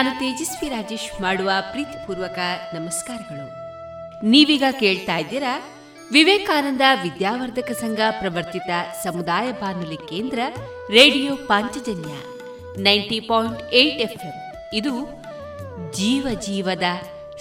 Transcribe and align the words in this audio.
ನಾನು 0.00 0.12
ತೇಜಸ್ವಿ 0.18 0.68
ರಾಜೇಶ್ 0.68 1.08
ಮಾಡುವ 1.22 1.50
ಪ್ರೀತಿಪೂರ್ವಕ 1.70 2.38
ನಮಸ್ಕಾರಗಳು. 2.74 3.46
ನೀವೀಗ 4.30 4.64
ಕೇಳ್ತಾ 4.78 5.16
ಇದ್ದೀರಾ, 5.16 5.50
ವಿವೇಕಾನಂದ 6.12 6.84
ವಿದ್ಯಾವರ್ಧಕ 7.02 7.70
ಸಂಘ 7.72 8.00
ಪ್ರವರ್ತಿತ 8.10 8.70
ಸಮುದಾಯ 9.02 9.52
ಬಾನುಲಿ 9.52 9.98
ಕೇಂದ್ರ 10.08 10.38
radio 10.90 11.36
Panchajanya 11.36 12.14
ninety 12.82 13.20
point 13.20 13.60
eight 13.74 14.00
F 14.00 14.26
ಇದು 14.72 14.94
ಜೀವ 15.92 16.26
ಜೀವದ 16.40 16.88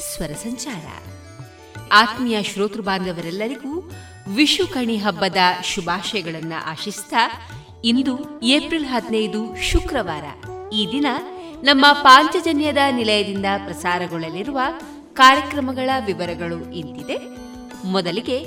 ಸ್ವರ 0.09 0.31
ಸಂಚಾರ. 0.43 0.85
ಆತ್ಮೀಯ 1.91 2.43
ಶ್ರೋತೃ 2.43 2.81
ಬಾಂಧವರೆಲ್ಲರಿಗೂ 2.81 3.73
ವಿಶುಕಣಿ 4.35 4.97
ಹಬ್ಬದ 4.97 5.37
ಶುಭಾಶಯಗಳನ್ನು 5.63 6.59
ಆಶಿಸ್ತಾ, 6.65 7.25
ಇಂದು 7.83 8.15
ಏಪ್ರಿಲ್ 8.43 8.85
ಹದಿನೈದು 8.85 9.43
ಶುಕ್ರವಾರ, 9.71 10.25
ಈ 10.73 10.83
ದಿನ 10.91 11.07
ನಮ್ಮ 11.63 11.85
ಪಾಂಚಜನ್ಯದ 11.91 12.77
ನಿಲಯದಿಂದ 12.91 13.45
ಪ್ರಸಾರಗೊಳ್ಳಲಿರುವ 13.65 14.59
ಕಾರ್ಯಕ್ರಮಗಳ 15.13 15.89
ವಿವರಗಳು 16.05 16.73
ಇಂತಿದೆ. 16.73 17.17
ಮೊದಲಿಗೆ 17.85 18.45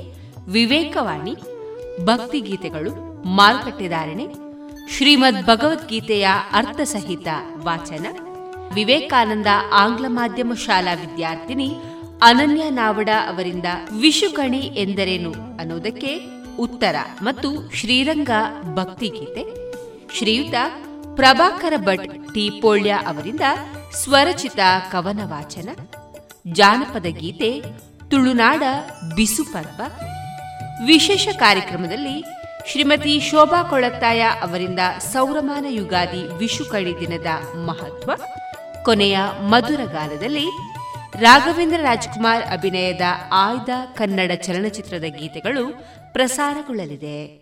ವಿವೇಕವಾಣಿ, 0.48 1.34
ಭಕ್ತಿಗೀತೆಗಳು 2.04 3.22
ಮಾರುಕಟ್ಟೆದಾರಣೆ 3.24 4.26
ಶ್ರೀಮದ್ 4.90 5.46
ಭಗವದ್ಗೀತೆಯ 5.46 6.28
ಅರ್ಥಸಹಿತ 6.52 7.28
ವಾಚನ, 7.64 8.06
ವಿವೇಕಾನಂದ 8.74 9.46
ಆಂಗ್ಲ 9.72 10.06
ಮಾಧ್ಯಮ 10.08 10.52
ಶಾಲಾ 10.54 10.94
ವಿದ್ಯಾರ್ಥಿನಿ 10.94 11.76
ಅನನ್ಯ 12.22 12.70
ನಾವಡ 12.70 13.08
ಅವರಿಂದ 13.08 13.64
ವಿಶುಕಣಿ 14.00 14.58
ಎಂದರೇನು 14.58 15.32
ಅನ್ನೋದಕ್ಕೆ 15.32 16.20
ಉತ್ತರ 16.58 16.94
ಮತ್ತು 17.22 17.70
ಶ್ರೀರಂಗ 17.74 18.30
ಭಕ್ತಿಗೀತೆ, 18.74 19.44
ಶ್ರೀಯುತ 20.18 20.54
ಪ್ರಭಾಕರ 21.14 21.72
ಭಟ್ 21.76 22.34
ಟೀಪೋಳ್ಯ 22.34 22.90
ಅವರಿಂದ 22.90 23.40
ಸ್ವರಚಿತ 23.92 24.60
ಕವನ 24.92 25.20
ವಾಚನ 25.24 25.68
ಜಾನಪದ 26.52 27.06
ಗೀತೆ, 27.06 27.62
ತುಳುನಾಡ 28.10 28.62
ಬಿಸು 29.16 29.44
ಪರ್ವ, 29.44 29.80
ವಿಶೇಷ 30.86 31.28
ಕಾರ್ಯಕ್ರಮದಲ್ಲಿ 31.28 32.24
ಶ್ರೀಮತಿ 32.68 33.20
ಶೋಭಾ 33.20 33.62
ಕೊಳತ್ತಾಯ 33.62 34.20
ಅವರಿಂದ 34.20 34.78
ಸೌರಮಾನ 35.12 35.66
ಯುಗಾದಿ 35.68 36.36
ವಿಶು 36.38 36.64
ಕಡಿ 36.64 37.00
ದಿನದ 37.00 37.26
ಮಹತ್ವ, 37.54 38.10
ಕೊನೆಯ 38.84 39.18
ಮಧುರಗಾನದಲ್ಲಿ 39.40 40.46
ರಾಘವೇಂದ್ರ 41.20 41.80
ರಾಜ್ಕುಮಾರ್ 41.82 42.42
ಅಭಿನಯದ 42.42 43.00
ಆಯ್ದ 43.32 43.68
ಕನ್ನಡ 43.94 44.30
ಚಲನಚಿತ್ರದ 44.32 45.04
ಗೀತೆಗಳು 45.04 45.64
ಪ್ರಸಾರಗೊಳ್ಳಲಿದೆ. 46.12 47.41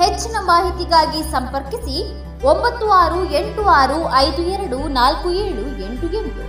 ಹೆಚ್ಚಿನ 0.00 0.36
ಮಾಹಿತಿಗಾಗಿ 0.40 1.22
ಸಂಪರ್ಕಿಸಿ 1.30 1.96
ಒಂಬತ್ತು 2.44 2.86
ಆರು 2.90 3.20
ಎಂಟು 3.32 3.62
ಆರು 3.80 3.98
ಐದು 4.14 4.42
ಎರಡು 4.42 4.78
ನಾಲ್ಕು 4.88 5.28
ಏಳು 5.44 5.64
ಎಂಟು 5.86 6.06
ಎಂಟು, 6.20 6.44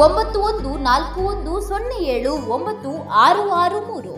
ಒಂಬತ್ತು 0.00 0.38
ಒಂದು 0.40 0.70
ನಾಲ್ಕು 0.78 1.20
ಒಂದು 1.20 1.68
ಸೊನ್ನೆ 1.68 1.98
ಏಳು 2.14 2.32
ಒಂಬತ್ತು 2.56 2.90
ಆರು 3.26 3.50
ಆರು 3.62 3.80
ಮೂರು. 3.88 4.17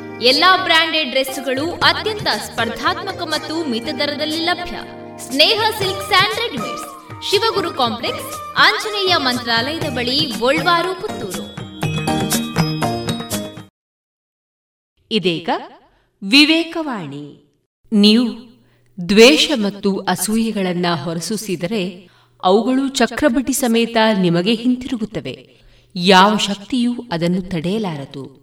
ಎಲ್ಲಾ 0.23 0.57
ಬ್ರಾಂಡೆಡ್ 0.57 1.09
ಡ್ರೆಸ್ಗಳು 1.09 1.71
ಅತ್ಯಂತ 1.71 2.23
ಸ್ಪರ್ಧಾತ್ಮಕ 2.23 3.21
ಮತ್ತು 3.21 3.69
ಮಿತ 3.69 3.83
ದರದಲ್ಲಿ 3.83 4.37
ಲಭ್ಯ. 4.37 4.77
Sneha 5.19 5.61
silk 5.79 6.07
and 6.07 6.35
readymades, 6.35 7.31
Shivaguru 7.31 7.73
complex, 7.73 8.55
Anjaneya 8.57 9.15
ಮಂತ್ರಾಲಯದ 9.17 9.83
ಬಳಿ 9.83 10.19
ಗೋಳ್ವಾರು 10.19 11.01
ಪುತ್ತೂರು. 11.01 11.45
ಇದೀಗ 15.11 15.49
ವಿವೇಕವಾಣಿ. 16.23 17.53
ನೀವು 17.91 18.29
ದ್ವೇಷ 19.09 19.51
ಮತ್ತು 19.55 19.97
ಅಸೂಯೆಗಳನ್ನ 19.97 20.85
ಹೊರಸೂಸಿದರೆ 21.03 22.09
ಅವುಗಳು 22.43 22.89
ಚಕ್ರಬಡ್ಡಿ 22.89 23.53
ಸಮೇತ 23.53 23.97
ನಿಮಗೆ 24.19 24.53
ಹಿಂತಿರುಗುತ್ತವೆ. 24.53 25.61
ಯಾವ 25.95 26.37
ಶಕ್ತಿಯೂ 26.37 26.93
ಅದನ್ನು 27.11 27.41
ತಡೆಯಲಾರದು. 27.41 28.40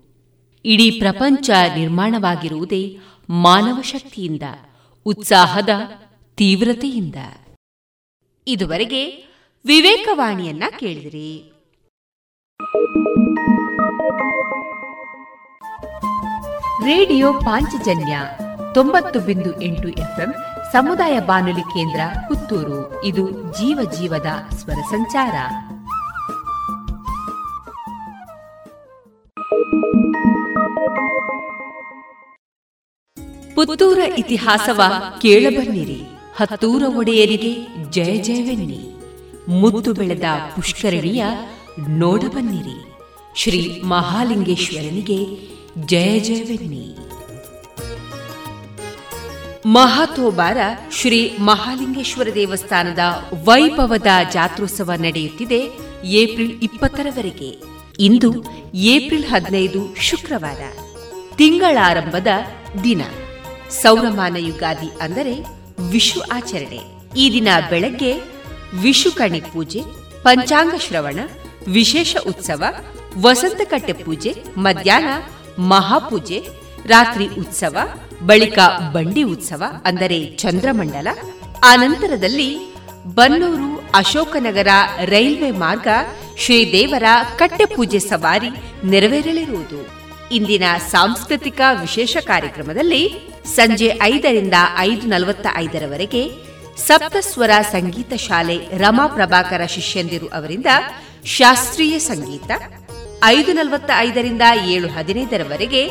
ಇಡೀ 0.64 0.90
ಪ್ರಪಂಚ 0.90 1.50
ನಿರ್ಮಾಣವಾಗಿರುವುದೇ 1.76 2.98
ಮಾನವ 3.30 3.80
ಶಕ್ತಿಯಿಂದ 3.80 4.42
ಉತ್ಸಾಹದ 5.04 5.68
ತೀವ್ರತೆಯಿಂದ. 6.34 7.14
ಇದುವರೆಗೆ 8.46 9.06
ವಿವೇಕವಾಣಿಯನ್ನ 9.66 10.62
ಕೇಳಿದಿರಿ. 10.78 11.52
ರೇಡಿಯೋ 16.84 17.32
ಪಾಂಚಜನ್ಯ 17.32 18.20
ತೊಂಬತ್ತು 18.74 19.20
ಬಿಂದು 19.20 19.60
ಎಂಟು 19.60 19.88
ಎಫ್ಎಂ 19.88 20.34
ಸಮುದಾಯ 20.72 21.20
ಬಾನುಲಿ 21.20 21.60
ಕೇಂದ್ರ 21.60 22.00
ಪುತ್ತೂರು. 22.28 23.04
ಇದು 23.04 23.30
ಜೀವ 23.30 23.90
ಜೀವದ 23.90 24.26
ಸ್ವರ 24.54 24.74
ಸಂಚಾರ. 24.74 25.34
ಪುತ್ತೂರ 33.54 33.98
ಇತಿಹಾಸವ 33.98 34.82
ಕೇಳಬನ್ನಿರಿ. 35.22 36.02
ಹತ್ತೂರ 36.36 36.82
ಒಡೆಯರಿಗೆ 36.96 37.66
ಜಯ 37.90 38.16
ಜಯವೆನ್ನಿ. 38.16 38.94
ಮುದ್ದು 39.48 39.92
ಬೆಳೆದ 39.92 40.24
ಪುಷ್ಕರಣಿಯ 40.56 41.24
ನೋಡಬನ್ನಿರಿ. 41.88 42.94
ಶ್ರೀ 43.36 43.80
ಮಹಾಲಿಂಗೇಶ್ವರನಿಗೆ 43.80 45.26
ಜಯ 45.86 46.18
ಜಯವೆನ್ನಿ. 46.18 46.96
ಮಹಾತೋಬಾರ 49.66 50.56
ಶ್ರೀ 50.92 51.36
ಮಹಾಲಿಂಗೇಶ್ವರ 51.40 52.28
ದೇವಸ್ಥಾನದ 52.34 52.98
ವೈಭವದ 53.44 54.06
ಜಾತ್ರೋತ್ಸವ 54.32 54.90
ನಡೆಯುತ್ತಿದೆ 54.98 55.60
ಏಪ್ರಿಲ್ 56.04 56.60
ಇಪ್ಪತ್ತರವರೆಗೆ. 56.62 57.77
ಇಂದು 58.06 58.28
ಏಪ್ರಿಲ್ 58.92 59.24
ಹದಿನೈದು 59.30 59.80
ಶುಕ್ರವಾರ, 60.08 60.60
ತಿಂಗಳಾರಂಭದ 61.38 62.30
ದಿನ. 62.84 63.02
ಸೌರಮಾನ 63.78 64.36
ಯುಗಾದಿ 64.48 64.90
ಅಂದರೆ 65.04 65.32
ವಿಷು 65.92 66.20
ಆಚರಣೆ. 66.36 66.80
ಈ 67.22 67.24
ದಿನ 67.36 67.48
ಬೆಳಗ್ಗೆ 67.70 68.12
ವಿಷುಕಣಿ 68.84 69.40
ಪೂಜೆ, 69.52 69.82
ಪಂಚಾಂಗ 70.26 70.74
ಶ್ರವಣ, 70.86 71.18
ವಿಶೇಷ 71.78 72.12
ಉತ್ಸವ, 72.32 72.62
ವಸಂತಕಟ್ಟೆ 73.24 73.96
ಪೂಜೆ, 74.04 74.32
ಮಧ್ಯಾಹ್ನ 74.66 75.12
ಮಹಾಪೂಜೆ, 75.72 76.38
ರಾತ್ರಿ 76.92 77.28
ಉತ್ಸವ, 77.42 77.76
ಬಳಿಕ 78.30 78.58
ಬಂಡಿ 78.96 79.24
ಉತ್ಸವ 79.34 79.62
ಅಂದರೆ 79.90 80.20
ಚಂದ್ರಮಂಡಲ. 80.42 81.08
ಆನಂತರದಲ್ಲಿ 81.72 82.50
ಬನ್ನೂರು 83.18 83.68
ಅಶೋಕನಗರ 84.00 84.70
ರೈಲ್ವೆ 85.12 85.50
ಮಾರ್ಗ 85.64 85.88
ಶ್ರೀದೇವರ 86.42 87.06
ಕಟ್ಟೆಪೂಜೆ 87.40 88.00
ಸವಾರಿ 88.10 88.50
ನೆರವೇರಲಿರುವುದು. 88.92 89.80
ಇಂದಿನ 90.36 90.66
ಸಾಂಸ್ಕೃತಿಕ 90.92 91.60
ವಿಶೇಷ 91.80 92.16
ಕಾರ್ಯಕ್ರಮದಲ್ಲಿ 92.30 93.02
ಸಂಜೆ 93.56 93.88
ಐದರಿಂದ 94.12 94.56
ಐದು 94.90 95.06
ನಲವತ್ತ 95.06 95.46
ಐದರವರೆಗೆ 95.56 96.22
ಸಪ್ತಸ್ವರ 96.86 97.52
ಸಂಗೀತ 97.72 98.12
ಶಾಲೆ 98.26 98.56
ರಮಾ 98.82 99.06
ಪ್ರಭಾಕರ 99.06 99.62
ಶಿಷ್ಯಂದಿರು 99.66 100.26
ಅವರಿಂದ 100.38 100.66
ಶಾಸ್ತ್ರೀಯ 101.36 101.94
ಸಂಗೀತ, 102.10 102.50
ಐದು 103.36 103.52
ನಲವತ್ತ 103.52 103.90
ಐದರಿಂದ 104.08 104.44
ಏಳು 104.74 104.88
ಹದಿನೈದರವರೆಗೆ 104.88 105.82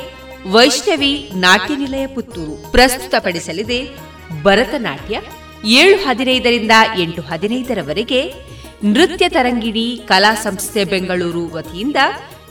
ವೈಷ್ಣವಿ 0.54 1.14
ನಾಟ್ಯ 1.36 1.76
ನಿಲಯ 1.76 2.06
ಪುತ್ತೂರು 2.08 2.72
ಪ್ರಸ್ತುತಪಡಿಸಲಿದೆ 2.72 3.80
ಭರತನಾಟ್ಯ, 4.44 5.16
ಏಳು 5.82 5.98
ಹದಿನೈದರಿಂದ 6.06 6.72
ಎಂಟು 7.02 7.22
ಹದಿನೈದರವರೆಗೆ 7.22 8.22
ನೃತ್ಯ 8.84 9.30
ತರಂಗಿಣಿ 9.30 10.02
ಕಲಾ 10.06 10.36
ಸಂಸ್ಥೆ 10.36 10.84
ಬೆಂಗಳೂರು 10.84 11.54
ವತಿಯಿಂದ 11.54 11.96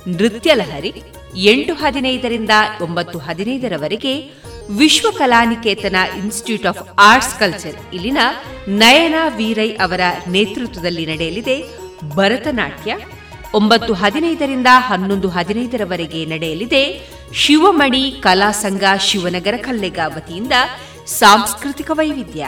ನೃತ್ಯ 0.08 0.55
ಲಹರಿ 0.55 1.02
ಎಂಟು 1.37 1.75
ಹದಿನೈದರಿಂದ 1.75 2.50
ಒಂಬತ್ತು 2.80 3.18
ಹದಿನೈದರವರೆಗೆ 3.18 4.30
Vishwa 4.71 5.11
Kalaniketana 5.11 5.97
institute 6.18 6.66
of 6.66 6.88
arts 6.99 7.38
culture 7.38 7.95
ಇಲ್ಲಿನ 7.95 8.18
ನಯನ 8.68 9.14
ವೀರೈ 9.37 9.71
ಅವರ 9.71 10.00
ನೇತೃತ್ವದಲ್ಲಿ 10.28 11.06
ನಡೆಯಲಿದೆ 11.06 11.64
ಭರತನಾಟ್ಯ. 12.14 12.97
ಒಂಬತ್ತು 13.54 13.95
ಹದಿನೈದರಿಂದ 13.95 14.66
ಹನ್ನೊಂದು 14.71 15.28
ಹದಿನೈದರವರೆಗೆ 15.28 16.25
ನಡೆಯಲಿದೆ 16.25 17.11
ಶಿವಮಣಿ 17.35 18.11
ಕಲಾ 18.11 18.50
ಸಂಘ 18.50 18.83
ಶಿವನಗರ 19.00 19.54
ಕಲ್ಲೆಗ 19.56 19.99
ವತಿಯಿಂದ 20.06 20.52
ಸಾಂಸ್ಕೃತಿಕ 21.06 21.90
ವೈವಿಧ್ಯ. 21.95 22.47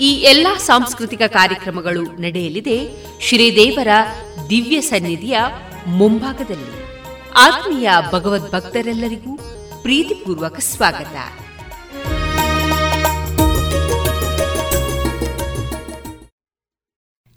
ಈ 0.00 0.12
ಎಲ್ಲಾ 0.12 0.56
ಸಾಂಸ್ಕೃತಿಕ 0.56 1.22
ಕಾರ್ಯಕ್ರಮಗಳು 1.26 2.02
ನಡೆಯಲಿದೆ 2.02 2.90
ಶ್ರೀದೇವರ 3.20 3.88
ದಿವ್ಯ 4.50 4.80
ಸನ್ನಿಧಿಯ 4.80 5.38
ಮುಂಭಾಗದಲ್ಲಿ. 5.86 6.82
ಆತ್ಮೀಯ 7.36 7.88
ಭಗವದ್ಭಕ್ತರೆಲ್ಲರಿಗೂ 8.12 9.36
ಪ್ರೀತಿಪೂರ್ವಕ 9.82 10.58
ಸ್ವಾಗತ. 10.58 11.16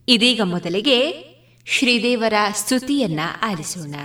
ಇದೀಗ 0.08 0.42
ಮೊದಲಿಗೆ 0.42 1.26
ಶ್ರೀದೇವರ 1.68 2.34
ಸ್ತುತಿಯನ್ನ 2.56 3.20
ಆಲಿಸೋಣ. 3.44 3.96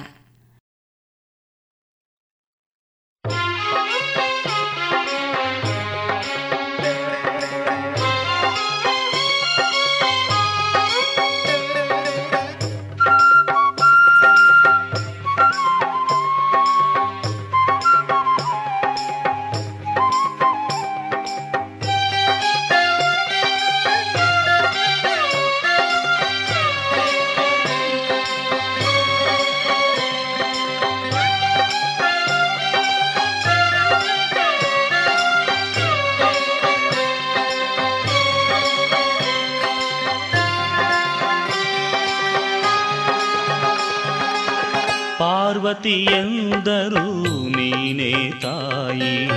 ಪಾರ್ವತಿಯೆಂದರು 45.70 47.48
ನೀನೇ 47.48 48.32
ತಾಯಿ. 48.42 49.30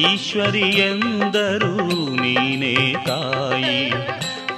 ಈಶ್ವರಿಯೆಂದರು 0.00 2.22
ನೀನೇ 2.22 2.94
ತಾಯಿ. 3.06 3.92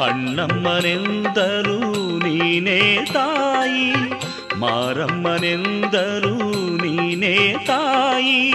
ಅಣ್ಣಮ್ಮನೆಂದರು, 0.03 2.19
ನೀನೇ 2.19 3.07
ತಾಯಿ. 3.15 3.93
ಮಾರಮ್ಮನೆಂದರು, 4.57 6.77
ನೀನೇ 6.77 7.57
ತಾಯಿ. 7.67 8.53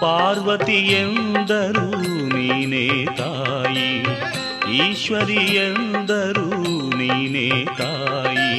ಪಾರ್ವತಿಯೆಂದರು 0.00 2.36
ನೀನೇ 2.36 3.04
ತಾಯಿ. 3.04 4.06
ಈಶ್ವರಿಯೆಂದರು 4.76 6.81
ನೀನೇ 7.02 7.48
ತಾಯಿ, 7.78 8.50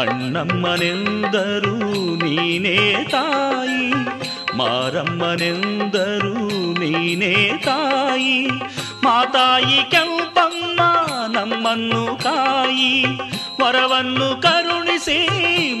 ಅಣ್ಣಮ್ಮನೆಂದರು 0.00 1.74
ನೀನೇ 2.22 2.76
ತಾಯಿ, 3.10 3.84
ಮಾರಮ್ಮನೆಂದರು 4.58 6.34
ನೀನೇ 6.80 7.34
ತಾಯಿ, 7.64 8.36
ಮಾತಾಯಿ 9.02 9.78
ಕೆಂಪಮ್ಮ 9.90 10.80
ನಮ್ಮನ್ನು 11.28 12.04
ಕಾಯಿ, 12.16 12.92
ವರವನ್ನು 13.62 14.28
ಕರುಣಿಸಿ 14.42 15.18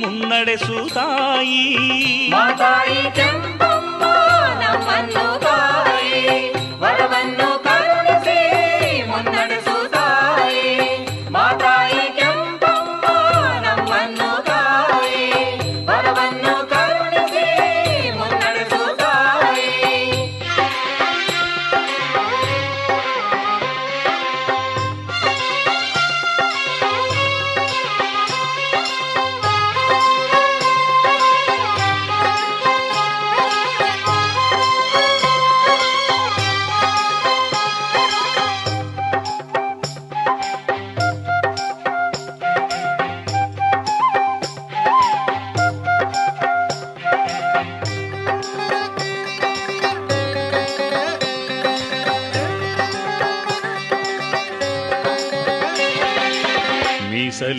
ಮುನ್ನಡೆಸು 0.02 0.78
ತಾಯಿ. 0.94 1.64
ಮಾತಾಯಿ 2.30 3.02
ಕೆಂಪಮ್ಮ 3.18 4.02
ನಮ್ಮನ್ನು 4.62 5.26
ಕಾಯಿ, 5.40 6.14
ವರವನ್ನು 6.82 7.50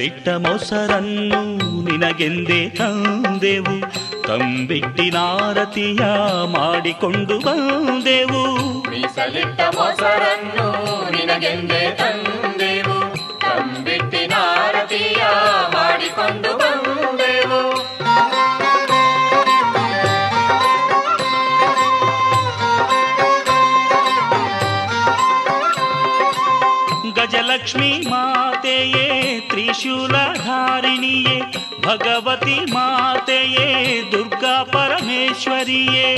ಮೀಸಲಿಟ್ಟ 0.01 0.29
ಮೊಸರನ್ನು 0.29 1.41
ನಿನಗೆಂದೇ 1.83 2.69
ತಂದೆವು. 2.69 3.81
ತಂಬಿಟ್ಟಿನಾರತಿಯ 4.23 5.99
ಮಾಡಿಕೊಂಡು 6.45 7.39
ಬಂದೆವು. 7.39 8.57
ಮೀಸಲಿಟ್ಟ 8.89 9.61
ಮೊಸರನ್ನು 9.61 11.11
ನಿನಗೆಂದೇ 11.11 11.91
ತಂದೆವು. 11.91 12.99
ತಂಬಿಟ್ಟಿನಾರತಿಯ 13.39 15.23
ಮಾಡಿಕೊಂಡು 15.73 16.57
ಬಂದೆವು. 16.57 17.91
ಗಜಲಕ್ಷ್ಮಿ 27.15 28.01
ಮಾತೆಯೇ 28.09 29.10
ತ್ರಿಶೂಲಧಾರಿಣಿಯೇ 29.83 31.35
ಭಗವತಿ 31.81 32.57
ಮಾತೆಯೇ 32.73 33.69
ದುರ್ಗಾ 34.11 34.53
ಪರಮೇಶ್ವರಿಯೇ 34.63 36.09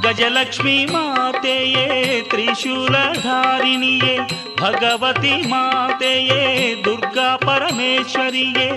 ಗಜಲಕ್ಷ್ಮಿ 0.00 0.76
ಮಾತೆಯೇ 0.86 1.86
ತ್ರಿಶೂಲಧಾರಿಣಿಯೇ 2.22 4.14
ಭಗವತಿ 4.60 5.36
ಮಾತೆಯೇ 5.48 6.42
ದುರ್ಗಾ 6.84 7.36
ಪರಮೇಶ್ವರಿಯೇ 7.36 8.68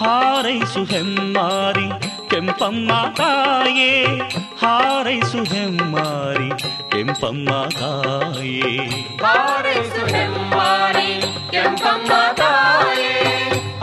ಹಾರೈಸು 0.00 0.82
ಹೆಮ್ಮಾರಿ 0.84 1.86
ಕೆಂಪಮ್ಮ 2.30 2.90
ತಾಯೇ 3.16 3.92
ಹಾರೈಸು 4.62 5.40
ಹೆಮ್ಮಾರಿ 5.52 6.50
ಕೆಂಪಮ್ಮ 6.92 7.48
ತಾಯೇ 7.78 8.74
ಹಾರೈಸು 9.24 10.04
ಹೆಮ್ಮಾರಿ 10.14 11.10
ಕೆಂಪಮ್ಮ 11.50 12.10
ತಾಯೇ 12.40 13.14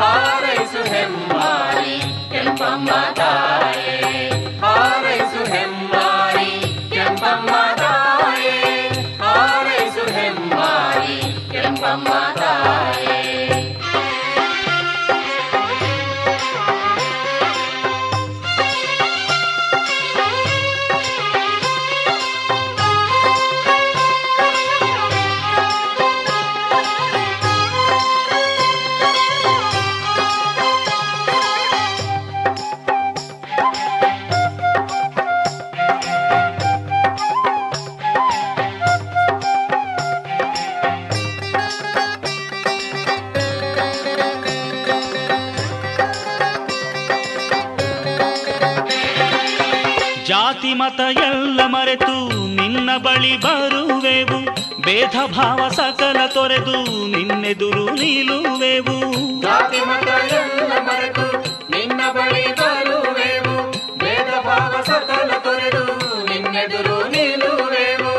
ಹಾರೈಸು 0.02 0.84
ಹೆಮ್ಮಾರಿ 0.94 1.96
ಕೆಂಪಮ್ಮ 2.32 2.90
ತಾಯೇ 3.14 3.85
ಬಳಿ 53.04 53.34
ಬರುವೆವು 53.38 54.40
ಭೇದ 54.82 55.18
ಭಾವ 55.34 55.62
ಸಕಲ 55.70 56.20
ತೊರೆದು 56.34 56.76
ನಿನ್ನೆದುರು 57.14 57.86
ನಿಲ್ಲುವೆವು 57.94 58.98
ಜಾತಿ 59.44 59.82
ಮತ 59.86 60.10
ಎಲ್ಲ 60.38 60.72
ಮರೆತು 60.88 61.26
ನಿನ್ನ 61.72 62.02
ಬಳಿ 62.18 62.46
ಬರುವೆವು 62.60 63.56
ಭೇದ 63.98 64.32
ಭಾವ 64.48 64.74
ಸಕಲ 64.88 65.32
ತೊರೆದು 65.44 65.84
ನಿನ್ನೆದುರು 66.30 66.98
ನಿಲ್ಲುವೆವು 67.10 68.14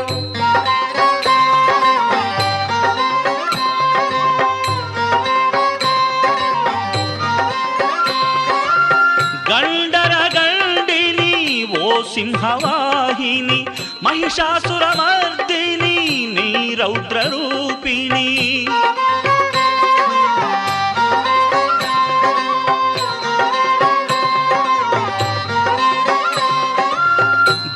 ಗಂಡರ 9.50 10.14
ಗಂಡಿನಿ 10.36 11.32
ಓ 11.80 11.90
ಸಿಂಹವಾಹಿನಿ 12.14 13.60
మహిషాసురమర్దిని 14.06 15.96
నీ 16.34 16.74
రౌద్రరూపిణి. 16.74 18.28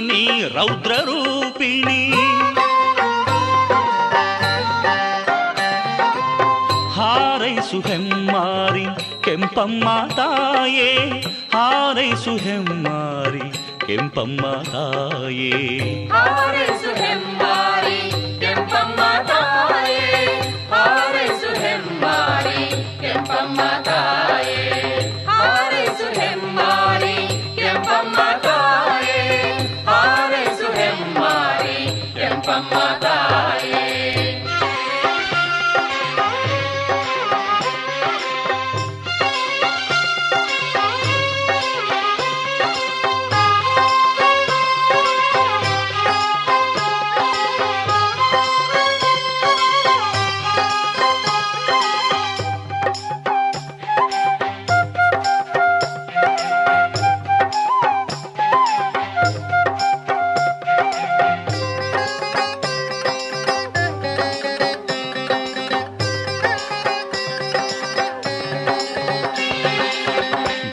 నీ 0.00 0.48
రౌద్రరూపిణి. 0.54 1.39
ಕೆಂಪಮ್ಮ 9.40 10.14
ತಾಯೇ 10.16 10.88
ಹಾರೈಸು 11.52 12.36
ಹೆಮ್ಮಾರಿ 12.36 13.46
ಕೆಂಪಮ್ಮ 13.86 14.42
ತಾಯೇ. 14.72 15.52
ಹಾರೈಸು 16.12 16.90
ಹೆಮ್ಮಾರಿ 17.02 17.98
ಕೆಂಪಮ್ಮ 18.40 19.00
ತಾಯೇ. 19.26 20.09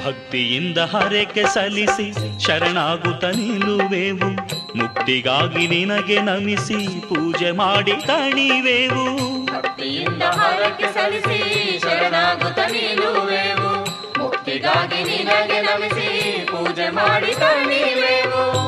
ಭಕ್ತಿಯಿಂದ 0.04 0.78
ಹರಕೆ 0.78 1.44
ಸಲ್ಲಿಸಿ 1.44 2.40
ಶರಣಾಗುತ್ತ 2.40 3.26
ನಿಲ್ಲುವೆವು 3.26 4.30
ಮುಕ್ತಿಗಾಗಿ 4.78 5.68
ನಿನಗೆ 5.68 6.20
ನಮಿಸಿ 6.22 7.00
ಪೂಜೆ 7.10 7.52
ಮಾಡಿ 7.52 7.92
ತಣಿವೆವು. 7.92 9.06
ಭಕ್ತಿಯಿಂದ 9.46 10.24
ಹರಕೆ 10.24 10.94
ಸಲ್ಲಿಸಿ 10.94 11.80
ಶರಣಾಗುತ್ತ 11.80 12.60
ನಿಲ್ಲುವೆವು 12.60 13.72
ಮುಕ್ತಿಗಾಗಿ 14.20 15.04
ನಿನಗೆ 15.04 15.62
ನಮಿಸಿ 15.62 16.46
ಪೂಜೆ 16.46 16.90
ಮಾಡಿ 16.90 17.34
ತಣಿವೆವು. 17.34 18.67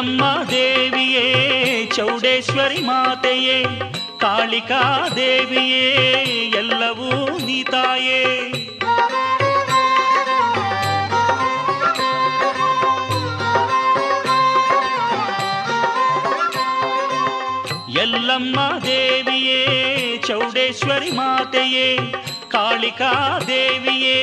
ಎಲ್ಲಮ್ಮ 0.00 0.44
ದೇವಿಯೇ, 0.50 1.24
ಚೌಡೇಶ್ವರಿ 1.86 2.82
ಮಾತೆಯೇ, 2.82 3.64
ಕಾಳಿಕಾ 4.18 5.08
ದೇವಿಯೇ, 5.16 5.82
ಎಲ್ಲವೂ 6.56 7.36
ನೀತಾಯೇ 7.46 8.20
ಎಲ್ಲಮ್ಮ 18.00 18.60
ದೇವಿಯೇ, 18.84 19.60
ಚೌಡೇಶ್ವರಿ 20.26 21.10
ಮಾತೆಯೇ, 21.10 21.96
ಕಾಳಿಕಾ 22.48 23.38
ದೇವಿಯೇ, 23.46 24.18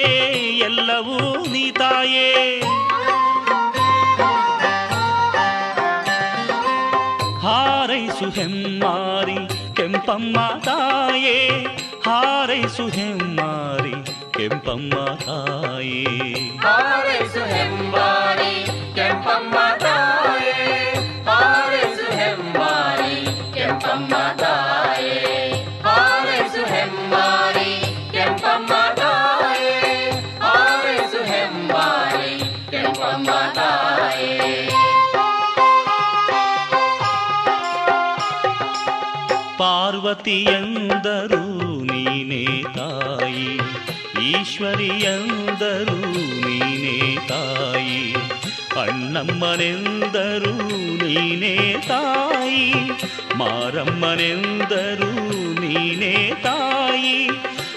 ಎಲ್ಲವೂ 0.59 1.45
ನೀತಾಯೇ 1.45 2.61
ಹೆಮ್ಮಾರಿ 8.35 9.37
ಕೆಂಪಮ್ಮ 9.73 10.37
ತಾಯೇ 10.63 11.37
ಹಾರೈಸು 12.05 12.87
ಹೆಮ್ಮಾರಿ 12.87 13.95
ಕೆಂಪಮ್ಮ 14.31 14.93
ತಾಯೇ 15.25 16.03
ಹಾರೈಸು 16.63 17.43
ಹೆಂಬಾರಿ 17.55 18.53
ಕೆಂಪಮ್ಮ 18.95 19.55
ತಾಯೇ 19.79 20.06
ಪಾರ್ವತಿಯಂದರು 40.19 41.39
ನೀನೇ 41.89 42.43
ತಾಯಿ 42.77 43.49
ಈಶ್ವರಿಯಂದರು 44.29 45.97
ನೀನೇ 46.45 46.95
ತಾಯಿ 47.29 47.99
ಅಣ್ಣಮ್ಮನೆಂದರು 48.83 50.53
ನೀನೇ 51.03 51.53
ತಾಯಿ 51.87 52.65
ಮಾರಮ್ಮನೆಂದರು 53.41 55.11
ನೀನೇ 55.61 56.15
ತಾಯಿ 56.47 57.17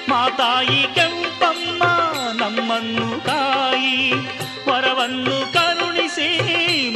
ಮಾತಾಯಿ 0.08 0.80
ಕೆಂಪಮ್ಮ 0.96 1.82
ನಮ್ಮನ್ನು 2.40 3.08
ತಾಯಿ 3.26 3.96
ವರವನ್ನು 4.68 5.38
ಕರುಣಿಸಿ 5.52 6.30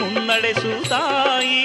ಮುನ್ನಡೆಸು 0.00 0.74
ತಾಯಿ 0.88 1.61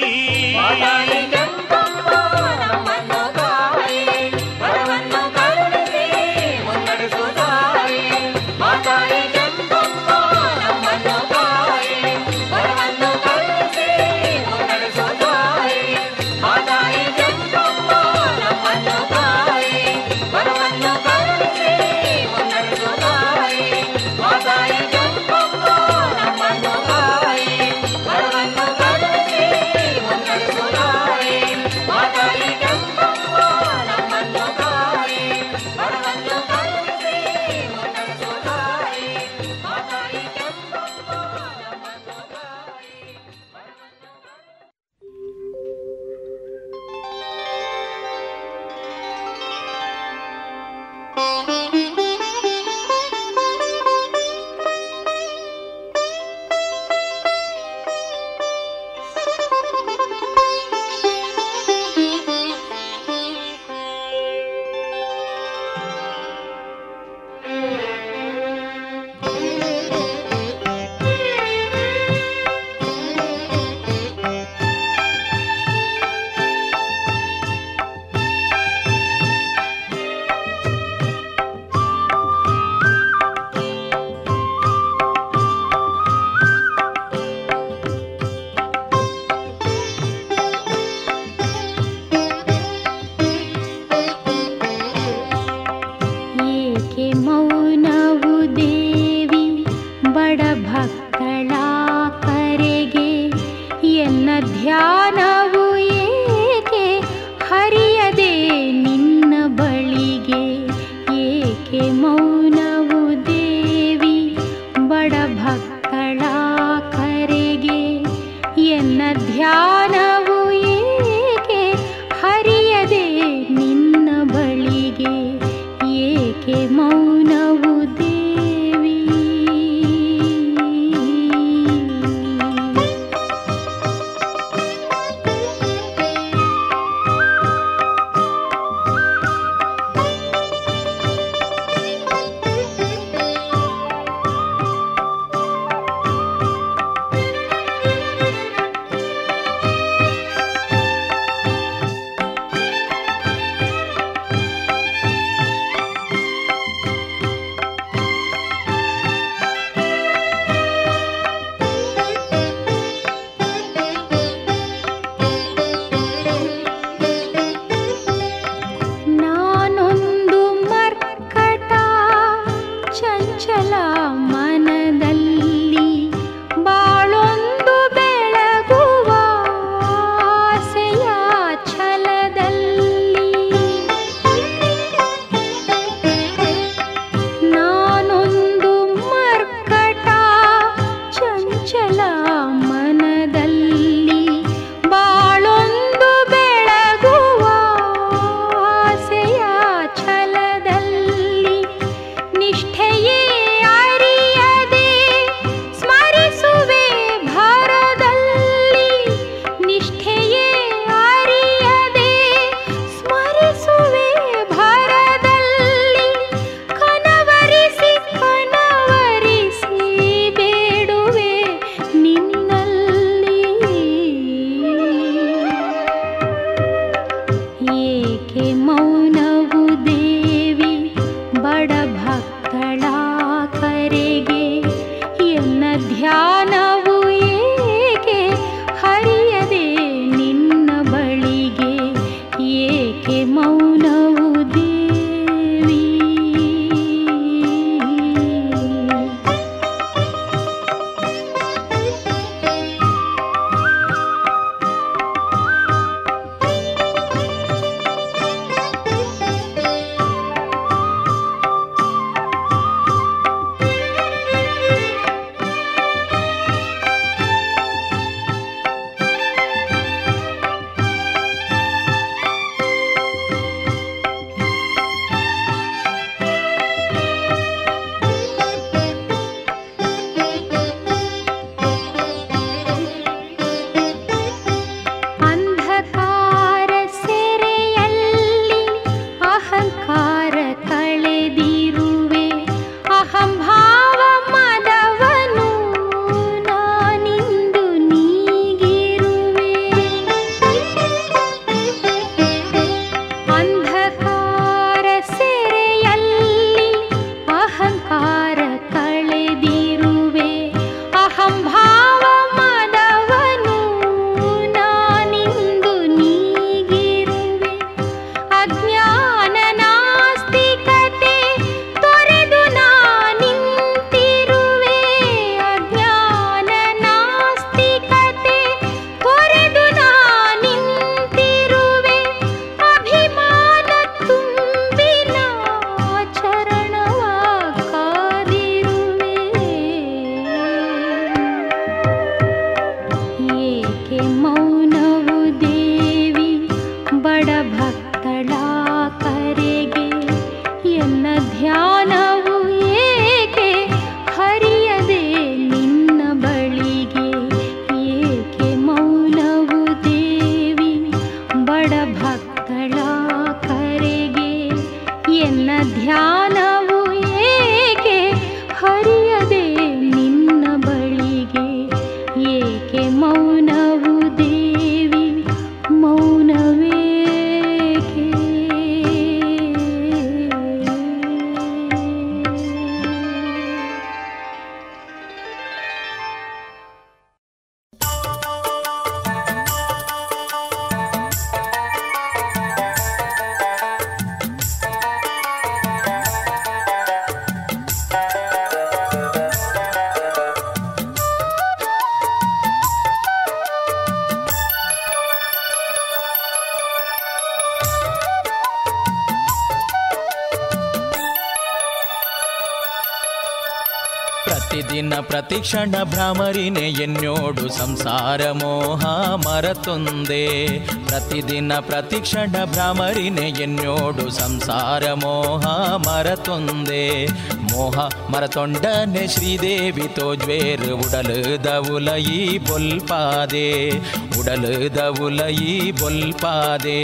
ಪ್ರತಿಕ್ಷಣ 415.30 415.82
ಭ್ರಮರಿನೆ 415.82 416.60
ಎನ್ನೋಡು 416.60 417.48
ಸಂಸಾರ 417.48 418.30
ಮೋಹ 418.30 418.84
ಮರತೊಂದೆ. 419.14 420.46
ಪ್ರತಿದಿನ 420.86 421.52
ಪ್ರತಿಕ್ಷಣ 421.60 422.44
ಭ್ರಮರಿನೆ 422.44 423.28
ಎನ್ನೋಡು 423.28 424.10
ಸಂಸಾರ 424.10 424.92
ಮೋಹ 424.92 425.46
ಮರತೊಂದೆ. 425.76 427.06
ಮೋಹ 427.52 427.78
ಮರತೊಂಡನೆ 428.10 429.08
ಶ್ರೀದೇವಿ 429.08 429.82
ತೋಜ್ವೇರು 429.82 430.76
ಉಡಲು 430.76 431.44
ದವುಲ 431.44 431.94
ಈ 431.94 432.38
ಬೊಲ್ಪಾದೆ. 432.38 433.70
ಉಡಲದ 434.20 434.80
ಉಲಯಿ 435.00 435.52
ಬೊಲ್ಪಾದೆ 435.80 436.78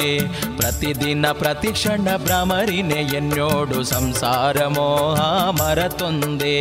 ಪ್ರತಿದಿನ 0.57 1.27
ಪ್ರತಿಕ್ಷಣ 1.33 2.09
ಭ್ರಮರಿನೆ 2.17 3.01
ಎನ್ನೋಡು 3.17 3.79
ಸಂಸಾರ 3.85 4.59
ಮೋಹ 4.69 5.19
ಮರತೊಂದೆ 5.59 6.57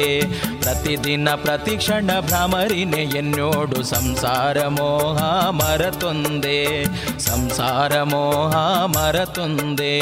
ಪ್ರತಿದಿನ 0.62 1.30
ಪ್ರತಿಕ್ಷಣ 1.44 2.10
ಭ್ರಮರಿನೆ 2.22 3.04
ಎನ್ನೋಡು 3.18 3.80
ಸಂಸಾರ 3.86 4.68
ಮೋಹ 4.70 5.20
ಮರತೊಂದೆ 5.62 6.60
ಸಂಸಾರ 7.28 8.04
ಮೋಹ 8.04 8.54
ಮರತೊಂದೆ 8.96 9.94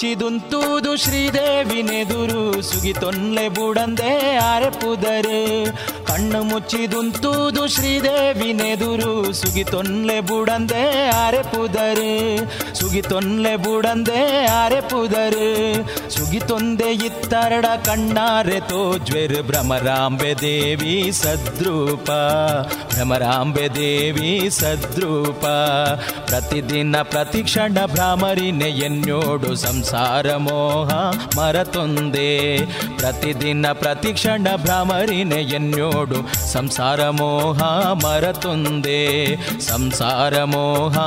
ಮುಚ್ಚಿದುಂತೂದು 0.00 0.90
ಶ್ರೀದೇವಿನೆದುರು 0.96 2.42
ಸುಗಿತೊನ್ಲೆ 2.62 3.46
ಬುಡಂದೆ 3.48 4.10
ಆರೆಪುದರೆ 4.42 5.40
ಕಣ್ಣು 6.18 6.42
ಮುಚ್ಚಿದುಂತೂದು 6.42 7.68
ಶ್ರೀದೇವಿನೆದುರು. 7.68 9.32
ಸುಗಿತೊನ್ಲೆ 9.32 10.20
ಬುಡಂದೆ 10.20 11.08
ಆರೆ 11.08 11.38
ಆರೆಪುದರೆ 11.38 12.36
ಸುಗಿತೊನ್ಲೆ 12.74 13.56
ಬುಡಂದೆ 13.56 14.46
ಆರೆ 14.46 14.46
ಆರೆಪುದರೆ 14.46 15.74
ಸುಗಿತೊಂದೆ 16.10 16.92
ಇತ್ತರಡ 16.92 17.66
ಕಣ್ಣಾರೆ 17.84 18.60
ತೋಜ್ವೆರ್ 18.60 19.42
ಭ್ರಮರಾಂಬೆ 19.42 20.34
ದೇವಿ 20.34 21.12
ಸದ್ರೂಪ. 21.12 22.10
ಭ್ರಮರಾಂಬೆ 22.94 23.68
ದೇವಿ 23.68 24.50
ಸದ್ರೂಪ. 24.50 25.44
ಪ್ರತಿದಿನ 26.26 26.96
ಪ್ರತಿಕ್ಷಣ 27.02 27.78
ಭ್ರಮರಿನೆ 27.86 28.68
ಎನ್ನೋಡು 28.68 29.54
ಸಂಸಾರ 29.54 30.36
ಮೋಹ 30.36 30.90
ಮರತೊಂದೆ. 31.38 32.58
ಪ್ರತಿದಿನ 32.96 33.66
ಪ್ರತಿಕ್ಷಣ 33.72 34.46
ಭ್ರಮರಿನೆ 34.56 35.42
ಎನ್ನೋಡು 35.42 36.07
ಸಂಸಾರ 36.52 37.08
ಮೋಹ 37.08 37.62
ಮರತೊಂದೆ 38.06 39.00
ಸಂಸಾರ 39.60 40.44
ಮೋಹ 40.44 40.98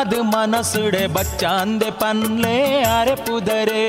ಪೊತ್ತಾದ 0.00 0.14
ಮನಸುಡೆ 0.32 1.00
ಬಚ್ಚಾಂದೆ 1.06 1.88
ಪನ್ಲೆ 1.90 2.54
ಅರೆ 2.90 3.16
ಪುದರೆ 3.16 3.82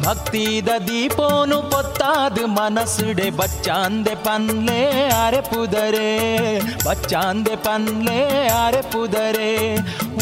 ಭಕ್ತಿದ 0.00 0.70
ದೀಪೋನು 0.86 1.58
ಪೊತ್ತಾದ 1.62 2.38
ಮನಸುಡೆ 2.50 3.26
ಬಚ್ಚಾಂದೆ 3.30 4.14
ಪನ್ಲೆ 4.16 4.78
ಅರೆ 5.16 5.40
ಪುದರೆ 5.40 6.06
ಬಚ್ಚಾಂದೆ 6.84 7.56
ಪನ್ಲೆ 7.56 8.20
ಅರೆ 8.58 8.82
ಪುದರೆ 8.92 9.50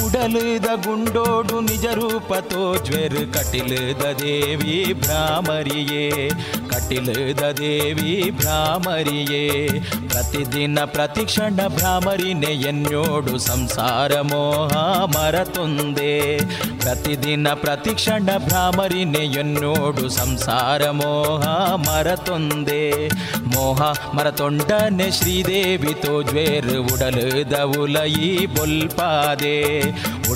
ಉಡಲುದ 0.05 0.71
ಗುಂಡೋಡು 0.87 1.59
ನಿಜ 1.61 1.87
ರೂಪ 1.93 2.33
ತೋಜ್ವೆರ್ 2.49 3.21
ಕಟಿಲದ 3.35 4.07
ದೇವಿ 4.19 4.79
ಕಟಿಲದ 6.80 7.42
ದೇವಿ 7.52 8.32
ಭ್ರಾಮರಿಯೇ, 8.32 9.68
ಪ್ರತಿದಿನ 10.08 10.80
ಪ್ರತಿಕ್ಷಣ 10.86 11.60
ಭ್ರಾಮರಿನೆ 11.68 12.48
ಎನ್ನೋಡು 12.48 13.38
ಸಂಸಾರ 13.38 14.22
ಮೋಹ 14.22 14.74
ಮರತೊಂದೆ, 15.06 16.38
ಪ್ರತಿದಿನ 16.80 17.48
ಪ್ರತಿಕ್ಷಣ 17.54 18.30
ಭ್ರಾಮರಿನೆ 18.38 19.24
ಎನ್ನೋಡು 19.40 20.10
ಸಂಸಾರ 20.10 20.90
ಮೋಹ 20.90 21.44
ಮರತೊಂದೆ, 21.76 23.08
ಮೋಹ 23.56 23.82
ಮರತೊಂಡನೆ 24.16 25.12
ಶ್ರೀದೇವಿ 25.12 25.94
ತೋಜ್ವೇರ್ 25.94 26.78
ಉಡಲದ 26.94 27.60
ಉಲಯಿ 27.82 28.48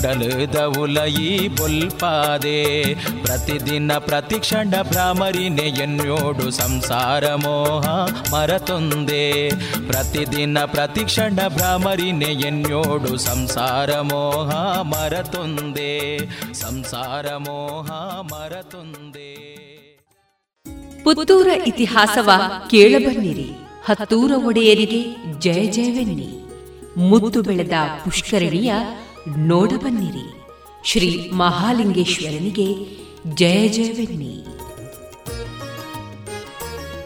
ಬೊಲ್ಪಾದೆ 0.04 0.26
ಉಡಲದ 0.26 0.78
ಉಲಯಿ 0.78 1.48
ಬೊಲ್ಪಾದೆ. 1.48 2.94
ಪ್ರತಿದಿನ 3.22 3.92
ಪ್ರತಿಕ್ಷಣ 3.98 4.74
ಭ್ರಾಮರಿನೆ 4.82 5.62
ಎನ್ನೋಡು 5.62 6.50
ಸಂಸಾರ 6.50 7.34
ಮೋಹ 7.34 7.88
ಮರತೊಂದೆ. 8.34 9.48
ಪ್ರತಿದಿನ 9.86 10.58
ಪ್ರತಿಕ್ಷಣ 10.64 11.48
ಭ್ರಾಮರಿನೆ 11.48 12.24
ಎನ್ನೋಡು 12.24 13.16
ಸಂಸಾರ 13.16 14.00
ಮೋಹ 14.00 14.80
ಮರತೊಂದೆ. 14.80 16.18
ಸಂಸಾರ 16.54 17.36
ಮೋಹ 17.36 17.90
ಮರತೊಂದೆ. 18.20 19.34
ಪುತ್ತೂರ 21.04 21.46
ಇತಿಹಾಸವ 21.46 22.30
ಕೇಳಬನ್ನಿರಿ. 22.70 23.50
ಹತ್ತೂರ 23.84 24.30
ಒಡೆಯರಿಗೆ 24.44 25.16
ಜಯ 25.40 25.66
ಜಯವೆನ್ನಿ. 25.66 26.40
ಮುದ್ದು 26.96 27.42
ಬೆಳೆದ 27.42 27.72
ಪುಷ್ಕರಣಿಯ 28.04 28.72
ನೋಡಬನ್ನಿರಿ. 29.28 30.44
ಶ್ರೀ 30.84 31.30
ಮಹಾಲಿಂಗೇಶ್ವರನಿಗೆ 31.30 32.74
ಜಯ 33.34 33.68
ಜಯವೆನ್ನಿ. 33.68 34.46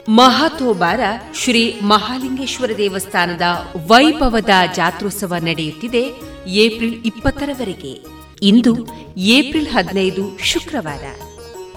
ಮಹಾತೋಬಾರ 0.08 1.00
ಶ್ರೀ 1.34 1.80
ಮಹಾಲಿಂಗೇಶ್ವರ 1.82 2.70
ದೇವಸ್ಥಾನದ 2.78 3.42
ವೈಭವದ 3.86 4.48
ಜಾತ್ರೋತ್ಸವ 4.74 5.34
ನಡೆಯುತ್ತಿದೆ 5.40 6.02
ಏಪ್ರಿಲ್ 6.46 7.04
ಇಪ್ಪತ್ತರವರೆಗೆ. 7.04 8.04
ಇಂದು 8.42 8.88
ಏಪ್ರಿಲ್ 9.16 9.68
ಹದಿನೈದು 9.68 10.38
ಶುಕ್ರವಾರ. 10.44 11.04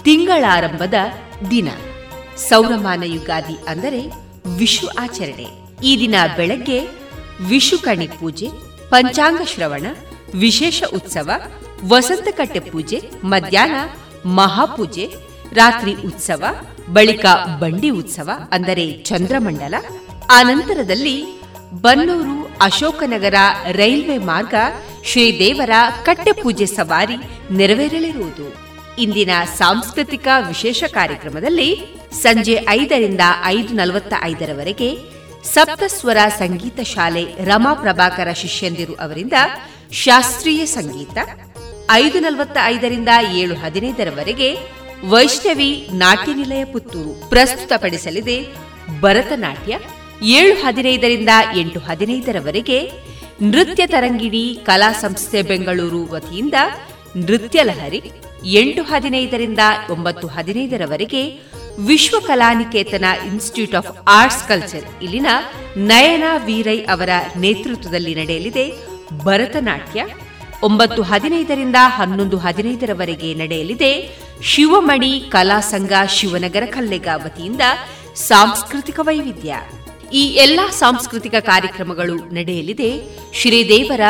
ತಿಂಗಳಾರಂಭದ 0.02 0.94
ದಿನ. 1.50 1.68
ಸೌರಮಾನ 2.36 3.02
ಯುಗಾದಿ 3.02 3.68
ಅಂದರೆ 3.68 4.06
ವಿಷು 4.58 4.88
ಆಚರಣೆ. 4.88 5.46
ಈ 5.84 5.98
ದಿನ 6.00 6.14
ಬೆಳಗ್ಗೆ 6.36 6.80
ವಿಷುಕಣಿ 7.48 8.06
ಪೂಜೆ, 8.06 8.48
ಪಂಚಾಂಗ 8.88 9.40
ಶ್ರವಣ 9.46 9.86
ವಿಶೇಷ 10.34 10.82
ಉತ್ಸವ, 10.94 11.30
ವಸಂತಕಟ್ಟೆ 11.88 12.60
ಪೂಜೆ, 12.60 13.10
ಮಧ್ಯಾಹ್ನ 13.24 13.74
ಮಹಾಪೂಜೆ, 14.26 15.14
ರಾತ್ರಿ 15.52 15.94
ಉತ್ಸವ, 15.94 16.44
ಬಳಿಕ 16.92 17.26
ಬಂಡಿ 17.58 17.90
ಉತ್ಸವ, 17.90 18.30
ಅಂದರೆ 18.52 18.92
ಚಂದ್ರಮಂಡಲ. 18.92 19.74
ಆನಂತರದಲ್ಲಿ 20.30 21.24
ಬನ್ನೂರು 21.82 22.54
ಅಶೋಕನಗರ 22.60 23.34
ರೈಲ್ವೆ 23.70 24.18
ಮಾರ್ಗ 24.18 24.54
ಶ್ರೀದೇವರ 25.04 25.70
ಕಟ್ಟೆಪೂಜೆ 26.04 26.66
ಸವಾರಿ 26.66 27.16
ನೆರವೇರಲಿರುವುದು. 27.50 28.62
ಇಂದಿನ 28.98 29.30
ಸಾಂಸ್ಕೃತಿಕ 29.56 30.28
ವಿಶೇಷ 30.48 30.84
ಕಾರ್ಯಕ್ರಮದಲ್ಲಿ 30.84 31.98
ಸಂಜೆ 32.22 32.66
ಐದರಿಂದ 32.68 33.20
ಐದು 33.44 33.74
ನಲವತ್ತ 33.74 34.14
ಐದರವರೆಗೆ 34.22 35.12
ಸಪ್ತಸ್ವರ 35.44 36.16
ಸಂಗೀತ 36.38 36.80
ಶಾಲೆ 36.80 37.44
ರಮಾ 37.44 37.74
ಪ್ರಭಾಕರ 37.74 38.32
ಶಿಷ್ಯಂದಿರು 38.32 38.94
ಅವರಿಂದ 38.94 39.32
ಶಾಸ್ತ್ರೀಯ 40.00 40.62
ಸಂಗೀತ, 40.74 41.16
ಐದು 41.92 42.18
ನಲವತ್ತ 42.18 42.56
ಐದರಿಂದ 42.64 43.12
ಏಳು 43.40 43.54
ಹದಿನೈದರವರೆಗೆ 43.54 44.48
ವೈಷ್ಣವಿ 45.12 45.70
ನಾಟ್ಯ 45.92 46.32
ನಿಲಯ 46.34 46.64
ಪುತ್ತೂರು 46.64 47.12
ಪ್ರಸ್ತುತಪಡಿಸಲಿದೆ. 47.28 48.36
ಭರತನಾಟ್ಯ, 49.00 49.72
ಏಳು 50.38 50.54
ಹದಿನೈದರಿಂದ 50.62 51.32
ಎಂಟು 51.60 51.80
ಹದಿನೈದರವರೆಗೆ 51.80 52.78
ನೃತ್ಯ 53.42 53.84
ತರಂಗಿಣಿ 53.86 54.44
ಕಲಾ 54.66 54.90
ಸಂಸ್ಥೆ 55.02 55.40
ಬೆಂಗಳೂರು 55.42 56.02
ವತಿಯಿಂದ 56.12 56.58
ನೃತ್ಯ 57.16 57.62
ಲಹರಿ, 57.62 58.02
ಎಂಟು 58.60 58.82
ಹದಿನೈದರಿಂದ 58.82 59.62
ಒಂಬತ್ತು 59.90 60.26
ಹದಿನೈದರವರೆಗೆ 60.36 61.22
Vishwa 61.88 62.16
Kalaniketana 62.26 63.06
institute 63.26 63.76
of 63.80 63.90
arts 64.18 64.42
culture, 64.48 64.86
ಇಲ್ಲಿನ 65.02 65.26
ನಯನ 65.90 66.24
ವೀರೈ 66.46 66.78
ಅವರ 66.94 67.10
ನೇತೃತ್ವದಲ್ಲಿ 67.44 68.14
ನಡೆಯಲಿದೆ. 68.14 68.66
ಭರತನಾಟ್ಯ 69.18 70.06
ಒಂಬತ್ತು 70.62 71.02
ಹದಿನೈದರಿಂದ 71.02 71.76
ಹನ್ನೊಂದು 71.78 72.38
ಹದಿನೈದರವರೆಗೆ 72.38 73.34
ನಡೆಯಲಿದೆ. 73.34 74.18
ಶಿವಮಣಿ 74.42 75.20
ಕಲಾಸಂಘ 75.28 75.92
ಶಿವನಗರ 76.08 76.62
ಕಲ್ಲೆಗ 76.66 77.08
ವತಿಯಿಂದ 77.14 77.60
ಸಾಂಸ್ಕೃತಿಕ 78.14 79.00
ವೈವಿಧ್ಯ. 79.02 79.56
ಈ 80.12 80.24
ಎಲ್ಲಾ 80.24 80.70
ಸಾಂಸ್ಕೃತಿಕ 80.70 81.34
ಕಾರ್ಯಕ್ರಮಗಳು 81.40 82.14
ನಡೆಯಲಿದೆ. 82.14 83.02
ಶ್ರೀದೇವರ 83.34 84.00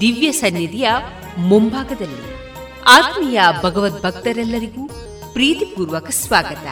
ದಿವ್ಯ 0.00 0.32
ಸನ್ನಿಧಿಯ 0.32 0.90
ಮುಂಭಾಗದಲ್ಲಿ. 1.38 2.34
ಆತ್ಮೀಯ 2.86 3.40
ಭಗವದ್ 3.62 4.02
ಭಕ್ತರೆಲ್ಲರಿಗೂ 4.02 4.88
ಪ್ರೀತಿಪೂರ್ವಕ 5.32 6.10
ಸ್ವಾಗತ. 6.10 6.66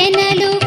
ಎನ್ನಲು 0.00 0.57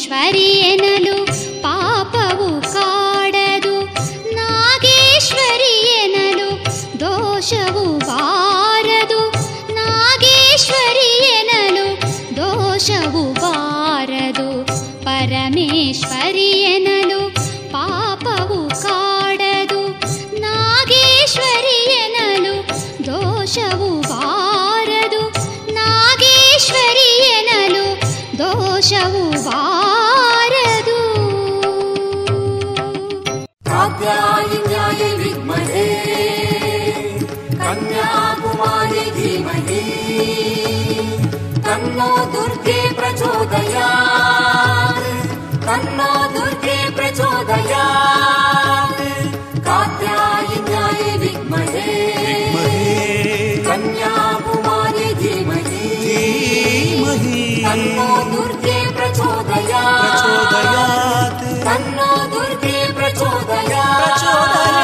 ईश्वरी 0.00 0.39
तन्नो 42.00 42.20
दुर्गे 42.32 42.80
प्रचोदयात् 42.98 45.00
तन्नो 45.66 46.10
दुर्गे 46.34 46.76
प्रचोदयात् 46.96 49.00
कात्यायिन्याय 49.66 51.02
विद्महे 51.22 51.90
कन्याकुमारी 53.68 55.08
धीमहि। 55.20 55.84
तन्नो 57.66 58.08
दुर्गे 58.32 58.78
प्रचोदयात्। 58.96 60.00
प्रचोदयात्। 60.02 61.38
तन्नो 61.66 62.10
दुर्गे 62.32 62.78
प्रचोदयात्। 62.96 64.00
प्रचोदयात् 64.00 64.79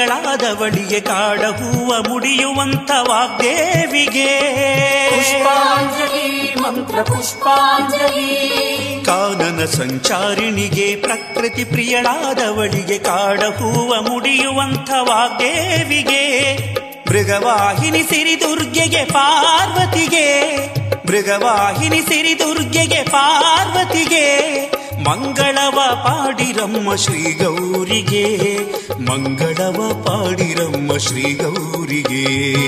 ಗೆಳಾದವಳಿಗೆ 0.00 1.00
ಕಾಡ 1.00 1.40
ಹೂವ 1.40 1.94
ಮುಡಿಯುವಂತ 2.08 2.90
ವಾಗ್ದೇವಿಗೆ. 3.08 4.40
ಪುಷ್ಪಾಂಜಲಿ 5.10 6.54
ಮಂತ್ರ 6.54 7.02
ಪುಷ್ಪಾಂಜಲಿ. 7.02 9.04
ಕಾನನ 9.04 9.64
ಸಂಚಾರಿಣಿಗೆ 9.64 10.96
ಪ್ರಕೃತಿ 10.96 11.64
ಪ್ರಿಯಳಾದವಳಿಗೆ 11.64 12.98
ಕಾಡ 12.98 13.40
ಹೂವ 13.40 14.00
ಮುಡಿಯುವಂಥ 14.00 14.90
ವಾಗ್ದೇವಿಗೆ. 15.00 16.56
ಮೃಗವಾಹಿನಿ 17.08 18.02
ಸಿರಿ 18.02 18.40
ದುರ್ಗೆಗೆ 18.40 19.04
ಪಾರ್ವತಿಗೆ. 19.04 20.56
ಮೃಗವಾಹಿನಿ 21.06 22.00
ಸಿರಿ 22.00 22.38
ದುರ್ಗೆಗೆ 22.38 23.02
ಪಾರ್ವತಿಗೆ. 23.02 24.50
ಮಂಗಳವ 25.08 25.78
ಪಾಡಿರಮ್ಮ 25.94 26.94
ಶ್ರೀ 26.94 27.32
ಗೌರಿಗೆ 27.32 28.58
ಮಂಗಳವ 28.98 30.02
ಪಾಡಿರಮ್ಮ 30.02 30.96
ಶ್ರೀ 30.96 31.34
ಗೌರಿಗೆ 31.34 32.64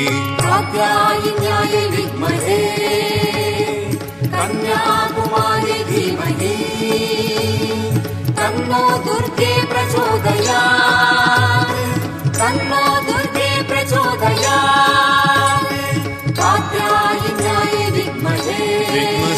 ಕನ್ಯಾಕುಮಾರಿ 4.30 5.84
ಧೀಮಹಿ. 5.84 6.56
ತನ್ನೋ 8.36 9.04
ದುರ್ಗೆ 9.04 9.66
ಪ್ರಚೋದಯ. 9.66 10.48
ತನ್ನೋ 12.32 13.02
ದುರ್ಗೆ 13.06 13.62
ಪ್ರಚೋದಯ. 13.62 14.42
ಕಾತ್ಯಾಯಿನ್ಯಾಯ 16.34 17.90
ವಿದ್ಮಹೇ. 17.90 19.31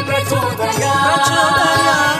ಪ್ರಚೋದಯ 0.00 0.84
ಪ್ರಚೋದಯ 1.02 2.19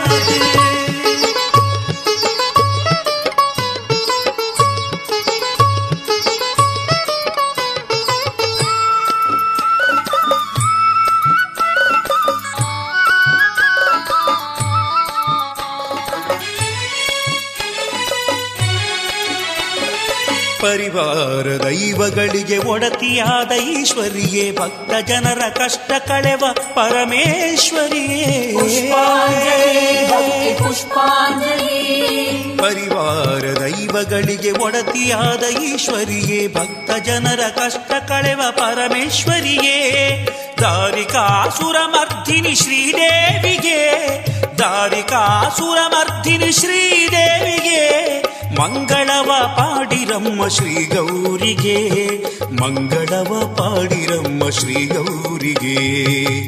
ಪರಿವಾರ 20.91 21.63
ದೈವಗಳಿಗೆ 21.63 22.57
ಒಡತಿಯಾದ 22.57 23.51
ಈಶ್ವರಿಯೇ, 23.51 24.51
ಭಕ್ತ 24.51 25.07
ಜನರ 25.07 25.49
ಕಷ್ಟ 25.49 25.91
ಕಳೆವ 26.07 26.43
ಪರಮೇಶ್ವರಿಯೇ. 26.53 28.55
ಪರಿವಾರ 32.57 33.59
ದೈವಗಳಿಗೆ 33.59 34.51
ಒಡತಿಯಾದ 34.51 35.43
ಈಶ್ವರಿಯೇ, 35.43 36.47
ಭಕ್ತ 36.47 37.05
ಜನರ 37.05 37.49
ಕಷ್ಟ 37.49 37.91
ಕಳೆವ 38.07 38.41
ಪರಮೇಶ್ವರಿಯೇ. 38.51 40.27
ದಾರಿಕಾಸುರಮರ್ಧಿನಿ 40.61 42.55
ಶ್ರೀದೇವಿಗೆ 42.55 43.79
ದಾರಿಕಾಸುರಮರ್ಧಿನಿ 44.59 46.51
ಶ್ರೀದೇವಿಗೆ. 46.51 48.30
ಮಂಗಳವ 48.59 49.31
ಪಾಡಿರಮ್ಮ 49.57 50.47
ಶ್ರೀ 50.47 50.85
ಗೌರಿಗೆ 50.85 51.87
ಮಂಗಳವ 52.61 53.55
ಪಾಡಿರಮ್ಮ 53.55 54.49
ಶ್ರೀ 54.49 54.85
ಗೌರಿಗೆ 54.85 55.75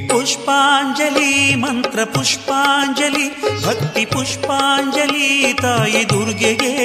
ಪುಷ್ಪಾಂಜಲಿ, 0.07 1.55
ಮಂತ್ರ 1.55 2.03
ಪುಷ್ಪಾಂಜಲಿ, 2.03 3.41
ಭಕ್ತಿ 3.65 4.05
ಪುಷ್ಪಾಂಜಲಿ 4.05 5.53
ತಾಯಿ 5.53 6.09
ದುರ್ಗೆಗೆ. 6.09 6.75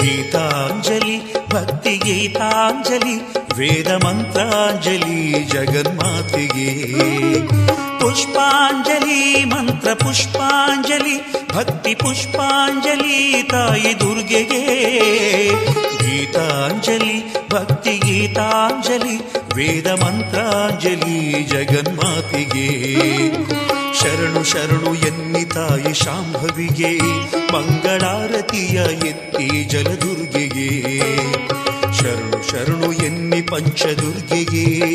ಗೀತಾಂಜಲಿ, 0.00 1.34
ಭಕ್ತಿ 1.48 1.96
ಗೀತಾಂಜಲಿ, 1.96 3.14
ವೇದ 3.58 3.88
ಮಂತ್ರಾಂಜಲಿ, 4.04 5.44
ಜಗನ್ಮಾತೆಗೆ. 5.44 6.84
ಪುಷ್ಪಾಂಜಲಿ, 8.04 9.44
ಮಂತ್ರ 9.44 9.92
ಪುಷ್ಪಾಂಜಲಿ, 9.92 11.32
ಭಕ್ತಿ 11.54 11.94
ಪುಷ್ಪಾಂಜಲಿ 11.94 13.42
ತಾಯಿ 13.42 14.00
ದುರ್ಗೆಗೆ. 14.00 14.86
ಗೀತಾಂಜಲಿ, 15.78 17.48
ಭಕ್ತಿ 17.50 17.98
ಗೀತಾಂಜಲಿ, 17.98 19.16
ವೇದ 19.54 19.86
ಮಂತ್ರಾಂಜಲಿ 19.86 21.42
ಜಗನ್ಮಾತಿಗೆ. 21.42 22.68
ಶರಣು 24.00 24.44
ಶರಣು 24.44 24.94
ಎನ್ನಿ 24.94 25.44
ತಾಯಿ 25.44 25.94
ಶಾಂಭವಿಗೆ, 25.94 26.98
ಮಂಗಳಾರತಿಯ 27.52 28.80
ಎತ್ತಿ 29.08 29.64
ಜಲದುರ್ಗೆಗೆ. 29.64 31.00
ಶರಣು 31.98 32.50
ಶರಣು 32.50 32.92
ಎನ್ನಿ 32.92 33.42
ಪಂಚದುರ್ಗೆಗೆ 33.42 34.94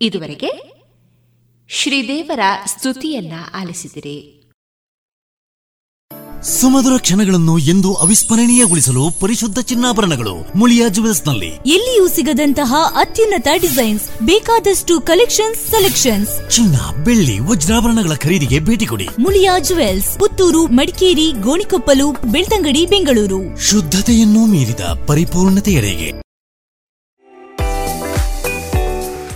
ಇದುವರೆಗೆ 0.00 0.50
ಶ್ರೀದೇವರ 1.68 2.40
ಸ್ತುತಿಯನ್ನ 2.66 3.32
ಆಲಿಸಿದಿರಿ. 3.54 4.38
ಸುಮಧುರ 6.42 6.92
ಕ್ಷಣಗಳನ್ನು 6.98 7.58
ಎಂದು 7.58 7.94
ಅವಿಸ್ಮರಣೀಯಗೊಳಿಸಲು 7.94 9.20
ಪರಿಶುದ್ಧ 9.20 9.58
ಚಿನ್ನಾಭರಣಗಳು 9.58 10.58
ಮುಳಿಯಾ 10.58 10.88
ಜುವೆಲ್ಸ್ನಲ್ಲಿ 10.88 11.46
ಎಲ್ಲಿಯೂ 11.46 12.08
ಸಿಗದಂತಹ 12.08 12.74
ಅತ್ಯುನ್ನತ 12.96 13.48
ಡಿಸೈನ್ಸ್ 13.60 14.08
ಬೇಕಾದಷ್ಟು 14.08 15.00
ಕಲೆಕ್ಷನ್ಸ್ 15.00 15.60
ಸೆಲೆಕ್ಷನ್ಸ್. 15.60 16.50
ಚಿನ್ನ 16.50 17.04
ಬೆಳ್ಳಿ 17.04 17.38
ವಜ್ರಾಭರಣಗಳ 17.38 18.14
ಖರೀದಿಗೆ 18.14 18.60
ಭೇಟಿ 18.60 18.86
ಕೊಡಿ. 18.86 19.08
ಮುಳಿಯಾ 19.18 19.58
ಜುವೆಲ್ಸ್ 19.58 20.18
ಪುತ್ತೂರು 20.18 20.66
ಮಡಿಕೇರಿ 20.66 21.32
ಗೋಣಿಕೊಪ್ಪಲು 21.32 22.10
ಬೆಳ್ತಂಗಡಿ 22.10 22.86
ಬೆಂಗಳೂರು. 22.86 23.60
ಶುದ್ಧತೆಯನ್ನು 23.66 24.46
ಮೀರಿದ 24.46 24.80
ಪರಿಪೂರ್ಣತೆಯೆಡೆಗೆ. 24.80 26.27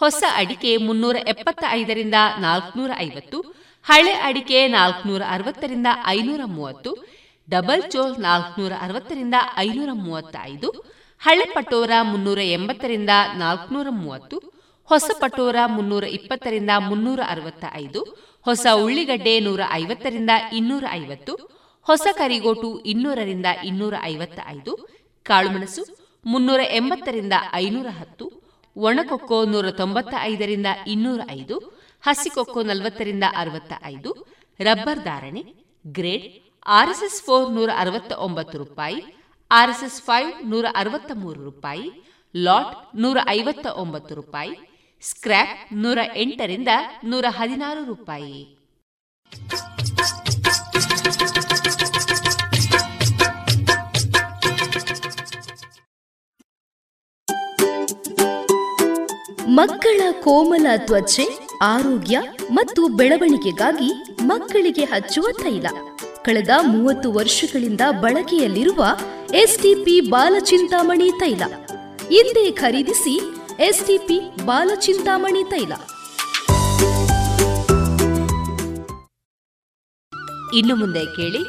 ಹೊಸ 0.00 0.22
ಅಡಿಕೆ 0.36 0.70
ಮುನ್ನೂರ 0.76 1.16
ಎಪ್ಪತ್ತ 1.32 1.64
ಐದರಿಂದ 1.70 2.18
ನಾಲ್ಕುನೂರ 2.38 2.90
ಐವತ್ತು, 2.98 3.38
ಹಳೆ 3.86 4.14
ಅಡಿಕೆ 4.28 4.60
ನಾಲ್ಕುನೂರ 4.68 5.22
ಅರವತ್ತರಿಂದ 5.28 5.88
ಐನೂರ 6.06 6.40
ಮೂವತ್ತು, 6.46 6.90
ಡಬಲ್ 7.48 7.84
ಚೋಲ್ 7.92 8.14
ನಾಲ್ಕುನೂರ 8.20 8.72
ಅರವತ್ತರಿಂದ 8.80 9.36
ಐನೂರ 9.56 9.90
ಮೂವತ್ತ 9.92 10.36
ಐದು 10.52 10.68
ಹಳೆ 11.22 11.46
ಪಟೋರ 11.54 11.90
ಮುನ್ನೂರ 12.02 12.40
ಎಂಬತ್ತರಿಂದ 12.56 13.12
ನಾಲ್ಕುನೂರ 13.34 13.88
ಮೂವತ್ತು, 13.90 14.36
ಹೊಸ 14.88 15.10
ಪಟೋರ 15.20 15.56
ಮುನ್ನೂರ 15.66 16.04
ಇಪ್ಪತ್ತರಿಂದ 16.18 16.70
ಮುನ್ನೂರ 16.88 17.20
ಅರವತ್ತ 17.28 17.64
ಐದು 17.74 18.00
ಹೊಸ 18.46 18.66
ಉಳ್ಳಿಗಡ್ಡೆ 18.84 19.34
ನೂರ 19.40 19.62
ಐವತ್ತರಿಂದ 19.72 20.30
ಇನ್ನೂರ 20.52 20.84
ಐವತ್ತು, 21.00 21.34
ಹೊಸ 21.86 22.06
ಕರಿಗೋಟು 22.14 22.70
ಇನ್ನೂರರಿಂದ 22.92 23.46
ಇನ್ನೂರ 23.64 23.94
ಐವತ್ತ 24.04 24.40
ಐದು 24.48 24.72
ಕಾಳುಮೆಣಸು 25.26 25.82
ಮುನ್ನೂರ 26.24 26.60
ಎಂಬತ್ತರಿಂದ 26.78 27.34
ಐನೂರ 27.54 27.88
ಹತ್ತು 28.00 28.26
ಒಣಕೊಕ್ಕೋ 28.76 29.44
ನೂರ 29.44 29.70
ತೊಂಬತ್ತ 29.70 30.14
ಐದರಿಂದ 30.20 30.66
ಇನ್ನೂರ 30.86 31.20
ಐದು 31.30 31.56
ಹಸಿಕೊಕ್ಕೋ 32.00 32.62
ನಲವತ್ತರಿಂದ 32.62 33.24
ಅರವತ್ತ 33.36 33.72
ಐದು 33.84 34.26
ರಬ್ಬರ್ 34.60 34.98
ಧಾರಣೆ, 34.98 35.42
ಗ್ರೇಡ್, 35.86 36.26
ಆರ್ಎಸ್ಎಸ್ 36.66 37.22
ಫೋರ್ 37.22 37.52
ನೂರ 37.52 37.70
ಅರವತ್ತ 37.76 38.12
ಒಂಬತ್ತು 38.12 38.58
ರೂಪಾಯಿ, 38.58 39.02
ಆರ್ಎಸ್ಎಸ್ 39.50 40.02
ಫೈವ್ 40.02 40.50
ನೂರ 40.50 40.66
ಅರವತ್ತ 40.74 41.10
ಮೂರು 41.14 41.44
ರೂಪಾಯಿ, 41.44 41.90
ಲಾಟ್ 42.36 42.96
ನೂರ 42.96 43.18
ಐವತ್ತ 43.28 43.66
ಒಂಬತ್ತು 43.66 44.14
ರೂಪಾಯಿ, 44.14 44.54
ಸ್ಕ್ರ್ಯಾಪ್ 45.00 45.72
ನೂರ 45.72 45.98
ಎಂಟರಿಂದ 46.14 46.68
ನೂರ 47.04 47.24
ಹದಿನಾರು 47.28 47.84
ರೂಪಾಯಿ. 47.84 48.56
ಮಕ್ಕಳ 59.52 60.00
ಕೋಮಲ 60.12 60.66
ತ್ವಚೆ, 60.76 61.38
ಆರೋಗ್ಯ 61.62 62.20
ಮತ್ತು 62.52 62.88
ಬೆಳವಣಿಗೆಗಾಗಿ 62.88 64.04
ಮಕ್ಕಳಿಗೆ 64.22 64.84
ಹಚ್ಚುವ 64.84 65.26
ತೈಲ. 65.42 65.66
ಕಳೆದ 66.22 66.50
ಮೂವತ್ತು 66.62 67.12
ವರ್ಷಗಳಿಂದ 67.12 67.80
ಬಳಕೆಯಲ್ಲಿರುವ 67.90 68.86
ಎಸ್ಟಿಪಿ 69.34 70.00
ಬಾಲಚಿಂತಾಮಣಿ 70.00 71.10
ತೈಲ. 71.18 71.42
ಹಿಂದೆ 72.08 72.50
ಖರೀದಿಸಿ 72.50 73.14
ಎಸ್ಟಿಪಿ 73.60 74.18
ಬಾಲಚಿಂತಾಮಣಿ 74.46 75.44
ತೈಲ. 75.44 75.72
ಇನ್ನು 80.56 80.76
ಮುಂದೆ 80.76 81.04
ಕೇಳಿ 81.04 81.44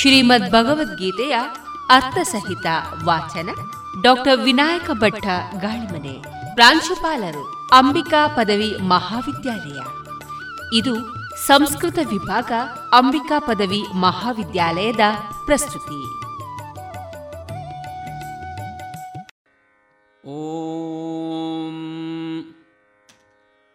ಶ್ರೀಮದ್ 0.00 0.50
ಭಗವದ್ಗೀತೆಯ 0.50 1.36
ಅರ್ಥಸಹಿತ 1.90 2.66
ವಾಚನ 3.04 3.48
ಡಾಕ್ಟರ್ 4.02 4.40
ವಿನಾಯಕ 4.40 4.90
ಭಟ್ಟ 4.90 5.24
ಗಾಳಿಮನೆ. 5.60 6.33
ಪ್ರಾಂಶುಪಾಲರು 6.54 7.72
ಅಂಬಿಕಾ 7.72 8.28
ಪದವಿ 8.28 8.76
ಮಹಾವಿದ್ಯಾಲಯ. 8.76 9.80
ಇದು 10.78 10.94
ಸಂಸ್ಕೃತ 11.46 11.98
ವಿಭಾಗ 12.10 12.52
ಅಂಬಿಕಾ 12.92 13.38
ಪದವಿ 13.38 13.84
ಮಹಾವಿದ್ಯಾಲಯದ 13.94 15.00
ಪ್ರಸ್ತುತಿ. 15.44 16.28
ಓಂ 20.28 21.74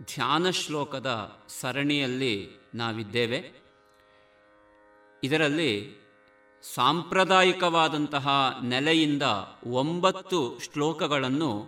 ಧ್ಯಾನ 0.00 0.50
ಶ್ಲೋಕದ 0.50 1.38
ಸರಣಿಯಲ್ಲಿ 1.48 2.48
ನಾವಿದ್ದೇವೆ. 2.74 3.52
ಇದರಲ್ಲಿ 5.24 6.04
ಸಾಂಪ್ರದಾಯಿಕವಾದಂತಹ 6.74 8.58
ನೆಲೆಯಿಂದ 8.62 9.22
ಒಂಬತ್ತು 9.66 10.58
ಶ್ಲೋಕಗಳನ್ನು 10.72 11.66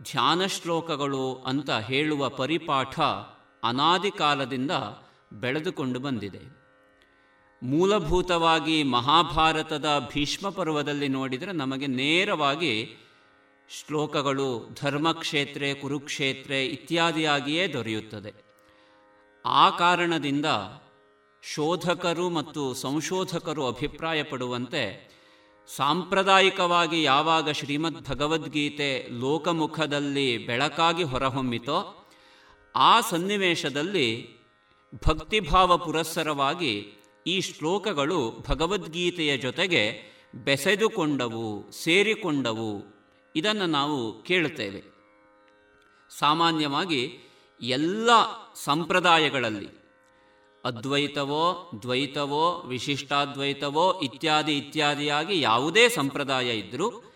ಧ್ಯಾನ 0.00 0.46
ಶ್ಲೋಕಗಳು 0.46 1.34
ಅಂತ 1.34 1.70
ಹೇಳುವ 1.70 2.28
ಪರಿಪಾಠ 2.28 3.00
ಅನಾದಿ 3.62 4.10
ಕಾಲದಿಂದ 4.10 4.70
ಬೆಳೆದುಕೊಂಡು 5.32 6.00
ಬಂದಿದೆ. 6.00 6.40
ಮೂಲಭೂತವಾಗಿ 7.62 8.82
ಮಹಾಭಾರತದ 8.82 10.10
ಭೀಷ್ಮ 10.14 10.50
ಪರ್ವದಲ್ಲಿ 10.50 11.08
ನೋಡಿದರೆ 11.08 11.52
ನಮಗೆ 11.52 11.86
ನೇರವಾಗಿ 11.86 13.02
ಶ್ಲೋಕಗಳು 13.68 14.68
ಧರ್ಮಕ್ಷೇತ್ರ, 14.82 15.62
ಕುರುಕ್ಷೇತ್ರ 15.80 16.50
ಇತ್ಯಾದಿಯಾಗಿಯೇ 16.50 17.66
ದೊರೆಯುತ್ತದೆ. 17.66 18.32
ಆ 19.44 19.70
ಕಾರಣದಿಂದ 19.70 20.46
ಶೋಧಕರು 21.54 22.30
ಮತ್ತು 22.30 22.74
ಸಂಶೋಧಕರು 22.74 23.66
ಅಭಿಪ್ರಾಯಪಡುವಂತೆ 23.66 25.16
ಸಾಂಪ್ರದಾಯಿಕವಾಗಿ 25.76 27.02
ಯಾವಾಗ 27.02 27.50
ಶ್ರೀಮದ್ 27.50 28.08
ಭಗವದ್ಗೀತೆ 28.08 29.08
ಲೋಕಮುಖದಲ್ಲಿ 29.20 30.46
ಬೆಳಕಾಗಿ 30.46 31.02
ಹೊರಹೊಮ್ಮಿತೋ, 31.02 32.08
ಆ 32.76 33.00
ಸನ್ನಿವೇಶದಲ್ಲಿ 33.00 34.38
ಭಕ್ತಿಭಾವ 35.06 35.78
ಪುರಸ್ಸರವಾಗಿ 35.78 36.92
ಈ 37.26 37.40
ಶ್ಲೋಕಗಳು 37.40 38.44
ಭಗವದ್ಗೀತೆಯ 38.48 39.38
ಜೊತೆಗೆ 39.38 40.02
ಬೆಸೆದುಕೊಂಡವು, 40.34 41.70
ಸೇರಿಕೊಂಡವು. 41.70 42.95
ಇದನ್ನು 43.36 43.66
ನಾವು 43.66 44.22
ಕೇಳುತ್ತೇವೆ. 44.22 44.82
ಸಾಮಾನ್ಯವಾಗಿ 46.18 47.18
ಎಲ್ಲ 47.62 48.10
ಸಂಪ್ರದಾಯಗಳಲ್ಲಿ 48.64 49.68
ಅದ್ವೈತವೋ, 50.64 51.70
ದ್ವೈತವೋ, 51.82 52.62
ವಿಶಿಷ್ಟಾದ್ವೈತವೋ 52.66 54.00
ಇತ್ಯಾದಿ 54.00 54.56
ಇತ್ಯಾದಿಯಾಗಿ 54.56 55.40
ಯಾವುದೇ 55.40 55.88
ಸಂಪ್ರದಾಯ 55.88 56.58
ಇದ್ದರೂ 56.58 57.12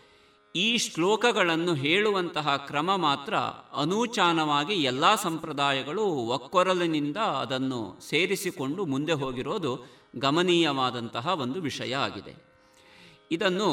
ಈ 0.57 0.79
ಶ್ಲೋಕಗಳನ್ನು 0.79 1.75
ಹೇಳುವಂತಹ 1.75 2.57
ಕ್ರಮ 2.57 2.97
ಮಾತ್ರ 2.97 3.37
ಅನೂಚಾನವಾಗಿ 3.77 4.75
ಎಲ್ಲ 4.75 5.15
ಸಂಪ್ರದಾಯಗಳು 5.15 6.05
ಒಕ್ಕೊರಲಿನಿಂದ 6.05 7.17
ಅದನ್ನು 7.17 8.01
ಸೇರಿಸಿಕೊಂಡು 8.09 8.87
ಮುಂದೆ 8.87 9.13
ಹೋಗಿರೋದು 9.13 9.87
ಗಮನೀಯವಾದಂತಹ 10.17 11.29
ಒಂದು 11.29 11.61
ವಿಷಯ 11.61 11.97
ಆಗಿದೆ. 11.97 12.35
ಇದನ್ನು 13.31 13.71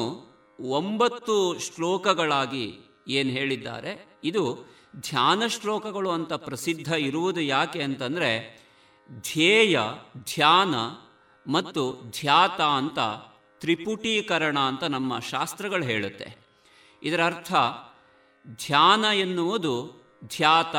ಒಂಬತ್ತು 0.60 1.60
ಶ್ಲೋಕಗಳಾಗಿ 1.60 2.78
ಏನು 3.08 3.30
ಹೇಳಿದ್ದಾರೆ? 3.30 4.20
ಇದು 4.24 4.58
ಧ್ಯಾನ 5.00 5.48
ಶ್ಲೋಕಗಳು 5.48 6.12
ಅಂತ 6.12 6.34
ಪ್ರಸಿದ್ಧ 6.34 6.88
ಇರುವುದು 6.88 7.42
ಯಾಕೆ 7.42 7.82
ಅಂತಂದರೆ, 7.82 8.62
ಧ್ಯೇಯ, 9.20 9.80
ಧ್ಯಾನ 10.18 10.76
ಮತ್ತು 11.52 12.12
ಧ್ಯಾತ 12.22 12.62
ಅಂತ 12.62 13.00
ತ್ರಿಪುಟೀಕರಣ 13.60 14.60
ಅಂತ 14.60 14.84
ನಮ್ಮ 14.84 15.20
ಶಾಸ್ತ್ರಗಳು 15.20 15.84
ಹೇಳುತ್ತೆ. 15.84 16.38
ಇದರ 17.04 17.26
ಅರ್ಥ, 17.26 17.54
ಧ್ಯಾನ 18.66 19.04
ಎನ್ನುವುದು 19.04 20.04
ಧ್ಯಾತ, 20.28 20.76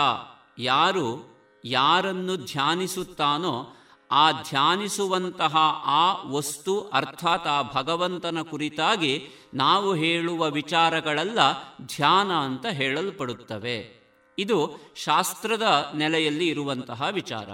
ಯಾರು 0.59 1.39
ಯಾರನ್ನು 1.65 2.37
ಧ್ಯಾನಿಸುತ್ತಾನೋ 2.37 3.77
ಆ 4.11 4.33
ಧ್ಯಾನಿಸುವಂತಹ 4.33 5.57
ಆ 5.85 6.23
ವಸ್ತು 6.23 6.91
ಅರ್ಥಾತ್ 6.93 7.47
ಆ 7.47 7.63
ಭಗವಂತನ 7.63 8.39
ಕುರಿತಾಗಿ 8.51 9.29
ನಾವು 9.55 9.95
ಹೇಳುವ 9.95 10.51
ವಿಚಾರಗಳೆಲ್ಲ 10.51 11.39
ಧ್ಯಾನ 11.83 12.33
ಅಂತ 12.33 12.67
ಹೇಳಲ್ಪಡುತ್ತವೆ. 12.67 13.99
ಇದು 14.39 14.71
ಶಾಸ್ತ್ರದ 14.97 15.93
ನೆಲೆಯಲ್ಲಿ 15.97 16.49
ಇರುವಂತಹ 16.49 17.09
ವಿಚಾರ. 17.11 17.49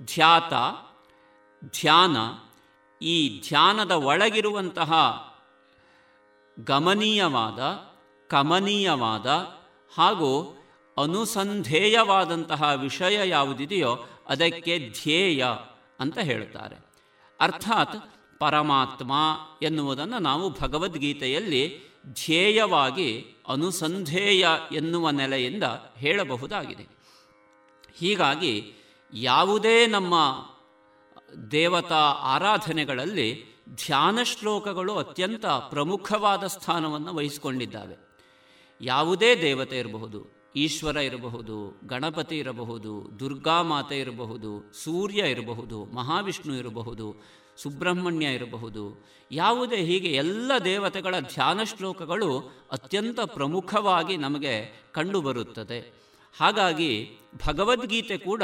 ಧ್ಯಾತ, 0.00 0.52
ಧ್ಯಾನ, 1.64 2.16
ಈ 3.04 3.42
ಧ್ಯಾನದ 3.48 3.90
ಒಳಗಿರುವಂತಹ 3.90 4.92
ಗಮನೀಯವಾದ, 6.64 7.58
ಕಮನೀಯವಾದ 8.28 9.26
ಹಾಗೂ 9.98 10.62
ಅನುಸಂಧೇಯವಾದಂತಹ 11.02 12.72
ವಿಷಯ 12.76 13.28
ಯಾವುದಿದೆಯೋ 13.28 13.98
ಅದಕ್ಕೆ 14.28 14.78
ಧ್ಯೇಯ. 14.78 15.46
ಅಂತ 16.00 16.18
ಹೇಳುತ್ತಾರೆ. 16.18 16.76
ಅರ್ಥಾತ್ 17.40 17.96
ಪರಮಾತ್ಮ 18.38 19.12
ಎನ್ನುವುದನ್ನು 19.62 20.18
ನಾವು 20.18 20.50
ಭಗವದ್ಗೀತೆಯಲ್ಲಿ 20.50 21.94
ಧ್ಯೇಯವಾಗಿ 22.06 23.26
ಅನುಸಂಧೇಯ 23.48 24.48
ಎನ್ನುವ 24.72 25.10
ನೆಲೆಯಿಂದ 25.10 25.64
ಹೇಳಬಹುದಾಗಿದೆ. 25.96 26.86
ಹೀಗಾಗಿ 27.98 28.72
ಯಾವುದೇ 29.14 29.86
ನಮ್ಮ 29.86 30.14
ದೇವತಾ 31.50 32.00
ಆರಾಧನೆಗಳಲ್ಲಿ 32.10 33.54
ಧ್ಯಾನ 33.74 34.18
ಶ್ಲೋಕಗಳು 34.22 34.96
ಅತ್ಯಂತ 34.96 35.46
ಪ್ರಮುಖವಾದ 35.46 36.46
ಸ್ಥಾನವನ್ನು 36.46 37.14
ವಹಿಸಿಕೊಂಡಿದ್ದಾವೆ. 37.14 37.96
ಯಾವುದೇ 38.80 39.42
ದೇವತೆ 39.42 39.78
ಇರಬಹುದು 39.78 40.33
ಈಶ್ವರ 40.56 40.96
ಇರಬಹುದು, 40.96 41.80
ಗಣಪತಿ 41.86 42.38
ಇರಬಹುದು, 42.38 43.10
ದುರ್ಗಾ 43.20 43.62
ಮಾತೆ 43.62 43.98
ಇರಬಹುದು, 43.98 44.72
ಸೂರ್ಯ 44.84 45.30
ಇರಬಹುದು, 45.30 45.84
ಮಹಾವಿಷ್ಣು 45.84 46.56
ಇರಬಹುದು, 46.56 47.14
ಸುಬ್ರಹ್ಮಣ್ಯ 47.62 48.26
ಇರಬಹುದು. 48.26 49.04
ಯಾವುದೇ 49.32 49.76
ಹೀಗೆ 49.76 50.08
ಎಲ್ಲ 50.08 50.52
ದೇವತೆಗಳ 50.64 51.14
ಧ್ಯಾನ 51.20 51.62
ಶ್ಲೋಕಗಳು 51.62 52.38
ಅತ್ಯಂತ 52.72 53.20
ಪ್ರಮುಖವಾಗಿ 53.20 54.16
ನಮಗೆ 54.16 54.84
ಕಂಡುಬರುತ್ತದೆ. 54.92 56.04
ಹಾಗಾಗಿ 56.40 57.10
ಭಗವದ್ಗೀತೆ 57.46 58.18
ಕೂಡ 58.18 58.42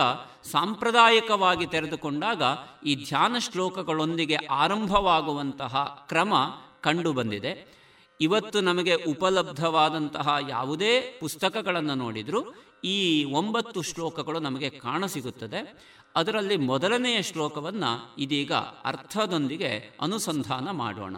ಸಾಂಪ್ರದಾಯಿಕವಾಗಿ 0.50 1.66
ತೆರೆದುಕೊಂಡಾಗ 1.66 2.42
ಈ 2.86 2.94
ಧ್ಯಾನ 2.94 3.36
ಶ್ಲೋಕಗಳೊಂದಿಗೆ 3.38 4.34
ಆರಂಭವಾಗುವಂತಹ 4.34 6.04
ಕ್ರಮ 6.08 6.34
ಕಂಡುಬಂದಿದೆ. 6.80 7.79
ಇವತ್ತು 8.20 8.60
ನಮಗೆ 8.60 8.94
ಉಪಲಬ್ಧವಾದಂತಹ 8.94 10.36
ಯಾವುದೇ 10.48 11.00
ಪುಸ್ತಕಗಳನ್ನು 11.00 11.94
ನೋಡಿದರೂ 11.94 12.54
ಈ 12.84 13.24
ಒಂಬತ್ತು 13.24 13.82
ಶ್ಲೋಕಗಳು 13.82 14.38
ನಮಗೆ 14.38 14.70
ಕಾಣಸಿಗುತ್ತದೆ 14.70 15.90
ಅದರಲ್ಲಿ 16.16 16.56
ಮೊದಲನೆಯ 16.56 17.22
ಶ್ಲೋಕವನ್ನು 17.22 18.14
ಇದೀಗ 18.18 18.52
ಅರ್ಥದೊಂದಿಗೆ 18.52 19.98
ಅನುಸಂಧಾನ 20.00 20.70
ಮಾಡೋಣ. 20.70 21.16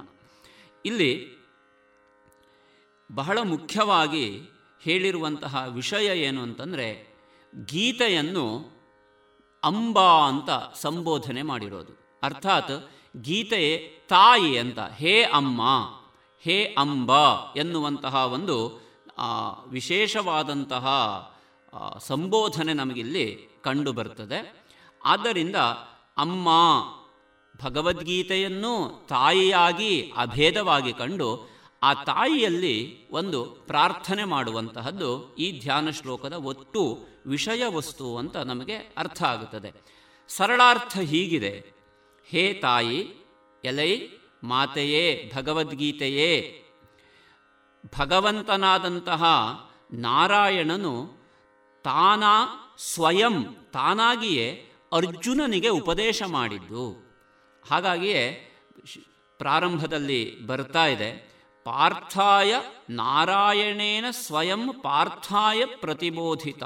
ಇಲ್ಲಿ 0.85 1.43
ಬಹಳ 3.15 3.39
ಮುಖ್ಯವಾಗಿ 3.39 4.41
ಹೇಳಿರುವಂತಹ 4.81 5.67
ವಿಷಯ 5.69 6.19
ಏನು 6.19 6.43
ಅಂತಂದರೆ 6.43 7.17
ಗೀತೆಯನ್ನು 7.65 8.73
ಅಂಬಾ 9.63 10.29
ಅಂತ 10.29 10.51
ಸಂಬೋಧನೆ 10.75 11.43
ಮಾಡಿರೋದು. 11.43 12.21
ಅರ್ಥಾತ್ 12.23 12.91
ಗೀತೆ 13.23 13.79
ತಾಯಿ 14.09 14.59
ಅಂತ, 14.59 14.79
ಹೇ 14.79 15.23
ಅಮ್ಮ. 15.23 15.63
ಹೇ 16.45 16.75
ಅಂಬ 16.79 17.13
ಎನ್ನುವಂತಹ 17.57 18.15
ಒಂದು 18.15 18.81
ವಿಶೇಷವಾದಂತಹ 19.69 20.87
ಸಂಬೋಧನೆ 21.99 22.73
ನಮಗಿಲ್ಲಿ 22.73 23.27
ಕಂಡು 23.63 23.93
ಬರ್ತದೆ 23.93 24.67
ಆದ್ದರಿಂದ 25.05 25.57
ಅಮ್ಮ 26.17 26.49
ಭಗವದ್ಗೀತೆಯನ್ನು 27.65 29.07
ತಾಯಿಯಾಗಿ 29.09 30.13
ಅಭೇದವಾಗಿ 30.17 30.93
ಕಂಡು 30.93 31.49
ಆ 31.83 31.95
ತಾಯಿಯಲ್ಲಿ 32.05 33.09
ಒಂದು 33.11 33.45
ಪ್ರಾರ್ಥನೆ 33.45 34.25
ಮಾಡುವಂತಹದ್ದು 34.25 35.37
ಈ 35.37 35.61
ಧ್ಯಾನ 35.61 35.91
ಶ್ಲೋಕದ 35.91 36.33
ಒಟ್ಟು 36.33 36.99
ವಿಷಯ 37.27 37.63
ವಸ್ತು 37.67 38.17
ಅಂತ 38.17 38.37
ನಮಗೆ 38.37 38.77
ಅರ್ಥ 38.77 39.23
ಆಗುತ್ತದೆ. 39.23 39.71
ಸರಳಾರ್ಥ 40.29 40.99
ಹೀಗಿದೆ. 40.99 41.55
ಹೇ 42.27 42.53
ತಾಯಿ, 42.53 42.99
ಎಲೈ 43.65 43.93
ಮಾತೆಯೇ, 44.45 45.33
ಭಗವದ್ಗೀತೆಯೇ. 45.37 46.59
ಭಗವಂತನಾದಂತಹ 47.99 49.25
ನಾರಾಯಣನು 49.93 51.23
ತಾನ 51.85 52.23
ಸ್ವಯಂ, 52.79 53.57
ತಾನಾಗಿಯೇ 53.73 54.73
ಅರ್ಜುನನಿಗೆ 54.93 55.69
ಉಪದೇಶ 55.69 56.23
ಮಾಡಿದ್ದು. 56.27 57.13
ಹಾಗಾಗಿಯೇ 57.71 58.53
ಪ್ರಾರಂಭದಲ್ಲಿ 59.39 60.41
ಬರ್ತಾ 60.41 60.87
ಇದೆ, 60.87 61.33
ಪಾರ್ಥಾಯ 61.65 62.55
ನಾರಾಯಣೇನ 62.91 64.05
ಸ್ವಯಂ 64.11 64.81
ಪಾರ್ಥಾಯ 64.83 65.65
ಪ್ರತಿಬೋಧಿತ. 65.65 66.63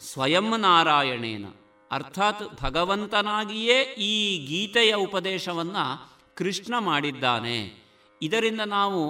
ಸ್ವಯಂ 0.00 0.56
ನಾರಾಯಣೇನ. 0.56 1.44
ಅರ್ಥಾತ್ 1.90 2.62
ಭಗವಂತನಾಗಿಯೇ 2.62 3.82
ಈ 3.82 4.46
ಗೀತೆಯ 4.46 4.94
ಉಪದೇಶವನ್ನು 4.94 6.13
ಕೃಷ್ಣ 6.34 6.78
ಮಾಡಿದ್ದಾನೆ. 6.78 7.84
ಇದರಿಂದ 8.22 8.60
ನಾವು 8.60 9.00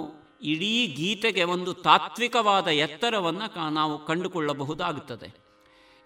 ಇಡೀ 0.41 0.87
ಗೀತೆಗೆ 0.87 1.43
ಒಂದು 1.43 1.73
ತಾತ್ವಿಕವಾದ 1.73 2.67
ಎತ್ತರವನ್ನು 2.67 3.69
ನಾವು 3.69 4.05
ಕಂಡುಕೊಳ್ಳಬಹುದಾಗುತ್ತದೆ. 4.05 5.29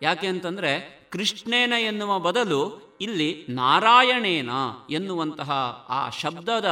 ಯಾಕೆ 0.01 0.27
ಅಂತಂದರೆ 0.27 0.71
ಕೃಷ್ಣೇನ 1.11 1.73
ಎನ್ನುವ 1.79 2.19
ಬದಲು 2.19 2.61
ಇಲ್ಲಿ 3.01 3.45
ನಾರಾಯಣೇನ 3.49 4.49
ಎನ್ನುವಂತಹ 4.89 5.51
ಆ 5.89 6.09
ಶಬ್ದದ 6.09 6.69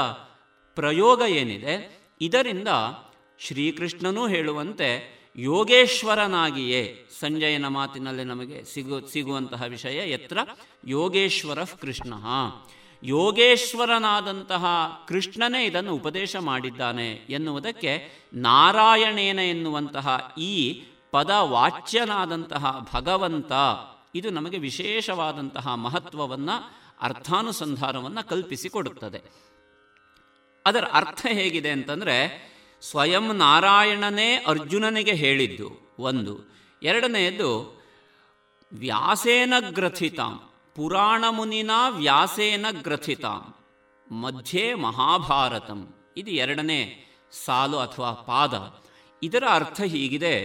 ಪ್ರಯೋಗ 0.75 1.21
ಏನಿದೆ, 1.27 1.75
ಇದರಿಂದ 2.21 2.67
ಶ್ರೀಕೃಷ್ಣನೂ 3.39 4.27
ಹೇಳುವಂತೆ 4.27 4.89
ಯೋಗೇಶ್ವರನಾಗಿಯೇ, 5.35 7.05
ಸಂಜಯನ 7.19 7.67
ಮಾತಿನಲ್ಲಿ 7.67 8.23
ನಮಗೆ 8.23 8.63
ಸಿಗು, 8.63 9.07
ಸಿಗುವಂತಹ 9.07 9.63
ವಿಷಯ 9.63 9.97
ಎತ್ರ 10.09 10.37
ಯೋಗೇಶ್ವರ 10.87 11.63
ಕೃಷ್ಣ. 11.63 12.13
ಯೋಗೇಶ್ವರನಾದಂತಹ 13.03 14.65
ಕೃಷ್ಣನೇ 15.07 15.65
ಇದನ್ನು 15.65 15.95
ಉಪದೇಶ 15.95 16.35
ಮಾಡಿದ್ದಾನೆ 16.35 17.11
ಎನ್ನುವುದಕ್ಕೆ 17.11 18.11
ನಾರಾಯಣೇನ 18.33 19.39
ಎನ್ನುವಂತಹ 19.39 20.35
ಈ 20.37 20.83
ಪದ 21.11 21.29
ವಾಚ್ಯನಾದಂತಹ 21.29 22.89
ಭಗವಂತ, 22.93 23.51
ಇದು 24.15 24.29
ನಮಗೆ 24.29 24.57
ವಿಶೇಷವಾದಂತಹ 24.57 25.73
ಮಹತ್ವವನ್ನು, 25.73 26.73
ಅರ್ಥಾನುಸಂಧಾನವನ್ನು 27.01 28.27
ಕಲ್ಪಿಸಿಕೊಡುತ್ತದೆ 28.27 29.21
ಅದರ 30.65 30.85
ಅರ್ಥ 30.93 31.25
ಹೇಗಿದೆ 31.29 31.69
ಅಂತಂದರೆ, 31.69 32.47
ಸ್ವಯಂ 32.81 33.37
ನಾರಾಯಣನೇ 33.37 34.35
ಅರ್ಜುನನಿಗೆ 34.35 35.13
ಹೇಳಿದ್ದು 35.13 35.95
ಒಂದು. 35.99 36.57
ಎರಡನೆಯದು, 36.83 37.81
ವ್ಯಾಸೇನ 38.73 39.53
ಗ್ರಥಿತಾಂ. 39.69 40.46
ಪುರಾಣ 40.77 41.23
ಮುನಿನ 41.29 41.71
ವ್ಯಾಸೇನ 41.89 42.65
ಗ್ರಥಿತ, 42.71 43.25
ಮಧ್ಯೆ 44.11 44.73
ಮಹಾಭಾರತಂ. 44.73 45.93
ಇದು 46.17 46.31
ಎರಡನೇ 46.31 46.81
ಸಾಲು 47.45 47.77
ಅಥವಾ 47.77 48.11
ಪಾದ. 48.13 48.53
ಇದರ 49.23 49.43
ಅರ್ಥ 49.49 49.81
ಹೀಗಿದೆ, 49.81 50.35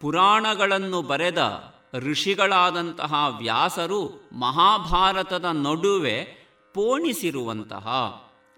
ಪುರಾಣಗಳನ್ನು 0.00 1.02
ಬರೆದ 1.02 1.72
ಋಷಿಗಳಾದಂತಹ 1.94 3.14
ವ್ಯಾಸರು 3.38 4.28
ಮಹಾಭಾರತದ 4.32 5.44
ನಡುವೆ 5.44 6.24
ಪೋಣಿಸಿರುವಂತಹ. 6.74 7.86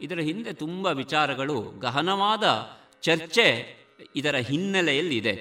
ಇದರ 0.01 0.19
ಹಿಂದೆ 0.19 0.53
ತುಂಬ 0.53 0.87
ವಿಚಾರಗಳು, 0.87 1.61
ಗಹನವಾದ 1.79 2.45
ಚರ್ಚೆ 3.03 3.47
ಇದರ 4.17 4.37
ಹಿನ್ನೆಲೆಯಲ್ಲಿದೆ 4.37 5.35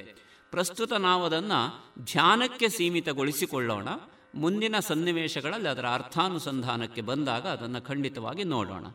ಪ್ರಸ್ತುತ 0.51 0.93
ನಾವು 0.93 1.25
ಅದನ್ನು 1.25 1.59
ಧ್ಯಾನಕ್ಕೆ 1.99 2.69
ಸೀಮಿತಗೊಳಿಸಿಕೊಳ್ಳೋಣ. 2.69 3.87
ಮುಂದಿನ 4.35 4.75
ಸನ್ನಿವೇಶಗಳಲ್ಲಿ 4.79 5.69
ಅದರ 5.69 5.85
ಅರ್ಥಾನುಸಂಧಾನಕ್ಕೆ 5.93 7.01
ಬಂದಾಗ 7.01 7.47
ಅದನ್ನು 7.47 7.81
ಖಂಡಿತವಾಗಿ 7.81 8.43
ನೋಡೋಣ. 8.43 8.85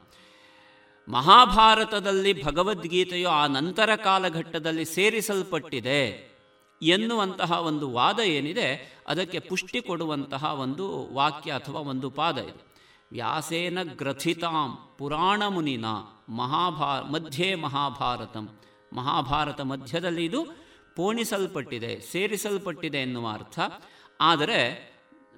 ಮಹಾಭಾರತದಲ್ಲಿ 1.09 2.45
ಭಗವದ್ಗೀತೆಯು 2.45 3.29
ಆ 3.29 3.47
ನಂತರ 3.47 3.97
ಕಾಲಘಟ್ಟದಲ್ಲಿ 3.97 4.85
ಸೇರಿಸಲ್ಪಟ್ಟಿದೆ 4.85 6.33
ಎನ್ನುವಂತಹ 6.83 7.53
ಒಂದು 7.53 7.91
ವಾದ 7.91 8.19
ಏನಿದೆ, 8.19 8.99
ಅದಕ್ಕೆ 9.09 9.39
ಪುಷ್ಟಿ 9.39 9.81
ಕೊಡುವಂತಹ 9.81 10.45
ಒಂದು 10.45 11.15
ವಾಕ್ಯ 11.15 11.53
ಅಥವಾ 11.53 11.81
ಒಂದು 11.81 12.11
ಪಾದ 12.11 12.39
ಇದೆ. 12.39 12.73
ವ್ಯಾಸೇನ 13.13 13.79
ಗ್ರಥಿತಾಂ 13.83 14.95
ಪುರಾಣ 14.99 15.43
ಮುನಿನ 15.49 15.85
ಮಹಾಭಾ, 16.29 17.01
ಮಧ್ಯೆ 17.01 17.55
ಮಹಾಭಾರತಂ. 17.55 18.59
ಮಹಾಭಾರತ 18.93 19.61
ಮಧ್ಯದಲ್ಲಿ 19.61 20.25
ಇದು 20.25 20.47
ಪೋಣಿಸಲ್ಪಟ್ಟಿದೆ, 20.97 22.01
ಸೇರಿಸಲ್ಪಟ್ಟಿದೆ 22.01 22.99
ಎನ್ನುವ 22.99 23.29
ಅರ್ಥ. 23.29 23.59
ಆದರೆ 24.21 24.92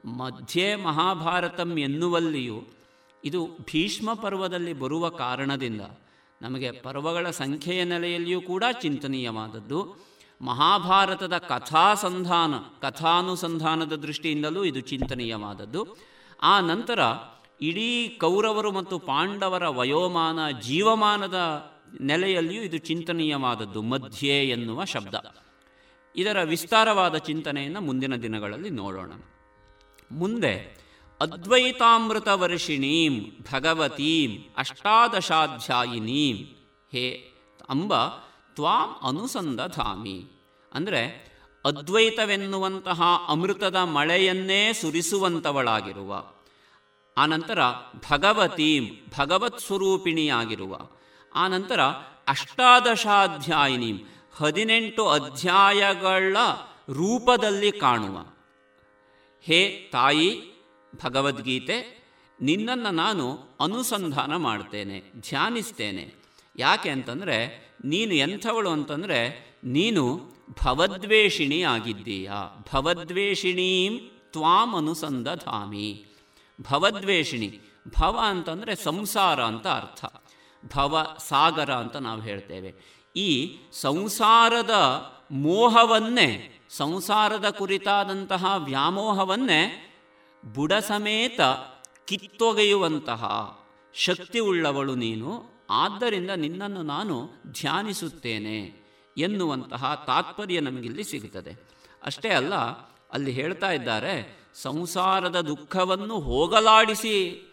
ಮಧ್ಯೆ 0.05 0.77
ಮಹಾಭಾರತಂ 0.77 1.79
ಎನ್ನುವಲ್ಲಿಯೂ 1.79 2.63
ಇದು 3.25 3.47
ಭೀಷ್ಮ 3.47 4.15
ಪರ್ವದಲ್ಲಿ 4.15 4.73
ಬರುವ 4.73 5.09
ಕಾರಣದಿಂದ 5.09 5.81
ನಮಗೆ 6.43 6.71
ಪರ್ವಗಳ 6.71 7.31
ಸಂಖ್ಯೆಯ 7.31 7.85
ನೆಲೆಯಲ್ಲಿಯೂ 7.85 8.41
ಕೂಡ 8.41 8.65
ಚಿಂತನೀಯವಾದದ್ದು. 8.83 10.07
ಮಹಾಭಾರತದ 10.43 11.37
ಕಥಾಸಂಧಾನ 11.37 12.55
ಕಥಾನುಸಂಧಾನದ 12.81 13.93
ದೃಷ್ಟಿಯಿಂದಲೂ 13.93 14.65
ಇದು 14.65 14.81
ಚಿಂತನೀಯವಾದದ್ದು. 14.81 15.87
ಆ 16.43 16.61
ನಂತರ 16.61 17.01
ಇಡೀ 17.61 18.09
ಕೌರವರು 18.09 18.73
ಮತ್ತು 18.73 18.99
ಪಾಂಡವರ 18.99 19.69
ವಯೋಮಾನ, 19.69 20.51
ಜೀವಮಾನದ 20.51 21.71
ನೆಲೆಯಲ್ಲಿಯೂ 22.01 22.63
ಇದು 22.63 22.79
ಚಿಂತನೀಯವಾದದ್ದು, 22.79 23.83
ಮಧ್ಯೆ 23.83 24.45
ಎನ್ನುವ 24.49 24.85
ಶಬ್ದ. 24.85 25.15
ಇದರ 26.17 26.43
ವಿಸ್ತಾರವಾದ 26.43 27.17
ಚಿಂತನೆಯನ್ನು 27.17 27.81
ಮುಂದಿನ 27.81 28.17
ದಿನಗಳಲ್ಲಿ 28.17 28.71
ನೋಡೋಣ. 28.71 29.13
ಮುಂದೆ 30.11 30.77
ಅದ್ವೈತಾಮೃತ 31.21 32.29
ವರ್ಷಿಣೀಂ 32.29 33.15
ಭಗವತೀಂ 33.53 34.55
ಅಷ್ಟಾದಶಾಧ್ಯಾಯಿನೀಂ 34.57 36.37
ಹೇ, 36.93 37.33
ಅಂಬ, 37.69 37.95
ತ್ವಾಂ 38.55 38.91
ಅನುಸಂಧಧಾಮಿ 39.03 40.25
ಅಂದರೆ, 40.73 41.03
ಅದ್ವೈತವೆನ್ನುವಂತಹ 41.65 43.03
ಅಮೃತದ 43.29 43.77
ಮಳೆಯನ್ನೇ 43.77 44.73
ಸುರಿಸುವಂಥವಳಾಗಿರುವ 44.73 46.25
ಆನಂತರ, 47.17 47.59
ಭಗವತೀಂ 48.11 48.85
ಭಗವತ್ 49.19 49.61
ಸ್ವರೂಪಿಣಿಯಾಗಿರುವ 49.61 50.79
ಆನಂತರ, 51.35 51.81
ಅಷ್ಟಾದಶಾಧ್ಯಾಯಿನೀಂ 52.29 53.97
ಹದಿನೆಂಟು 54.37 55.09
ಅಧ್ಯಾಯಗಳ 55.09 56.37
ರೂಪದಲ್ಲಿ 56.89 57.73
ಕಾಣುವ 57.73 58.34
ಹೇ 59.45 59.89
ತಾಯಿ 59.93 60.41
ಭಗವದ್ಗೀತೆ, 61.05 62.05
ನಿನ್ನನ್ನು 62.41 62.91
ನಾನು 62.91 63.39
ಅನುಸಂಧಾನ 63.61 64.37
ಮಾಡ್ತೇನೆ, 64.37 65.03
ಧ್ಯಾನಿಸ್ತೇನೆ. 65.21 66.15
ಯಾಕೆ 66.57 66.91
ಅಂತಂದರೆ, 66.91 67.71
ನೀನು 67.85 68.15
ಎಂಥವಳು 68.15 68.71
ಅಂತಂದರೆ, 68.71 69.55
ನೀನು 69.65 70.21
ಭವದ್ವೇಷಿಣಿ 70.65 71.63
ಆಗಿದ್ದೀಯಾ. 71.63 72.67
ಭವದ್ವೇಷಿಣೀಂ 72.73 74.11
ತ್ವಾಂ 74.33 74.77
ಅನುಸಂಧಾಮಿ 74.77 76.07
ಭವದ್ವೇಷಿಣಿ, 76.71 77.61
ಭವ 77.99 78.21
ಅಂತಂದರೆ 78.23 78.75
ಸಂಸಾರ 78.75 79.45
ಅಂತ 79.45 79.67
ಅರ್ಥ. 79.67 80.05
ಭವ, 80.75 81.17
ಸಾಗರ 81.29 81.75
ಅಂತ 81.75 81.97
ನಾವು 81.97 82.21
ಹೇಳ್ತೇವೆ. 82.21 82.75
ಈ 83.17 83.57
ಸಂಸಾರದ 83.73 84.71
ಮೋಹವನ್ನೇ 85.31 86.54
ಸಂಸಾರದ 86.77 87.51
ಕುರಿತಾದಂತಹ 87.51 88.55
ವ್ಯಾಮೋಹವನ್ನೇ 88.57 89.91
ಬುಡ 90.55 90.73
ಸಮೇತ 90.73 91.41
ಕಿತ್ತೊಗೆಯುವಂತಹ 92.07 93.23
ಶಕ್ತಿ 93.95 94.39
ಉಳ್ಳವಳು 94.39 94.95
ನೀನು. 94.95 95.45
ಆದ್ದರಿಂದ 95.71 96.31
ನಿನ್ನನ್ನು 96.31 96.83
ನಾನು 96.83 97.29
ಧ್ಯಾನಿಸುತ್ತೇನೆ 97.47 98.87
ಎನ್ನುವಂತಹ 99.19 100.05
ತಾತ್ಪರ್ಯ 100.07 100.61
ನಮಗಿಲ್ಲಿ 100.61 101.05
ಸಿಗುತ್ತದೆ. 101.05 101.69
ಅಷ್ಟೇ 102.03 102.29
ಅಲ್ಲ, 102.29 102.55
ಅಲ್ಲಿ 103.13 103.31
ಹೇಳ್ತಾ 103.31 103.71
ಇದ್ದಾರೆ, 103.71 104.45
ಸಂಸಾರದ 104.55 105.41
ದುಃಖವನ್ನು 105.41 106.21
ಹೋಗಲಾಡಿಸಿ 106.21 107.49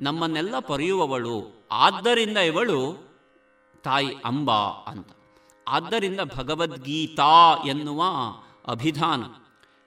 ನಮ್ಮನ್ನೆಲ್ಲ 0.00 0.58
ಪರಿಯುವವಳು. 0.58 1.66
ಆದ್ದರಿಂದ 1.70 2.36
ಇವಳು 2.36 3.10
ತಾಯಿ 3.84 4.14
ಅಂಬಾ 4.24 4.68
ಅಂತ. 4.86 5.08
ಆದ್ದರಿಂದ 5.68 6.20
ಭಗವದ್ಗೀತಾ 6.36 7.62
ಎನ್ನುವ 7.66 8.02
ಅಭಿಧಾನ. 8.68 9.24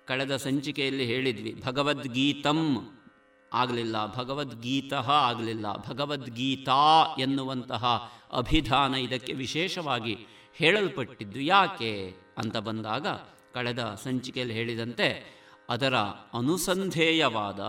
ಕಳೆದ 0.06 0.36
ಸಂಚಿಕೆಯಲ್ಲಿ 0.36 1.06
ಹೇಳಿದ್ವಿ, 1.06 1.64
ಭಗವದ್ಗೀತಂ 1.66 2.90
ಆಗಲಿಲ್ಲ, 3.54 4.16
ಭಗವದ್ಗೀತ 4.16 4.94
ಆಗಲಿಲ್ಲ, 4.94 5.78
ಭಗವದ್ಗೀತಾ 5.88 7.16
ಎನ್ನುವಂತಹ 7.20 8.12
ಅಭಿಧಾನ 8.34 8.96
ಇದಕ್ಕೆ 8.96 9.34
ವಿಶೇಷವಾಗಿ 9.34 10.18
ಹೇಳಲ್ಪಟ್ಟಿದ್ದು 10.56 11.40
ಯಾಕೆ 11.40 12.14
ಅಂತ 12.38 12.58
ಬಂದಾಗ, 12.58 13.08
ಕಳೆದ 13.54 13.98
ಸಂಚಿಕೆಯಲ್ಲಿ 14.04 14.54
ಹೇಳಿದಂತೆ 14.54 15.40
ಅದರ 15.70 15.96
ಅನುಸಂಧೇಯವಾದ, 16.34 17.60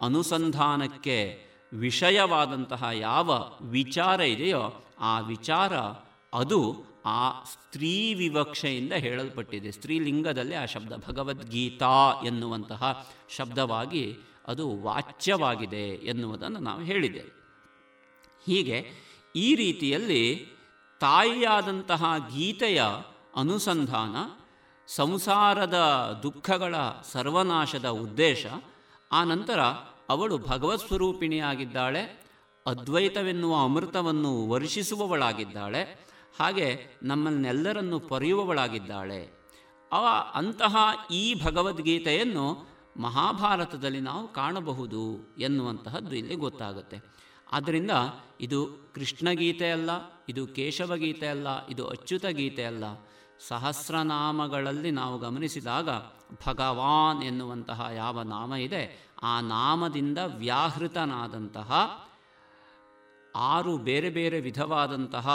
ಅನುಸಂಧಾನಕ್ಕೆ 0.00 1.46
ವಿಷಯವಾದಂತಹ 1.72 2.88
ಯಾವ 2.92 3.30
ವಿಚಾರ 3.62 4.20
ಇದೆಯೋ 4.20 4.86
ಆ 5.00 5.20
ವಿಚಾರ 5.20 5.72
ಅದು 6.36 6.84
ಆ 7.04 7.44
ಸ್ತ್ರೀ 7.44 8.14
ವಿವಕ್ಷೆಯಿಂದ 8.14 8.92
ಹೇಳಲ್ಪಟ್ಟಿದೆ. 8.92 9.70
ಸ್ತ್ರೀಲಿಂಗದಲ್ಲಿ 9.70 10.54
ಆ 10.54 10.64
ಶಬ್ದ 10.64 10.92
ಭಗವದ್ಗೀತಾ 11.08 12.22
ಎನ್ನುವಂತಹ 12.26 13.06
ಶಬ್ದವಾಗಿ 13.36 14.14
ಅದು 14.46 14.82
ವಾಚ್ಯವಾಗಿದೆ 14.82 15.84
ಎನ್ನುವುದನ್ನು 16.06 16.58
ನಾವು 16.58 16.82
ಹೇಳಿದೆ 16.82 17.18
ಹೀಗೆ 18.46 18.84
ಈ 19.36 19.54
ರೀತಿಯಲ್ಲಿ 19.54 20.46
ತಾಯಿಯಾದಂತಹ 21.00 22.04
ಗೀತೆಯ 22.34 22.82
ಅನುಸಂಧಾನ, 23.36 24.16
ಸಂಸಾರದ 24.88 25.78
ದುಃಖಗಳ 26.22 26.74
ಸರ್ವನಾಶದ 27.12 27.88
ಉದ್ದೇಶ, 27.88 28.46
ಆ 29.12 29.24
ನಂತರ 29.24 29.60
ಅವಳು 30.08 30.38
ಭಗವತ್ 30.38 30.88
ಸ್ವರೂಪಿಣಿಯಾಗಿದ್ದಾಳೆ, 30.88 32.26
ಅದ್ವೈತವೆನ್ನುವ 32.66 33.54
ಅಮೃತವನ್ನು 33.64 34.48
ವರ್ಷಿಸುವವಳಾಗಿದ್ದಾಳೆ 34.48 36.05
ಹಾಗೆ 36.40 36.98
ನಮ್ಮನ್ನೆಲ್ಲರನ್ನು 37.02 38.00
ಪೊರೆಯುವವಳಾಗಿದ್ದಾಳೆ. 38.00 39.20
ಅವ 39.92 40.06
ಅಂತಹ 40.34 40.76
ಈ 41.10 41.44
ಭಗವದ್ಗೀತೆಯನ್ನು 41.44 42.76
ಮಹಾಭಾರತದಲ್ಲಿ 42.96 44.00
ನಾವು 44.00 44.28
ಕಾಣಬಹುದು 44.28 45.34
ಎನ್ನುವಂತಹದ್ದು 45.38 46.16
ಇಲ್ಲಿ 46.16 46.34
ಗೊತ್ತಾಗುತ್ತೆ. 46.34 47.16
ಆದ್ದರಿಂದ 47.52 47.90
ಇದು 48.40 48.90
ಕೃಷ್ಣ 48.94 49.30
ಗೀತೆ 49.30 49.70
ಅಲ್ಲ, 49.70 49.90
ಇದು 50.28 50.46
ಕೇಶವ 50.46 50.96
ಗೀತೆ 50.96 51.26
ಅಲ್ಲ, 51.26 51.66
ಇದು 51.66 51.88
ಅಚ್ಯುತ 51.88 52.26
ಗೀತೆ 52.26 52.64
ಅಲ್ಲ. 52.64 52.84
ಸಹಸ್ರನಾಮಗಳಲ್ಲಿ 53.48 54.90
ನಾವು 54.90 55.18
ಗಮನಿಸಿದಾಗ 55.18 55.88
ಭಗವಾನ್ 56.46 57.22
ಎನ್ನುವಂತಹ 57.22 57.88
ಯಾವ 57.94 58.22
ನಾಮ 58.22 58.54
ಇದೆ, 58.54 59.12
ಆ 59.22 59.40
ನಾಮದಿಂದ 59.40 60.18
ವ್ಯಾಹೃತನಾದಂತಹ 60.18 61.70
ಆರು 63.36 63.78
ಬೇರೆ 63.78 64.10
ಬೇರೆ 64.10 64.40
ವಿಧವಾದಂತಹ 64.40 65.28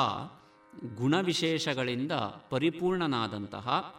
ಗುಣವಿಶೇಷಗಳಿಂದ 0.98 2.12
ಪರಿಪೂರ್ಣನಾದಂತಹ 2.50 3.96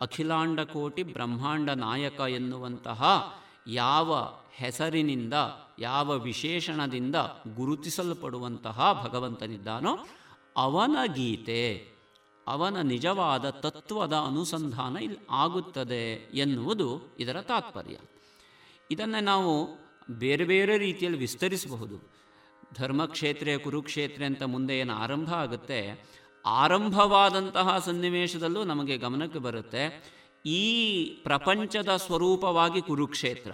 ಅಖಿಲಾಂಡಕೋಟಿ 0.00 1.02
ಬ್ರಹ್ಮಾಂಡ 1.02 1.70
ನಾಯಕ 1.70 2.20
ಎನ್ನುವಂತಹ 2.20 3.32
ಯಾವ 3.66 4.28
ಹೆಸರಿನಿಂದ, 4.52 5.34
ಯಾವ 5.78 6.18
ವಿಶೇಷಣದಿಂದ 6.18 7.14
ಗುರುತಿಸಲ್ಪಡುವಂತಹ 7.54 9.08
ಭಗವಂತನಿದ್ದಾನೋ 9.08 9.98
ಅವನ 10.56 10.96
ಗೀತೆ, 11.14 11.88
ಅವನ 12.46 12.80
ನಿಜವಾದ 12.80 13.50
ತತ್ವದ 13.50 14.12
ಅನುಸಂಧಾನ 14.12 14.96
ಇಲ್ಲಿ 14.96 15.18
ಆಗುತ್ತದೆ 15.30 16.12
ಎನ್ನುವುದು 16.34 17.16
ಇದರ 17.20 17.40
ತಾತ್ಪರ್ಯ. 17.40 17.96
ಇದನ್ನು 18.90 19.24
ನಾವು 19.24 19.68
ಬೇರೆ 20.10 20.44
ಬೇರೆ 20.44 20.78
ರೀತಿಯಲ್ಲಿ 20.78 21.18
ವಿಸ್ತರಿಸಬಹುದು. 21.18 22.09
ಧರ್ಮಕ್ಷೇತ್ರ, 22.78 23.48
ಕುರುಕ್ಷೇತ್ರ 23.64 24.22
ಅಂತ 24.22 24.42
ಮುಂದೆ 24.42 24.78
ಏನು 24.78 24.94
ಆರಂಭ 24.94 25.30
ಆಗುತ್ತೆ, 25.34 25.80
ಆರಂಭವಾದಂತಹ 26.46 27.78
ಸನ್ನಿವೇಶದಲ್ಲೂ 27.78 28.64
ನಮಗೆ 28.64 28.96
ಗಮನಕ್ಕೆ 28.96 29.38
ಬರುತ್ತೆ, 29.38 29.82
ಈ 30.46 30.62
ಪ್ರಪಂಚದ 31.24 31.96
ಸ್ವರೂಪವಾಗಿ 31.96 32.82
ಕುರುಕ್ಷೇತ್ರ, 32.82 33.52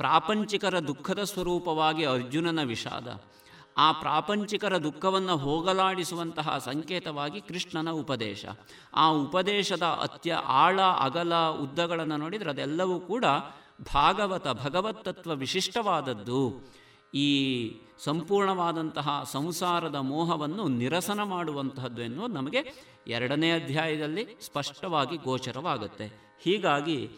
ಪ್ರಾಪಂಚಿಕರ 0.00 0.78
ದುಃಖದ 0.78 1.22
ಸ್ವರೂಪವಾಗಿ 1.22 2.04
ಅರ್ಜುನನ 2.04 2.62
ವಿಷಾದ, 2.62 3.08
ಆ 3.76 3.92
ಪ್ರಾಪಂಚಿಕರ 3.92 4.76
ದುಃಖವನ್ನು 4.78 5.36
ಹೋಗಲಾಡಿಸುವಂತಹ 5.36 6.58
ಸಂಕೇತವಾಗಿ 6.58 7.40
ಕೃಷ್ಣನ 7.40 7.90
ಉಪದೇಶ, 7.90 8.44
ಆ 8.94 9.08
ಉಪದೇಶದ 9.10 9.82
ಅತ್ಯ 9.82 10.32
ಆಳ, 10.32 10.80
ಅಗಲ 10.80 11.34
ಉದ್ದಗಳನ್ನು 11.36 12.16
ನೋಡಿದರೆ 12.16 12.50
ಅದೆಲ್ಲವೂ 12.50 13.00
ಕೂಡ 13.00 13.24
ಭಾಗವತ, 13.94 14.46
ಭಗವತ್ತತ್ವ 14.64 15.34
ವಿಶಿಷ್ಟವಾದದ್ದು. 15.34 16.42
ಈ 17.14 17.72
ಸಂಪೂರ್ಣವಾದಂತಹ 17.98 19.28
ಸಂಸಾರದ 19.32 19.94
ಮೋಹವನ್ನು 19.94 20.68
ನಿರಸನ 20.68 21.22
ಮಾಡುವಂತಹದ್ದು 21.22 22.02
ಎನ್ನುವುದು 22.02 22.34
ನಮಗೆ 22.34 22.72
ಎರಡನೇ 23.06 23.50
ಅಧ್ಯಾಯದಲ್ಲಿ 23.50 24.26
ಸ್ಪಷ್ಟವಾಗಿ 24.40 25.16
ಗೋಚರವಾಗುತ್ತೆ. 25.16 26.36
ಹೀಗಾಗಿ 26.42 27.10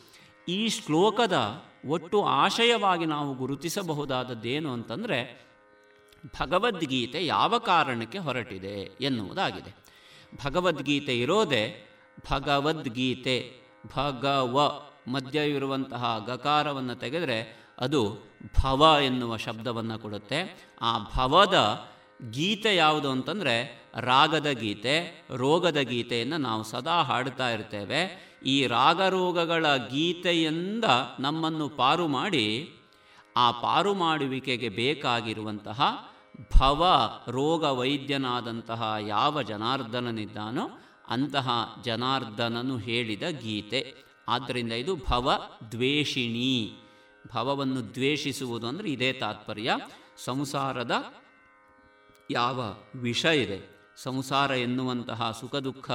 ಈ 0.48 0.68
ಶ್ಲೋಕದ 0.68 1.62
ಒಟ್ಟು 1.88 2.24
ಆಶಯವಾಗಿ 2.24 3.06
ನಾವು 3.06 3.34
ಗುರುತಿಸಬಹುದಾದದ್ದೇನು 3.34 4.72
ಅಂತಂದರೆ 4.72 5.50
ಭಗವದ್ಗೀತೆ 6.40 7.26
ಯಾವ 7.26 7.58
ಕಾರಣಕ್ಕೆ 7.58 8.18
ಹೊರಟಿದೆ 8.18 8.96
ಎನ್ನುವುದಾಗಿದೆ. 9.00 9.76
ಭಗವದ್ಗೀತೆ 10.44 11.20
ಇರೋದೇ 11.20 11.86
ಭಗವದ್ಗೀತೆ 12.30 13.52
ಭಗವ 13.96 14.82
ಮಧ್ಯ 15.08 15.50
ಇರುವಂತಹ 15.50 16.24
ಗಕಾರವನ್ನು 16.26 16.94
ತೆಗೆದರೆ 16.94 17.66
ಅದು 17.78 18.29
ಭವ 18.60 18.96
ಎನ್ನುವ 19.04 19.36
ಶಬ್ದವನ್ನು 19.36 19.98
ಕೊಡುತ್ತೆ. 19.98 20.68
ಆ 20.80 20.98
ಭವದ 20.98 21.86
ಗೀತೆ 22.30 22.76
ಯಾವುದು 22.76 23.10
ಅಂತಂದರೆ 23.10 23.82
ರಾಗದ 23.96 24.50
ಗೀತೆ, 24.50 25.26
ರೋಗದ 25.36 25.76
ಗೀತೆಯನ್ನು 25.76 26.36
ನಾವು 26.36 26.62
ಸದಾ 26.62 27.02
ಹಾಡ್ತಾ 27.02 27.50
ಇರ್ತೇವೆ. 27.50 28.30
ಈ 28.46 28.66
ರಾಗರೋಗಗಳ 28.66 29.66
ಗೀತೆಯಿಂದ 29.76 30.84
ನಮ್ಮನ್ನು 31.20 31.68
ಪಾರು 31.68 32.08
ಮಾಡಿ, 32.08 32.70
ಆ 33.36 33.50
ಪಾರು 33.50 33.94
ಮಾಡುವಿಕೆಗೆ 33.94 34.68
ಬೇಕಾಗಿರುವಂತಹ 34.68 36.08
ಭವ 36.58 37.10
ರೋಗ 37.28 37.64
ವೈದ್ಯನಾದಂತಹ 37.64 38.94
ಯಾವ 39.00 39.42
ಜನಾರ್ದನನಿದ್ದಾನೋ 39.42 40.70
ಅಂತಹ 41.08 41.78
ಜನಾರ್ದನನು 41.84 42.76
ಹೇಳಿದ 42.76 43.22
ಗೀತೆ. 43.22 43.94
ಆದ್ದರಿಂದ 44.28 44.72
ಇದು 44.72 44.96
ಭವ 44.96 45.42
ದ್ವೇಷಿಣಿ. 45.72 46.72
ಭವವನ್ನು 47.34 47.80
ದ್ವೇಷಿಸುವುದು 47.94 48.66
ಅಂದರೆ 48.66 48.88
ಇದೇ 48.90 49.12
ತಾತ್ಪರ್ಯ. 49.12 49.70
ಸಂಸಾರದ 50.24 50.94
ಯಾವ 52.30 52.60
ವಿಷ 52.94 53.24
ಇದೆ, 53.24 53.58
ಸಂಸಾರ 53.96 54.50
ಎನ್ನುವಂತಹ 54.50 55.30
ಸುಖ, 55.40 55.56
ದುಃಖ, 55.56 55.90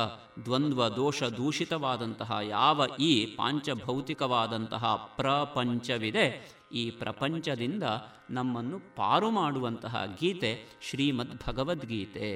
ದ್ವಂದ್ವ, 0.45 0.87
ದೋಷ 0.89 1.23
ದೂಷಿತವಾದಂತಹ 1.23 2.37
ಯಾವ 2.47 2.87
ಈ 2.99 3.11
ಪಾಂಚಭೌತಿಕವಾದಂತಹ 3.25 4.95
ಪ್ರಪಂಚವಿದೆ, 5.15 6.25
ಈ 6.73 6.83
ಪ್ರಪಂಚದಿಂದ 6.91 7.83
ನಮ್ಮನ್ನು 8.29 8.79
ಪಾರು 8.95 9.29
ಮಾಡುವಂತಹ 9.31 10.03
ಗೀತೆ 10.19 10.51
ಶ್ರೀಮದ್ 10.89 11.35
ಭಗವದ್ಗೀತೆ 11.47 12.29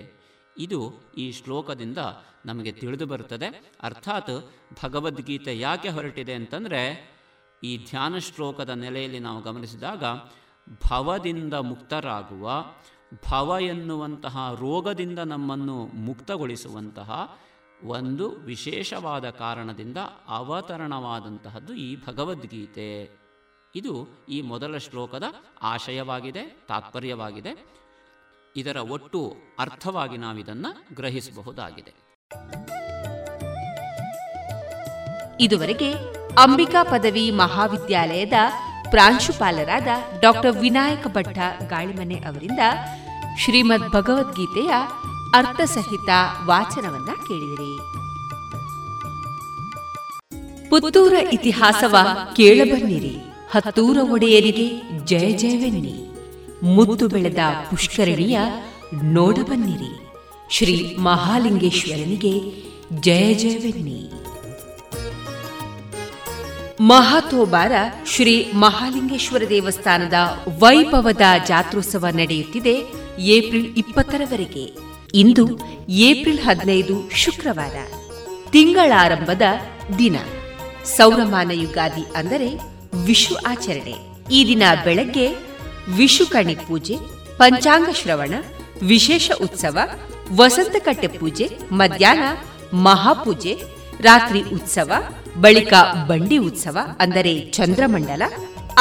ಇದು 0.58 0.80
ಈ 1.18 1.32
ಶ್ಲೋಕದಿಂದ 1.32 1.98
ನಮಗೆ 2.46 2.72
ತಿಳಿದು 2.72 3.06
ಬರುತ್ತದೆ. 3.06 3.48
ಅರ್ಥಾತ್ 3.82 4.36
ಭಗವದ್ಗೀತೆ 4.84 5.60
ಯಾಕೆ 5.60 5.90
ಹೊರಟಿದೆ 5.90 6.34
ಅಂತಂದರೆ 6.34 6.82
ಈ 7.64 7.86
ಧ್ಯಾನ 7.90 8.18
ಶ್ಲೋಕದ 8.18 8.70
ನೆಲೆಯಲ್ಲಿ 8.70 9.20
ನಾವು 9.20 9.42
ಗಮನಿಸಿದಾಗ 9.42 10.04
ಭವದಿಂದ 10.90 11.54
ಮುಕ್ತರಾಗುವ, 11.54 12.66
ಭವ 13.30 13.58
ಎನ್ನುವಂತಹ 13.62 14.56
ರೋಗದಿಂದ 14.60 15.20
ನಮ್ಮನ್ನು 15.20 15.86
ಮುಕ್ತಗೊಳಿಸುವಂತಹ 15.86 17.38
ಒಂದು 17.84 18.30
ವಿಶೇಷವಾದ 18.30 19.30
ಕಾರಣದಿಂದ 19.30 19.98
ಅವತರಣವಾದಂತಹದ್ದು 20.28 21.74
ಈ 21.74 21.98
ಭಗವದ್ಗೀತೆ. 22.08 23.20
ಇದು 23.76 24.26
ಈ 24.30 24.42
ಮೊದಲ 24.42 24.78
ಶ್ಲೋಕದ 24.78 25.24
ಆಶಯವಾಗಿದೆ, 25.62 26.66
ತಾತ್ಪರ್ಯವಾಗಿದೆ. 26.68 27.66
ಇದರ 28.56 28.78
ಒಟ್ಟು 28.78 29.34
ಅರ್ಥವಾಗಿ 29.60 30.18
ನಾವಿದನ್ನು 30.18 30.96
ಗ್ರಹಿಸಬಹುದಾಗಿದೆ. 30.96 31.94
ಇದುವರೆಗೆ 35.40 35.94
ಅಂಬಿಕಾ 36.44 36.84
ಪದವಿ 36.84 37.32
ಮಹಾವಿದ್ಯಾಲಯದ 37.32 38.34
ಪ್ರಾಂಶುಪಾಲರಾದ 38.90 39.88
ಡಾಕ್ಟರ್ 40.22 40.58
ವಿನಾಯಕ 40.58 41.08
ಭಟ್ಟ 41.08 41.38
ಗಾಳಿಮನೆ 41.70 42.16
ಅವರಿಂದ 42.16 42.60
ಶ್ರೀಮದ್ 43.40 43.90
ಭಗವದ್ಗೀತೆಯ 43.90 44.72
ಅರ್ಥಸಹಿತ 45.36 46.10
ವಾಚನವನ್ನ 46.46 47.06
ಕೇಳಿದಿರಿ. 47.06 47.78
ಪುತ್ತೂರ 50.70 51.14
ಇತಿಹಾಸವ 51.32 51.96
ಕೇಳಬನ್ನಿರಿ. 52.36 53.18
ಹತ್ತೂರ 53.52 53.98
ಒಡೆಯರಿಗೆ 54.12 54.82
ಜಯ 55.06 55.32
ಜಯವೆನ್ನಿ. 55.32 56.10
ಮುದ್ದು 56.64 57.08
ಬೆಳೆದ 57.08 57.38
ಪುಷ್ಕರಣಿಯ 57.70 58.40
ನೋಡಬನ್ನಿರಿ. 59.04 60.12
ಶ್ರೀ 60.50 60.96
ಮಹಾಲಿಂಗೇಶ್ವರನಿಗೆ 60.96 62.64
ಜಯ 63.02 63.34
ಜಯವೆನ್ನಿ. 63.34 64.09
ಮಹಾತೋಬಾರ 66.82 67.72
ಶ್ರೀ 68.08 68.52
ಮಹಾಲಿಂಗೇಶ್ವರ 68.54 69.44
ದೇವಸ್ಥಾನದ 69.50 70.14
ವೈಭವದ 70.60 71.22
ಜಾತ್ರೋತ್ಸವ 71.48 72.06
ನಡೆಯುತ್ತಿದೆ 72.14 72.74
ಏಪ್ರಿಲ್ 73.20 73.78
ಇಪ್ಪತ್ತರವರೆಗೆ. 73.78 74.78
ಇಂದು 75.14 75.60
ಏಪ್ರಿಲ್ 75.90 76.40
ಹದಿನೈದು 76.40 77.10
ಶುಕ್ರವಾರ. 77.16 77.76
ತಿಂಗಳಾರಂಭದ 78.52 79.42
ದಿನ. 79.98 80.16
ಸೌರಮಾನ 80.86 81.52
ಯುಗಾದಿ 81.52 82.06
ಅಂದರೆ 82.16 82.56
ವಿಷು 83.06 83.36
ಆಚರಣೆ. 83.36 83.96
ಈ 84.32 84.48
ದಿನ 84.48 84.64
ಬೆಳಗ್ಗೆ 84.84 85.30
ವಿಷುಕಣಿ 85.96 86.56
ಪೂಜೆ, 86.56 86.96
ಪಂಚಾಂಗ 87.38 87.90
ಶ್ರವಣ, 87.94 88.34
ವಿಶೇಷ 88.82 89.32
ಉತ್ಸವ, 89.42 89.78
ವಸಂತಕಟ್ಟೆ 90.36 91.08
ಪೂಜೆ, 91.08 91.50
ಮಧ್ಯಾಹ್ನ 91.72 92.24
ಮಹಾಪೂಜೆ 92.78 93.79
ರಾತ್ರಿ 94.08 94.42
ಉತ್ಸವ, 94.58 94.92
ಬಳಿಕ 95.44 95.74
ಬಂಡಿ 96.10 96.38
ಉತ್ಸವ, 96.50 96.78
ಅಂದರೆ 97.04 97.34
ಚಂದ್ರಮಂಡಲ. 97.58 98.24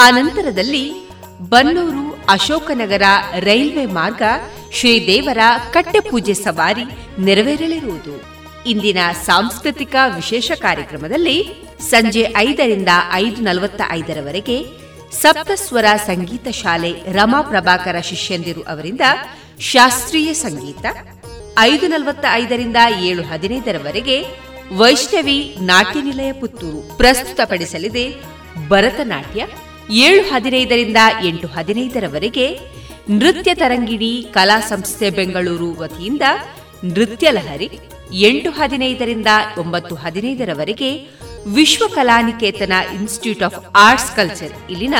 ಆನಂತರದಲ್ಲಿ 0.05 0.83
ಬನ್ನೂರು 1.51 2.03
ಅಶೋಕನಗರ 2.29 3.05
ರೈಲ್ವೆ 3.49 3.85
ಮಾರ್ಗ 3.97 4.23
ಶ್ರೀದೇವರ 4.77 5.41
ಕಟ್ಟೆಪೂಜೆ 5.75 6.35
ಸವಾರಿ 6.45 6.85
ನೆರವೇರಲಿರುವುದು. 7.27 8.15
ಇಂದಿನ 8.71 8.99
ಸಾಂಸ್ಕೃತಿಕ 9.27 9.95
ವಿಶೇಷ 10.15 10.51
ಕಾರ್ಯಕ್ರಮದಲ್ಲಿ 10.67 11.37
ಸಂಜೆ 11.91 12.23
ಐದರಿಂದ 12.47 12.91
ಐದು 13.23 13.41
ನಲವತ್ತ 13.41 13.81
ಐದರವರೆಗೆ 13.99 14.57
ಸಪ್ತಸ್ವರ 15.21 15.85
ಸಂಗೀತ 16.09 16.47
ಶಾಲೆ 16.61 16.91
ರಮಾ 17.17 17.39
ಪ್ರಭಾಕರ 17.51 17.97
ಶಿಷ್ಯಂದಿರು 18.09 18.61
ಅವರಿಂದ 18.71 19.05
ಶಾಸ್ತ್ರೀಯ 19.71 20.29
ಸಂಗೀತ, 20.45 20.85
ಐದು 21.69 21.85
ನಲವತ್ತ 21.87 22.25
ಐದರಿಂದ 22.41 22.79
ಏಳು 23.07 23.23
ಹದಿನೈದರವರೆಗೆ 23.31 24.17
ವೈಷ್ಣವಿ 24.77 25.55
ನಾಟ್ಯ 25.61 26.01
ನಿಲಯ 26.01 26.33
ಪುತ್ತೂರು. 26.33 26.97
ಪ್ರಸ್ತುತಪಡಿಸಲಿದೆ 26.97 28.15
ಭರತನಾಟ್ಯ. 28.67 29.47
ಏಳು 29.91 30.23
ಹದಿನೈದರಿಂದ 30.23 30.97
ಎಂಟು 31.23 31.47
ಹದಿನೈದರವರೆಗೆ 31.47 32.59
ನೃತ್ಯ 33.09 33.55
ತರಂಗಿಣಿ 33.55 34.27
ಕಲಾ 34.31 34.59
ಸಂಸ್ಥೆ 34.59 35.09
ಬೆಂಗಳೂರು 35.09 35.79
ವತಿಯಿಂದ 35.79 36.21
ನೃತ್ಯ 36.83 37.31
ಲಹರಿ 37.31 37.69
ಎಂಟು 38.13 38.51
ಹದಿನೈದರಿಂದ 38.51 39.27
ಒಂಬತ್ತು 39.57 39.95
ಹದಿನೈದರವರೆಗೆ 39.95 41.07
Vishwa 41.47 41.87
Kalaniketana 41.87 42.73
institute 42.95 43.43
of 43.43 43.65
arts 43.75 44.15
culture 44.15 44.71
ಇಲ್ಲಿನ 44.71 44.93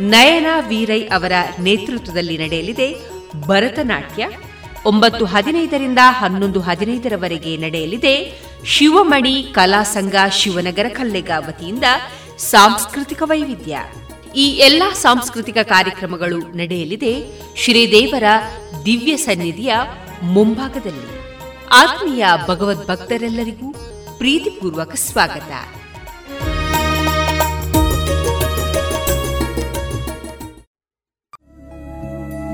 ನಯನ 0.00 0.46
ವೀರೈ 0.68 1.00
ಅವರ 1.00 1.32
ನೇತೃತ್ವದಲ್ಲಿ 1.60 2.38
ನಡೆಯಲಿದೆ 2.38 2.96
ಭರತನಾಟ್ಯ. 3.40 4.28
ಒಂಬತ್ತು 4.84 5.24
ಹದಿನೈದರಿಂದ 5.24 5.98
ಹನ್ನೊಂದು 6.02 6.60
ಹದಿನೈದರವರೆಗೆ 6.60 7.56
ನಡೆಯಲಿದೆ. 7.56 8.40
ಶಿವಮಣಿ 8.64 9.42
ಕಲಾ 9.42 9.82
ಸಂಘ 9.82 10.14
ಶಿವನಗರ 10.32 10.88
ಕಲ್ಲೆಗ 10.88 11.30
ವತಿಯಿಂದ 11.36 11.84
ಸಾಂಸ್ಕೃತಿಕ 12.38 13.22
ವೈವಿಧ್ಯ. 13.24 13.78
ಈ 14.36 14.44
ಎಲ್ಲಾ 14.46 14.92
ಸಾಂಸ್ಕೃತಿಕ 14.92 15.56
ಕಾರ್ಯಕ್ರಮಗಳು 15.62 16.38
ನಡೆಯಲಿದೆ. 16.38 17.24
ಶ್ರೀದೇವರ 17.56 18.24
ದಿವ್ಯ 18.86 19.16
ಸನ್ನಿಧಿಯ 19.16 19.74
ಮುಂಭಾಗದಲ್ಲಿ. 20.22 21.20
ಆತ್ಮೀಯ 21.72 22.24
ಭಗವದ್ 22.48 22.88
ಭಕ್ತರೆಲ್ಲರಿಗೂ 22.88 23.72
ಪ್ರೀತಿಪೂರ್ವಕ 24.18 24.94
ಸ್ವಾಗತ. 24.94 25.73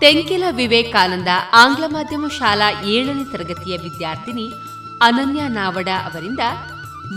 ತೆಂಕಿಲ 0.00 0.44
ವಿವೇಕಾನಂದ 0.50 1.28
ಆಂಗ್ಲ 1.52 1.84
ಮಾಧ್ಯಮ 1.86 2.26
ಶಾಲಾ 2.38 2.82
ಏಳನೇ 2.82 3.24
ತರಗತಿಯ 3.32 3.76
ವಿದ್ಯಾರ್ಥಿನಿ 3.76 4.52
ಅನನ್ಯ 5.02 5.42
ನಾವಡ 5.48 5.88
ಅವರಿಂದ 6.04 6.40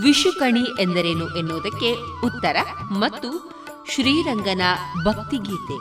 ವಿಷುಕಣಿ 0.02 0.60
ಎಂದರೇನು 0.60 1.36
ಎನ್ನುವುದಕ್ಕೆ 1.36 1.92
ಉತ್ತರ 2.24 2.56
ಮತ್ತು 2.90 3.60
ಶ್ರೀರಂಗನ 3.90 4.62
ಭಕ್ತಿಗೀತೆ. 5.04 5.78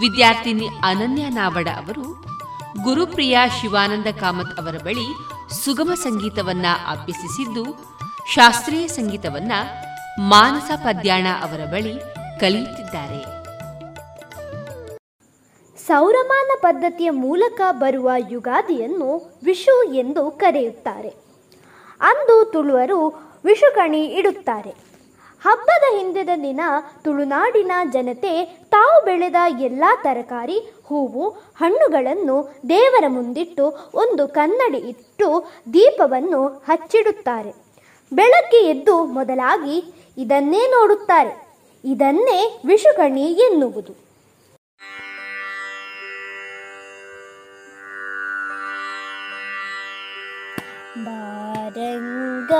ವಿದ್ಯಾರ್ಥಿನಿ 0.00 0.66
ಅನನ್ಯ 0.66 1.28
ನಾವಡ 1.28 1.68
ಅವರು 1.68 2.24
ಗುರುಪ್ರಿಯ 2.82 3.38
ಶಿವಾನಂದ 3.60 4.06
ಕಾಮತ್ 4.20 4.58
ಅವರ 4.58 4.76
ಬಳಿ 4.84 5.06
ಸುಗಮ 5.64 5.94
ಸಂಗೀತವನ್ನ 5.94 6.66
ಅಭ್ಯಸಿಸಿದ್ದು, 6.88 7.64
ಶಾಸ್ತ್ರೀಯ 8.34 8.86
ಸಂಗೀತವನ್ನ 8.88 9.52
ಮಾನಸ 10.18 10.70
ಪದ್ಯಾಣ 10.76 11.26
ಅವರ 11.42 11.64
ಬಳಿ 11.64 11.94
ಕಲಿಯುತ್ತಿದ್ದಾರೆ. 12.40 13.33
ಸೌರಮಾನ 15.86 16.50
ಪದ್ಧತಿಯ 16.60 17.10
ಮೂಲಕ 17.10 17.60
ಬರುವ 17.70 18.10
ಯುಗಾದಿಯನ್ನು 18.30 19.38
ವಿಷು 19.44 19.82
ಎಂದು 19.82 20.30
ಕರೆಯುತ್ತಾರೆ. 20.30 21.08
ಅಂದು 22.00 22.44
ತುಳುವರು 22.44 23.06
ವಿಷುಕಣಿ 23.44 24.04
ಇಡುತ್ತಾರೆ. 24.04 24.70
ಹಬ್ಬದ 25.42 25.98
ಹಿಂದಿನ 25.98 26.28
ದಿನ 26.42 26.60
ತುಳುನಾಡಿನ 27.04 27.72
ಜನತೆ 27.92 28.58
ತಾವು 28.70 29.04
ಬೆಳೆದ 29.04 29.34
ಎಲ್ಲ 29.60 29.84
ತರಕಾರಿ, 30.02 30.58
ಹೂವು, 30.84 31.28
ಹಣ್ಣುಗಳನ್ನು 31.30 32.54
ದೇವರ 32.68 33.04
ಮುಂದಿಟ್ಟು 33.08 33.90
ಒಂದು 33.94 34.28
ಕನ್ನಡಿ 34.28 34.78
ಇಟ್ಟು 34.78 35.46
ದೀಪವನ್ನು 35.72 36.46
ಹಚ್ಚಿಡುತ್ತಾರೆ. 36.46 37.54
ಬೆಳಗ್ಗೆ 38.12 38.56
ಎದ್ದು 38.56 39.04
ಮೊದಲಾಗಿ 39.04 39.94
ಇದನ್ನೇ 40.18 40.66
ನೋಡುತ್ತಾರೆ. 40.66 41.48
ಇದನ್ನೇ 41.84 42.62
ವಿಷುಕಣಿ 42.66 43.32
ಎನ್ನುವುದು. 43.32 44.03
ಬಾರಂಗ 51.63 52.53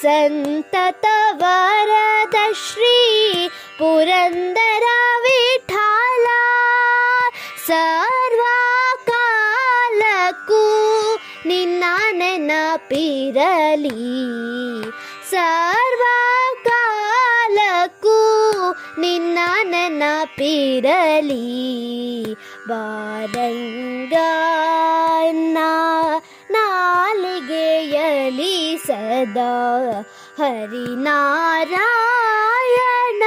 सन्तत 0.00 1.06
वरदश्री 1.42 2.98
पुरन्दरा 3.78 4.98
विठाला 5.26 6.40
सर्वाकालकु 7.68 8.64
निनान 11.48 12.20
पिरली। 12.90 14.10
सर्वका 15.30 16.82
ಸರ್ವಕಾಲಕ್ಕೂ 18.04 19.00
ನಿನ್ನ 19.00 19.38
ನೆನಪಿರಲಿ 19.62 21.36
ಬಾರಂಗ 22.68 24.14
ನಾಲಿಗೆಯಲಿ 26.50 28.78
ಸದಾ 28.86 29.52
ಹರಿನಾರಾಯಣ 30.38 33.22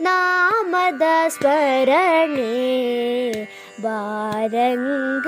ನಾಮದ 0.00 1.02
ಸ್ಮರಣೆ. 1.28 2.52
ಬಾರಂಗ 3.82 5.26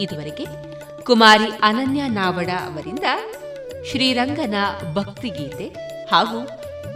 ಇದುವರೆಗೆ 0.00 0.46
ಕುಮಾರಿ 1.04 1.50
ಅನನ್ಯ 1.62 2.02
ನಾವಡ 2.08 2.46
ಅವರಿಂದ 2.46 3.04
ಶ್ರೀರಂಗನ 3.90 4.54
ಭಕ್ತಿಗೀತೆ 4.94 5.64
ಹಾಗೂ 6.12 6.48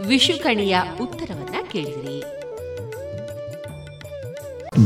ವಿಷುಕಣಿಯ 0.07 0.77
ಉತ್ತರವನ್ನ 1.01 1.55
ಕೇಳಿದಿರಿ. 1.71 2.23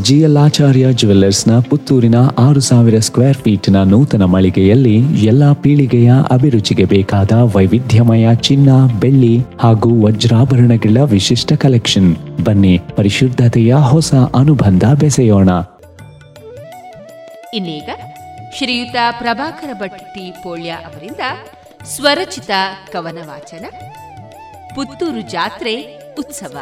ಜಿಎಲ್ 0.03 0.37
ಆಚಾರ್ಯ 0.37 0.93
ಜುವೆಲ್ಲರ್ಸ್ನ 0.93 1.59
ಪುತ್ತೂರಿನ 1.59 2.15
ಆರು 2.37 2.59
ಸಾವಿರ 2.59 2.99
ಸ್ಕ್ವೇರ್ 2.99 3.37
ಫೀಟ್ನ 3.37 3.83
ನೂತನ 3.83 4.23
ಮಳಿಗೆಯಲ್ಲಿ 4.23 4.95
ಎಲ್ಲಾ 5.25 5.53
ಪೀಳಿಗೆಯ 5.53 6.11
ಅಭಿರುಚಿಗೆ 6.31 6.85
ಬೇಕಾದ 6.85 7.31
ವೈವಿಧ್ಯಮಯ 7.31 8.35
ಚಿನ್ನ 8.35 8.69
ಬೆಳ್ಳಿ 8.99 9.39
ಹಾಗೂ 9.59 10.05
ವಜ್ರಾಭರಣಗಳ 10.05 11.01
ವಿಶಿಷ್ಟ 11.01 11.53
ಕಲೆಕ್ಷನ್. 11.53 12.15
ಬನ್ನಿ 12.43 12.79
ಪರಿಶುದ್ಧತೆಯ 12.95 13.73
ಹೊಸ 13.73 14.13
ಅನುಬಂಧ 14.13 14.83
ಬೆಸೆಯೋಣ. 14.99 15.49
ಇನ್ನೀಗ 17.53 17.89
ಶ್ರೀಯುತ 18.57 18.95
ಪ್ರಭಾಕರ 19.17 19.69
ಭಟ್ಟಿ 19.73 20.31
ಪೋಳ್ಯ 20.31 20.69
ಅವರಿಂದ 20.69 21.19
ಸ್ವರಚಿತ 21.85 22.49
ಕವನ 22.91 23.17
ವಾಚನ 23.25 23.65
ಪುತ್ತೂರು 24.75 25.21
ಜಾತ್ರೆ 25.21 25.73
ಉತ್ಸವ. 26.19 26.57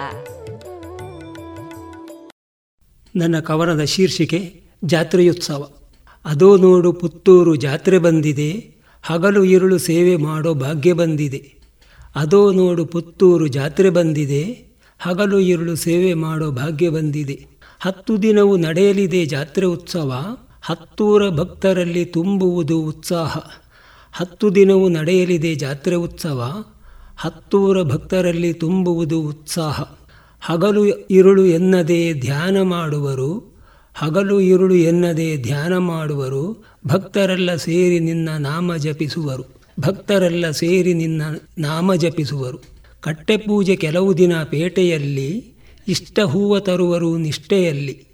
ನನ್ನ 3.15 3.39
ಕವನದ 3.39 3.83
ಶೀರ್ಷಿಕೆ 3.83 4.61
ಜಾತ್ರೆಯುತ್ಸವ. 4.83 5.69
ಅದೋ 6.25 6.57
ನೋಡು 6.57 6.93
ಪುತ್ತೂರು 6.93 7.55
ಜಾತ್ರೆ 7.55 7.97
ಬಂದಿದೆ, 7.97 8.51
ಹಗಲು 9.03 9.43
ಇರುಳು 9.43 9.77
ಸೇವೆ 9.77 10.15
ಮಾಡೋ 10.15 10.53
ಭಾಗ್ಯ 10.53 10.93
ಬಂದಿದೆ. 10.93 11.53
ಅದೋ 12.15 12.51
ನೋಡು 12.51 12.85
ಪುತ್ತೂರು 12.85 13.47
ಜಾತ್ರೆ 13.47 13.89
ಬಂದಿದೆ, 13.89 14.43
ಹಗಲು 14.99 15.39
ಇರುಳು 15.39 15.75
ಸೇವೆ 15.75 16.13
ಮಾಡೋ 16.13 16.51
ಭಾಗ್ಯ 16.51 16.89
ಬಂದಿದೆ. 16.89 17.45
ಹತ್ತು 17.79 18.21
ದಿನವೂ 18.21 18.57
ನಡೆಯಲಿದೆ 18.57 19.25
ಜಾತ್ರೆ 19.25 19.65
ಉತ್ಸವ 19.65 20.37
ಹತ್ತೂರ 20.65 21.29
ಭಕ್ತರಲ್ಲಿ 21.29 22.05
ತುಂಬುವುದು 22.05 22.79
ಉತ್ಸಾಹ. 22.79 23.37
ಹತ್ತು 24.13 24.55
ದಿನವೂ 24.55 24.89
ನಡೆಯಲಿದೆ 24.89 25.55
ಜಾತ್ರೆ 25.55 25.95
ಉತ್ಸವ. 25.95 26.65
ಹತ್ತೂರ 27.17 27.83
ಭಕ್ತರಲ್ಲಿ 27.83 28.53
ತುಂಬುವುದು 28.53 29.21
ಉತ್ಸಾಹ. 29.21 29.81
ಹಗಲು 30.41 30.85
ಇರುಳು 30.85 31.45
ಎನ್ನದೇ 31.45 32.13
ಧ್ಯಾನ 32.13 32.61
ಮಾಡುವರು. 32.61 33.55
ಹಗಲು 33.95 34.39
ಇರುಳು 34.39 34.75
ಎನ್ನದೇ 34.75 35.37
ಧ್ಯಾನ 35.37 35.77
ಮಾಡುವರು. 35.77 36.65
ಭಕ್ತರೆಲ್ಲ 36.87 37.55
ಸೇರಿ 37.55 37.99
ನಿನ್ನ 37.99 38.29
ನಾಮ 38.39 38.75
ಜಪಿಸುವರು. 38.75 39.43
ಭಕ್ತರೆಲ್ಲ 39.79 40.49
ಸೇರಿ 40.49 40.93
ನಿನ್ನ 40.93 41.21
ನಾಮ 41.57 41.95
ಜಪಿಸುವರು. 41.95 42.57
ಕಟ್ಟೆಪೂಜೆ 43.01 43.75
ಕೆಲವು 43.75 44.17
ದಿನ 44.17 44.43
ಪೇಟೆಯಲ್ಲಿ 44.43 45.53
ಇಷ್ಟ 45.87 46.19
ಹೂವ 46.19 46.59
ತರುವರು 46.59 47.17
ನಿಷ್ಠೆಯಲ್ಲಿ. 47.17 48.04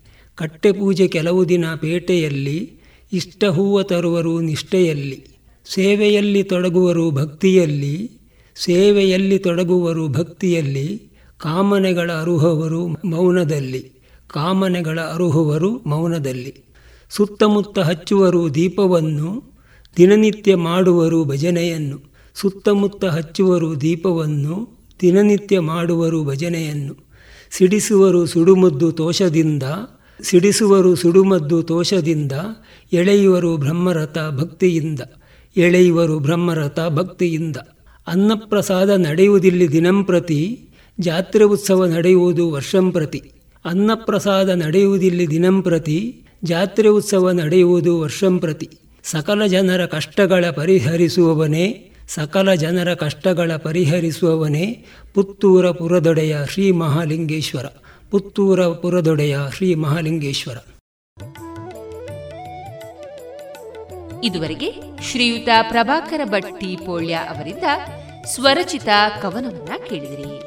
ಕಟ್ಟೆಪೂಜೆ 0.42 1.08
ಕೆಲವು 1.08 1.50
ದಿನ 1.50 1.66
ಪೇಟೆಯಲ್ಲಿ 1.76 2.72
ಇಷ್ಟ 3.14 3.44
ಹೂವ 3.44 3.82
ತರುವರು 3.82 4.42
ನಿಷ್ಠೆಯಲ್ಲಿ, 4.42 5.28
ಸೇವೆಯಲ್ಲಿ 5.74 6.44
ತೊಡಗುವರು 6.44 7.12
ಭಕ್ತಿಯಲ್ಲಿ, 7.12 8.12
ಸೇವೆಯಲ್ಲಿ 8.56 9.40
ತೊಡಗುವರು 9.40 10.08
ಭಕ್ತಿಯಲ್ಲಿ, 10.08 11.12
ಕಾಮನೆಗಳ 11.38 12.12
ಅರುಹವರು 12.12 12.88
ಮೌನದಲ್ಲಿ, 12.88 13.92
ಕಾಮನೆಗಳ 14.28 15.00
ಅರುಹುವರು 15.00 15.82
ಮೌನದಲ್ಲಿ. 15.86 16.56
ಸುತ್ತಮುತ್ತ 17.10 17.80
ಹಚ್ಚುವರು 17.80 18.56
ದೀಪವನ್ನು, 18.56 19.44
ದಿನನಿತ್ಯ 19.98 20.56
ಮಾಡುವರು 20.56 21.26
ಭಜನೆಯನ್ನು. 21.26 22.14
ಸುತ್ತಮುತ್ತ 22.34 23.06
ಹಚ್ಚುವರು 23.06 23.82
ದೀಪವನ್ನು, 23.82 24.80
ದಿನನಿತ್ಯ 25.02 25.60
ಮಾಡುವರು 25.60 26.24
ಭಜನೆಯನ್ನು. 26.24 26.98
ಸಿಡಿಸುವರು 27.52 28.26
ಸುಡುಮದ್ದು 28.26 28.92
ತೋಷದಿಂದ 28.92 29.64
ಸಿಡಿಸುವರು 30.24 30.96
ಸುಡುಮದ್ದು 30.96 31.64
ತೋಷದಿಂದ, 31.64 32.32
ಎಳೆಯುವರು 32.94 33.58
ಬ್ರಹ್ಮರಥ 33.58 34.18
ಭಕ್ತಿಯಿಂದ, 34.38 35.00
ಎಳೆಯುವರು 35.58 36.20
ಬ್ರಹ್ಮರಥ 36.20 36.80
ಭಕ್ತಿಯಿಂದ. 36.90 37.58
ಅನ್ನಪ್ರಸಾದ 38.08 38.90
ನಡೆಯುವುದಿಲ್ಲಿ 38.90 39.72
ದಿನಂಪ್ರತಿ 39.72 40.70
ಜಾತ್ರೆ 41.00 41.44
ಉತ್ಸವ 41.44 41.86
ನಡೆಯುವುದು 41.86 42.50
ವರ್ಷಂಪ್ರತಿ 42.50 43.32
ಅನ್ನಪ್ರಸಾದ 43.66 44.50
ನಡೆಯುವುದಿಲ್ಲಿ 44.50 45.30
ದಿನಂಪ್ರತಿ 45.30 46.22
ಜಾತ್ರೆ 46.44 46.88
ಉತ್ಸವ 46.88 47.32
ನಡೆಯುವುದು 47.32 48.00
ವರ್ಷಂಪ್ರತಿ 48.00 48.70
ಸಕಲ 49.04 49.46
ಜನರ 49.46 49.86
ಕಷ್ಟಗಳ 49.86 50.46
ಪರಿಹರಿಸುವವನೇ, 50.56 51.92
ಸಕಲ 52.08 52.54
ಜನರ 52.54 52.94
ಕಷ್ಟಗಳ 52.94 53.52
ಪರಿಹರಿಸುವವನೇ 53.56 54.86
ಪುತ್ತೂರ 55.14 55.72
ಪುರದೊಡೆಯ 55.72 56.38
ಶ್ರೀ 56.50 56.72
ಮಹಾಲಿಂಗೇಶ್ವರ. 56.72 57.66
ಪುತ್ತೂರ 58.12 58.68
ಪುರದೊಡೆಯ 58.68 59.38
ಶ್ರೀ 59.58 59.76
ಮಹಾಲಿಂಗೇಶ್ವರ. 59.76 60.58
ಇದುವರೆಗೆ 64.24 64.74
ಶ್ರೀಯುತ 65.04 65.50
ಪ್ರಭಾಕರ 65.62 66.22
ಭಟ್ಟಿ 66.26 66.76
ಪೋಳ್ಯ 66.86 67.14
ಅವರಿಂದ 67.14 67.64
ಸ್ವರಚಿತ 68.26 68.88
ಕವನವನ್ನ 69.22 69.70
ಕೇಳಿದಿರಿ. 69.90 70.40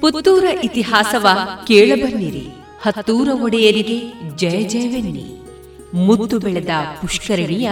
ಪುತ್ತೂರ 0.00 0.44
ಇತಿಹಾಸವ 0.64 1.26
ಕೇಳಬನ್ನಿರಿ. 1.66 2.46
ಹತ್ತೂರ 2.82 3.28
ಒಡೆಯರಿಗೆ 3.42 4.12
ಜಯ 4.36 4.62
ಜಯವೆನ್ನಿ. 4.62 5.38
ಮುದ್ದು 5.94 6.38
ಬೆಳೆದ 6.38 6.70
ಪುಷ್ಕರಣಿಯ 7.00 7.70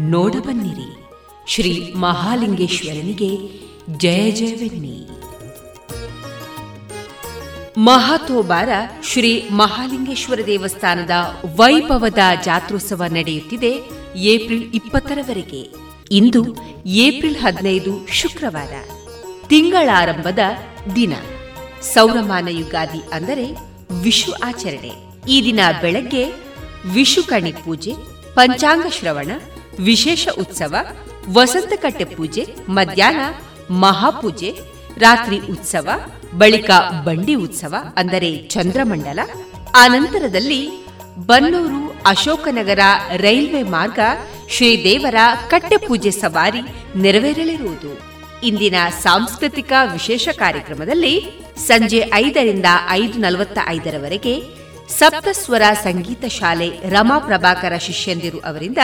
ನೋಡಬನ್ನಿರಿ. 0.00 1.06
ಶ್ರೀ 1.46 1.92
ಮಹಾಲಿಂಗೇಶ್ವರನಿಗೆ 1.92 3.36
ಜಯ 3.98 4.30
ಜಯವೆನ್ನಿ. 4.30 5.08
ಮಹಾತೋಬಾರ 7.78 8.68
ಶ್ರೀ 9.04 9.48
ಮಹಾಲಿಂಗೇಶ್ವರ 9.50 10.38
ದೇವಸ್ಥಾನದ 10.46 11.10
ವೈಭವದ 11.56 12.18
ಜಾತ್ರೋತ್ಸವ 12.44 13.02
ನಡೆಯುತ್ತಿದೆ 13.10 13.70
ಏಪ್ರಿಲ್ 14.16 14.72
ಇಪ್ಪತ್ತರವರೆಗೆ. 14.72 15.74
ಇಂದು 16.10 16.56
ಏಪ್ರಿಲ್ 16.86 17.36
ಹದಿನೈದು 17.36 18.06
ಶುಕ್ರವಾರ. 18.12 18.72
ತಿಂಗಳಾರಂಭದ 19.48 20.38
ದಿನ. 20.96 21.12
ಸೌರಮಾನ 21.82 22.48
ಯುಗಾದಿ 22.48 23.02
ಅಂದರೆ 23.12 23.56
ವಿಷು 24.02 24.32
ಆಚರಣೆ. 24.32 24.92
ಈ 25.28 25.44
ದಿನ 25.44 25.60
ಬೆಳಗ್ಗೆ 25.80 26.24
ವಿಷುಕಣಿ 26.94 27.52
ಪೂಜೆ, 27.52 27.92
ಪಂಚಾಂಗ 28.34 28.86
ಶ್ರವಣ, 28.90 29.30
ವಿಶೇಷ 29.84 30.28
ಉತ್ಸವ, 30.38 30.76
ವಸಂತಕಟ್ಟೆ 31.32 32.04
ಪೂಜೆ, 32.04 32.46
ಮಧ್ಯಾಹ್ನ 32.68 33.20
ಮಹಾಪೂಜೆ 33.70 34.67
ರಾತ್ರಿ 35.04 35.38
ಉತ್ಸವ, 35.54 35.88
ಬಳಿಕ 36.40 36.70
ಬಂಡಿ 37.06 37.34
ಉತ್ಸವ, 37.46 37.74
ಅಂದರೆ 38.00 38.30
ಚಂದ್ರಮಂಡಲ. 38.54 39.20
ಆನಂತರದಲ್ಲಿ 39.82 40.60
ಬನ್ನೂರು 41.28 41.80
ಅಶೋಕನಗರ 42.06 42.82
ರೈಲ್ವೆ 43.24 43.62
ಮಾರ್ಗ 43.74 44.00
ಶ್ರೀದೇವರ 44.54 45.18
ಕಟ್ಟೆಪೂಜೆ 45.52 46.12
ಸವಾರಿ 46.20 46.62
ನೆರವೇರಲಿರುವುದು. 47.04 47.90
ಇಂದಿನ 48.48 48.76
ಸಾಂಸ್ಕೃತಿಕ 49.04 49.72
ವಿಶೇಷ 49.94 50.28
ಕಾರ್ಯಕ್ರಮದಲ್ಲಿ 50.42 51.14
ಸಂಜೆ 51.66 52.00
ಐದರಿಂದ 52.24 52.68
ಐದು 53.00 53.16
ನಲವತ್ತ 53.24 53.58
ಐದರವರೆಗೆ 53.68 54.34
ಸಪ್ತಸ್ವರ 54.98 55.64
ಸಂಗೀತ 55.86 56.24
ಶಾಲೆ 56.38 56.68
ರಮಾ 56.94 57.16
ಪ್ರಭಾಕರ 57.28 57.74
ಶಿಷ್ಯಂದಿರು 57.86 58.38
ಅವರಿಂದ 58.48 58.82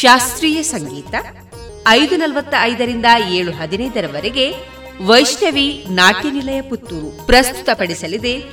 ಶಾಸ್ತ್ರೀಯ 0.00 0.58
ಸಂಗೀತ, 0.74 1.14
ಐದು 1.98 2.16
ನಲವತ್ತ 2.16 2.54
ಐದರಿಂದ 2.70 3.08
ಏಳು 3.38 3.52
ಹದಿನೈದರವರೆಗೆ 3.60 4.46
ವೈಷ್ಣವಿ 5.06 5.86
ನಾಟ್ಯ 5.90 6.30
ನಿಲಯ 6.30 6.62
ಪುತ್ತೂರು. 6.62 7.26
ಪ್ರಸ್ತುತಪಡಿಸಲಿದೆ 7.26 8.44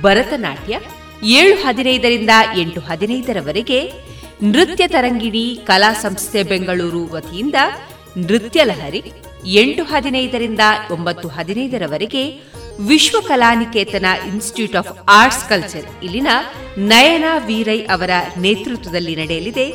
ಭರತನಾಟ್ಯ. 0.00 0.80
ಏಳು 1.22 1.56
ಹದಿನೈದರಿಂದ 1.56 2.30
ಎಂಟು 2.58 2.80
ಹದಿನೈದರವರೆಗೆ 2.80 3.92
ನೃತ್ಯ 4.42 4.88
ತರಂಗಿಣಿ 4.88 5.60
ಕಲಾ 5.66 5.92
ಸಂಸ್ಥೆ 5.92 6.42
ಬೆಂಗಳೂರು 6.42 7.12
ವತಿಯಿಂದ 7.12 7.54
ನೃತ್ಯ 8.16 8.64
ಲಹರಿ 8.64 9.02
ಎಂಟು 9.46 9.84
ಹದಿನೈದರಿಂದ 9.84 10.60
ಒಂಬತ್ತು 10.90 11.28
ಹದಿನೈದರವರೆಗೆ 11.28 12.40
Vishwa 12.80 13.20
Kalaniketana 13.20 14.06
institute 14.28 14.76
of 14.76 14.98
arts 15.08 15.48
culture 15.48 16.04
ಇಲ್ಲಿನ 16.04 16.26
ನಯನ 16.78 17.24
ವೀರೈ 17.46 17.80
ಅವರ 17.80 18.10
ನೇತೃತ್ವದಲ್ಲಿ 18.38 19.16
ನಡೆಯಲಿದೆ 19.16 19.74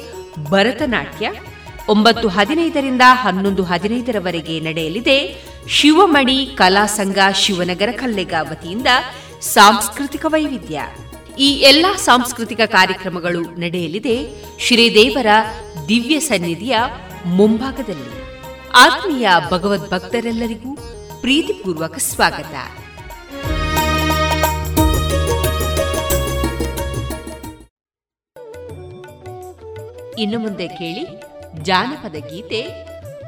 ಭರತನಾಟ್ಯ. 0.50 1.32
ಒಂಬತ್ತು 1.88 2.28
ಹದಿನೈದರಿಂದ 2.28 3.02
ಹನ್ನೊಂದು 3.06 3.64
ಹದಿನೈದರವರೆಗೆ 3.64 4.60
ನಡೆಯಲಿದೆ. 4.60 5.46
ಶಿವಮಣಿ 5.68 6.46
ಕಲಾ 6.56 6.86
ಸಂಘ 6.86 7.18
ಶಿವನಗರ 7.36 7.92
ಕಲ್ಲೆಗ 7.92 8.34
ವತಿಯಿಂದ 8.40 8.88
ಸಾಂಸ್ಕೃತಿಕ 9.42 10.26
ವೈವಿಧ್ಯ. 10.28 10.82
ಈ 11.40 11.52
ಎಲ್ಲಾ 11.52 11.96
ಸಾಂಸ್ಕೃತಿಕ 11.96 12.60
ಕಾರ್ಯಕ್ರಮಗಳು 12.66 13.42
ನಡೆಯಲಿದೆ. 13.42 14.28
ಶ್ರೀದೇವರ 14.60 15.28
ದಿವ್ಯ 15.90 16.20
ಸನ್ನಿಧಿಯ 16.20 16.78
ಮುಂಭಾಗದಲ್ಲಿ. 17.26 18.20
ಆತ್ಮೀಯ 18.76 19.28
ಭಗವದ್ಭಕ್ತರೆಲ್ಲರಿಗೂ 19.52 20.76
ಪ್ರೀತಿಪೂರ್ವಕ 21.22 21.98
ಸ್ವಾಗತ. 21.98 22.56
ಇನ್ನು 30.20 30.40
ಮುಂದೆ 30.40 30.68
ಕೇಳಿ 30.68 31.29
ಜಾನಪದ 31.58 32.16
ಗೀತೆ 32.16 32.62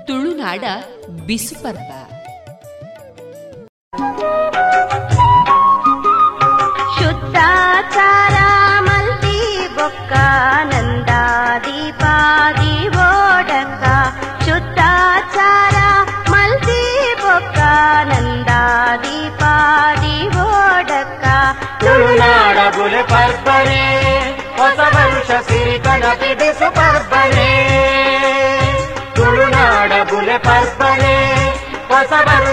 ತುಳುನಾಡ 0.07 0.63
ಬಿಸುಪರ್ವ. 1.25 2.00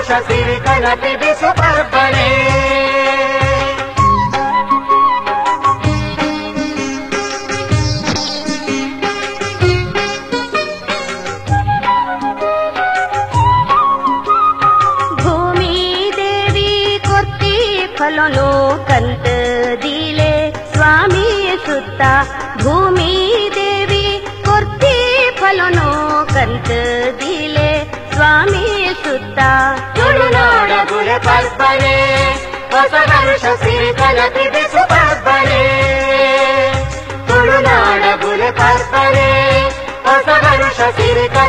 ಹೊಸ 0.08 0.16
ವರುಷ 0.16 0.26
ಸಿರಿ 0.28 0.56
ಗಣಪಿ 0.64 1.12
कसाु 32.72 33.56
शिर 33.62 33.92
कानाति 33.92 34.44
देशुभा 34.50 35.02
बुल 38.22 38.40
भास्ने 38.60 39.28
कसा 40.06 40.56
गुषिरका 40.56 41.48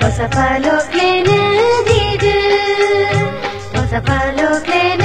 ಹೊಸ 0.02 0.20
ಫಲೋಕ್ಲೇನ 0.34 1.32
ದೀದು 1.88 2.34
ಹೊಸ 3.76 3.94
ಫಲೋಕ್ಲೇನ 4.08 5.04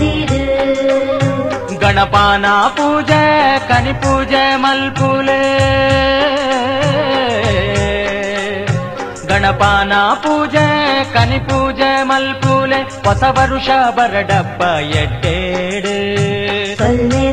ದೀದು 0.00 0.40
ಗಣಪನ 1.80 2.46
ಪೂಜೆ 2.76 3.22
ಕನಿ 3.68 3.94
ಪೂಜೆ 3.94 4.44
ಮಲ್ಪುಲೆ 4.56 5.40
ಗಣಪನ 9.28 9.92
ಪೂಜೆ 10.22 10.66
ಕನಿ 11.14 11.38
ಪೂಜೆ 11.38 12.04
ಮಲ್ಪುಲೆ 12.04 12.80
ಹೊಸ 13.06 13.22
ವರುಷ 13.38 13.68
ಬರಡಪ್ಪ 13.90 14.62
ಎಡ್ಡೇಡು 14.92 15.96
ಸೊಲ್ಲೆ 16.78 17.24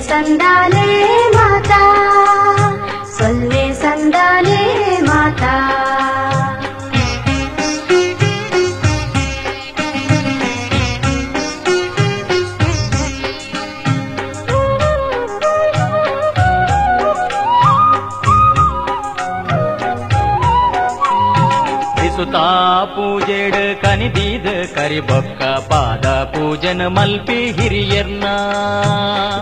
ಪೂಜೆಡ್ 22.96 23.82
ಕನಿದೀದ 23.82 24.46
ಕರಿಬೊಕ್ಕ 24.76 25.44
ಪಾದ 25.44 26.06
ಪೂಜನ 26.06 26.82
ಮಲ್ಪಿ 26.88 27.52
ಹಿರಿಯರ್ನ. 27.52 28.24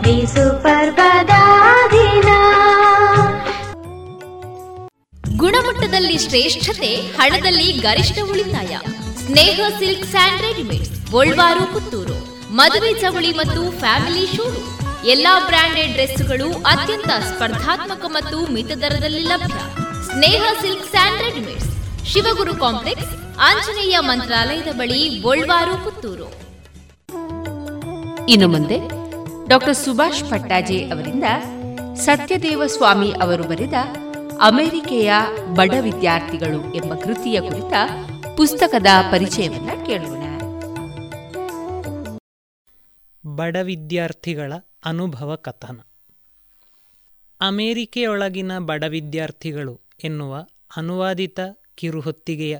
ಬೀಸು 0.01 0.63
ಪರ್ವದ 0.63 1.35
ದಿನ 1.91 2.29
ಗುಣಮಟ್ಟದಲ್ಲಿ 5.37 6.17
ಶ್ರೇಷ್ಠತೆ 6.17 6.95
ಹಣದಲ್ಲಿ 6.95 7.71
ಗರಿಷ್ಠ 7.71 8.17
ಉಳಿತಾಯ. 8.31 8.77
Sneha 9.25 9.61
silk 9.79 10.05
and 10.05 10.41
readymades 10.41 11.11
Golwar 11.11 11.73
Puttur. 11.73 12.17
ಮದುವೆ 12.55 12.93
ಚವಳಿ 12.93 13.31
ಮತ್ತು 13.31 13.79
ಫ್ಯಾಮಿಲಿ 13.79 14.25
ಶೂರೂಮ್ 14.35 15.05
ಎಲ್ಲಾ 15.05 15.39
ಬ್ರಾಂಡೆಡ್ 15.39 15.93
ಡ್ರೆಸ್ಗಳು 15.93 16.51
ಅತ್ಯಂತ 16.51 17.09
ಸ್ಪರ್ಧಾತ್ಮಕ 17.09 18.05
ಮತ್ತು 18.07 18.53
ಮಿತ 18.53 18.71
ದರದಲ್ಲಿ 18.71 19.21
ಲಭ್ಯ. 19.21 19.59
Sneha 20.11 20.43
silk 20.61 20.89
and 20.91 21.21
readymades 21.21 21.67
Shivaguru 22.05 22.55
complex, 22.55 23.35
Anjaneya 23.39 23.97
ಮಂತ್ರಾಲಯದ 23.99 24.73
ಬಳಿ 24.73 25.19
ಗೋಳ್ವಾರು, 25.19 25.83
ಪುತ್ತೂರು. 25.83 26.41
ಇನ್ನು 28.29 28.47
ಮುಂದೆ 28.47 28.77
ಡಾಕ್ಟರ್ 29.47 29.75
ಸುಭಾಷ್ 29.75 30.29
ಪಟ್ಟಾಜೆ 30.29 30.89
ಅವರಿಂದ 30.89 31.23
ಸತ್ಯದೇವ 31.95 32.65
ಸ್ವಾಮಿ 32.67 33.11
ಅವರು 33.11 33.43
ಬರೆದ 33.43 33.73
ಅಮೆರಿಕೆಯ 34.41 35.13
ಬಡ 35.55 35.71
ವಿದ್ಯಾರ್ಥಿಗಳು 35.81 36.73
ಎಂಬ 36.73 36.95
ಕೃತಿಯ 36.95 37.41
ಕುರಿತ 37.41 37.73
ಪುಸ್ತಕದ 38.37 38.87
ಪರಿಚಯವನ್ನ 39.11 39.69
ಕೇಳೋಣ. 39.85 40.17
ಬಡ 43.35 43.57
ವಿದ್ಯಾರ್ಥಿಗಳ 43.61 44.53
ಅನುಭವ 44.85 45.35
ಕಥನ. 45.35 45.79
ಅಮೆರಿಕೆಯೊಳಗಿನ 47.41 48.59
ಬಡ 48.59 48.83
ವಿದ್ಯಾರ್ಥಿಗಳು 48.83 49.81
ಎನ್ನುವ 50.03 50.45
ಅನುವಾದಿತ 50.77 51.39
ಕಿರುಹೊತ್ತಿಗೆಯ, 51.75 52.59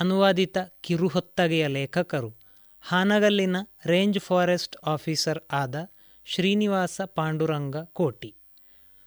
ಅನುವಾದಿತ 0.00 0.58
ಕಿರುಹೊತ್ತಗೆಯ 0.80 1.66
ಲೇಖಕರು 1.66 2.36
ಹಾನಗಲ್ಲಿನ 2.80 3.56
ರೇಂಜ್ 3.86 4.20
ಫಾರೆಸ್ಟ್ 4.20 4.76
ಆಫೀಸರ್ 4.84 5.38
ಆದ 5.52 5.74
ಶ್ರೀನಿವಾಸ 6.24 7.00
ಪಾಂಡುರಂಗ 7.04 7.76
ಕೋಟಿ. 7.76 8.34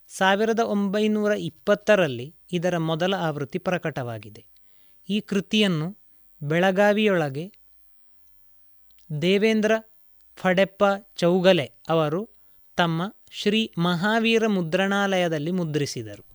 ಸಾವಿರದ 0.08 0.60
ಒಂಬೈನೂರ 0.60 1.32
ಇಪ್ಪತ್ತರಲ್ಲಿ 1.32 2.36
ಇದರ 2.52 2.78
ಮೊದಲ 2.78 3.14
ಆವೃತ್ತಿ 3.14 3.58
ಪ್ರಕಟವಾಗಿದೆ. 3.58 4.46
ಈ 5.10 5.20
ಕೃತಿಯನ್ನು 5.20 5.98
ಬೆಳಗಾವಿಯೊಳಗೆ 6.44 7.54
ದೇವೇಂದ್ರ 9.22 9.72
ಫಡೆಪ್ಪ 10.36 10.84
ಚೌಗಲೆ 11.16 11.72
ಅವರು 11.90 12.30
ತಮ್ಮ 12.76 13.16
ಶ್ರೀ 13.32 13.74
ಮಹಾವೀರ 13.78 14.48
ಮುದ್ರಣಾಲಯದಲ್ಲಿ 14.48 15.52
ಮುದ್ರಿಸಿದರು. 15.52 16.35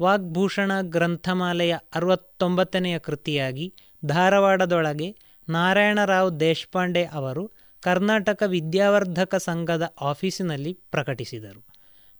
ವಾಗ್ಭೂಷಣ 0.00 0.72
ಗ್ರಂಥಮಾಲೆಯ 0.80 1.76
ಅರವತ್ತೊಂಬತ್ತನೆಯ 1.94 2.98
ಕೃತಿಯಾಗಿ 2.98 3.74
ಧಾರವಾಡದೊಳಗೆ 4.04 5.16
ನಾರಾಯಣರಾವ್ 5.48 6.40
ದೇಶಪಾಂಡೆ 6.40 7.04
ಅವರು 7.04 7.50
ಕರ್ನಾಟಕ 7.80 8.42
ವಿದ್ಯಾವರ್ಧಕ 8.46 9.34
ಸಂಘದ 9.34 9.94
ಆಫೀಸಿನಲ್ಲಿ 10.00 10.72
ಪ್ರಕಟಿಸಿದರು. 10.72 11.66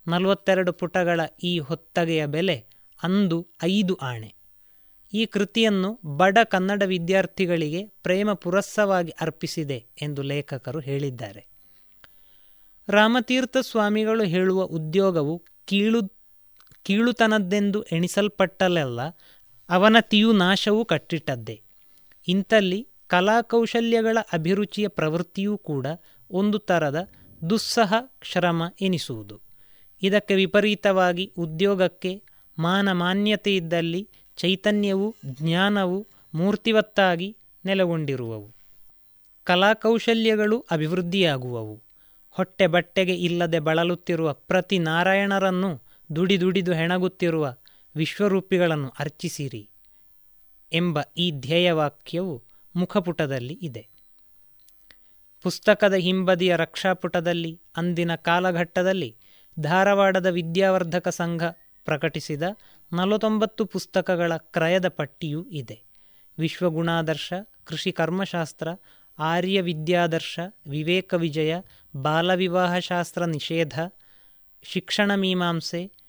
ನಲವತ್ತೆರಡು 0.06 0.72
ಪುಟಗಳ 0.72 1.20
ಈ 1.42 1.58
ಹೊತ್ತಗೆಯ 1.58 2.26
ಬೆಲೆ 2.26 2.64
ಅಂದು 3.02 3.46
ಐದು 3.62 3.94
ಆಣೆ. 3.94 4.34
ಈ 5.12 5.26
ಕೃತಿಯನ್ನು 5.26 6.00
ಬಡ 6.16 6.38
ಕನ್ನಡ 6.44 6.82
ವಿದ್ಯಾರ್ಥಿಗಳಿಗೆ 6.82 7.86
ಪ್ರೇಮ 7.86 8.32
ಪುರಸ್ಸವಾಗಿ 8.32 9.12
ಅರ್ಪಿಸಿದೆ 9.20 9.86
ಎಂದು 10.02 10.22
ಲೇಖಕರು 10.22 10.80
ಹೇಳಿದ್ದಾರೆ. 10.80 11.46
ರಾಮತೀರ್ಥ 12.88 13.56
ಸ್ವಾಮಿಗಳು 13.62 14.24
ಹೇಳುವ 14.24 14.62
ಉದ್ಯೋಗವು 14.62 15.42
ಕೀಳು 15.64 16.19
ಕೀಳುತನದ್ದೆಂದು 16.82 17.82
ಎಣಿಸಲ್ಪಟ್ಟಲೆಲ್ಲ 17.82 19.00
ಅವನತಿಯು 19.70 20.32
ನಾಶವೂ 20.32 20.84
ಕಟ್ಟಿಟ್ಟದ್ದೇ. 20.84 21.62
ಇಂಥಲ್ಲಿ 22.28 22.88
ಕಲಾಕೌಶಲ್ಯಗಳ 23.06 24.18
ಅಭಿರುಚಿಯ 24.32 24.88
ಪ್ರವೃತ್ತಿಯೂ 24.88 25.58
ಕೂಡ 25.58 25.86
ಒಂದು 26.30 26.58
ಥರದ 26.58 27.08
ದುಸ್ಸಹ 27.50 27.94
ಶ್ರಮ 28.22 28.62
ಎನಿಸುವುದು. 28.80 29.40
ಇದಕ್ಕೆ 30.02 30.34
ವಿಪರೀತವಾಗಿ 30.34 31.32
ಉದ್ಯೋಗಕ್ಕೆ 31.38 32.22
ಮಾನಮಾನ್ಯತೆ 32.58 33.56
ಇದ್ದಲ್ಲಿ 33.56 34.08
ಚೈತನ್ಯವು 34.36 35.16
ಜ್ಞಾನವು 35.26 36.06
ಮೂರ್ತಿವತ್ತಾಗಿ 36.34 37.36
ನೆಲೆಗೊಂಡಿರುವವು. 37.64 38.54
ಕಲಾಕೌಶಲ್ಯಗಳು 39.44 40.66
ಅಭಿವೃದ್ಧಿಯಾಗುವವು. 40.70 41.82
ಹೊಟ್ಟೆ 42.30 42.66
ಬಟ್ಟೆಗೆ 42.66 43.14
ಇಲ್ಲದೆ 43.14 43.58
ಬಳಲುತ್ತಿರುವ 43.58 44.32
ಪ್ರತಿ 44.32 44.78
ನಾರಾಯಣರನ್ನು 44.78 45.89
ದುಡಿ 46.16 46.40
ದುಡಿದು 46.40 46.72
ಹೆಣಗುತ್ತಿರುವ 46.72 47.56
ವಿಶ್ವರೂಪಿಗಳನ್ನು 47.96 48.92
ಅರ್ಚಿಸಿರಿ 48.98 49.70
ಎಂಬ 50.72 50.98
ಈ 51.16 51.30
ಧ್ಯೇಯವಾಕ್ಯವು 51.30 52.44
ಮುಖಪುಟದಲ್ಲಿ 52.76 53.58
ಇದೆ. 53.62 53.88
ಪುಸ್ತಕದ 55.42 55.94
ಹಿಂಬದಿಯ 55.94 56.56
ರಕ್ಷಾಪುಟದಲ್ಲಿ, 56.56 57.60
ಅಂದಿನ 57.76 58.14
ಕಾಲಘಟ್ಟದಲ್ಲಿ 58.14 59.16
ಧಾರವಾಡದ 59.60 60.26
ವಿದ್ಯಾವರ್ಧಕ 60.26 61.08
ಸಂಘ 61.08 61.44
ಪ್ರಕಟಿಸಿದ 61.84 62.42
ನಲವತ್ತೊಂಬತ್ತು 62.92 63.64
ಪುಸ್ತಕಗಳ 63.64 64.36
ಕ್ರಯದ 64.36 64.88
ಪಟ್ಟಿಯೂ 64.88 65.44
ಇದೆ. 65.44 65.82
ವಿಶ್ವಗುಣಾದರ್ಶ, 66.38 67.32
ಕೃಷಿ 67.64 67.92
ಕರ್ಮಶಾಸ್ತ್ರ, 67.92 68.68
ಆರ್ಯ 69.18 69.60
ವಿದ್ಯಾದರ್ಶ, 69.60 70.40
ವಿವೇಕ 70.66 71.14
ವಿಜಯ, 71.14 71.56
ಬಾಲವಿವಾಹಶಾಸ್ತ್ರ 71.96 73.24
ನಿಷೇಧ, 73.24 73.80
ಶಿಕ್ಷಣ 74.62 75.14
ಮೀಮಾಂಸೆ 75.14 75.99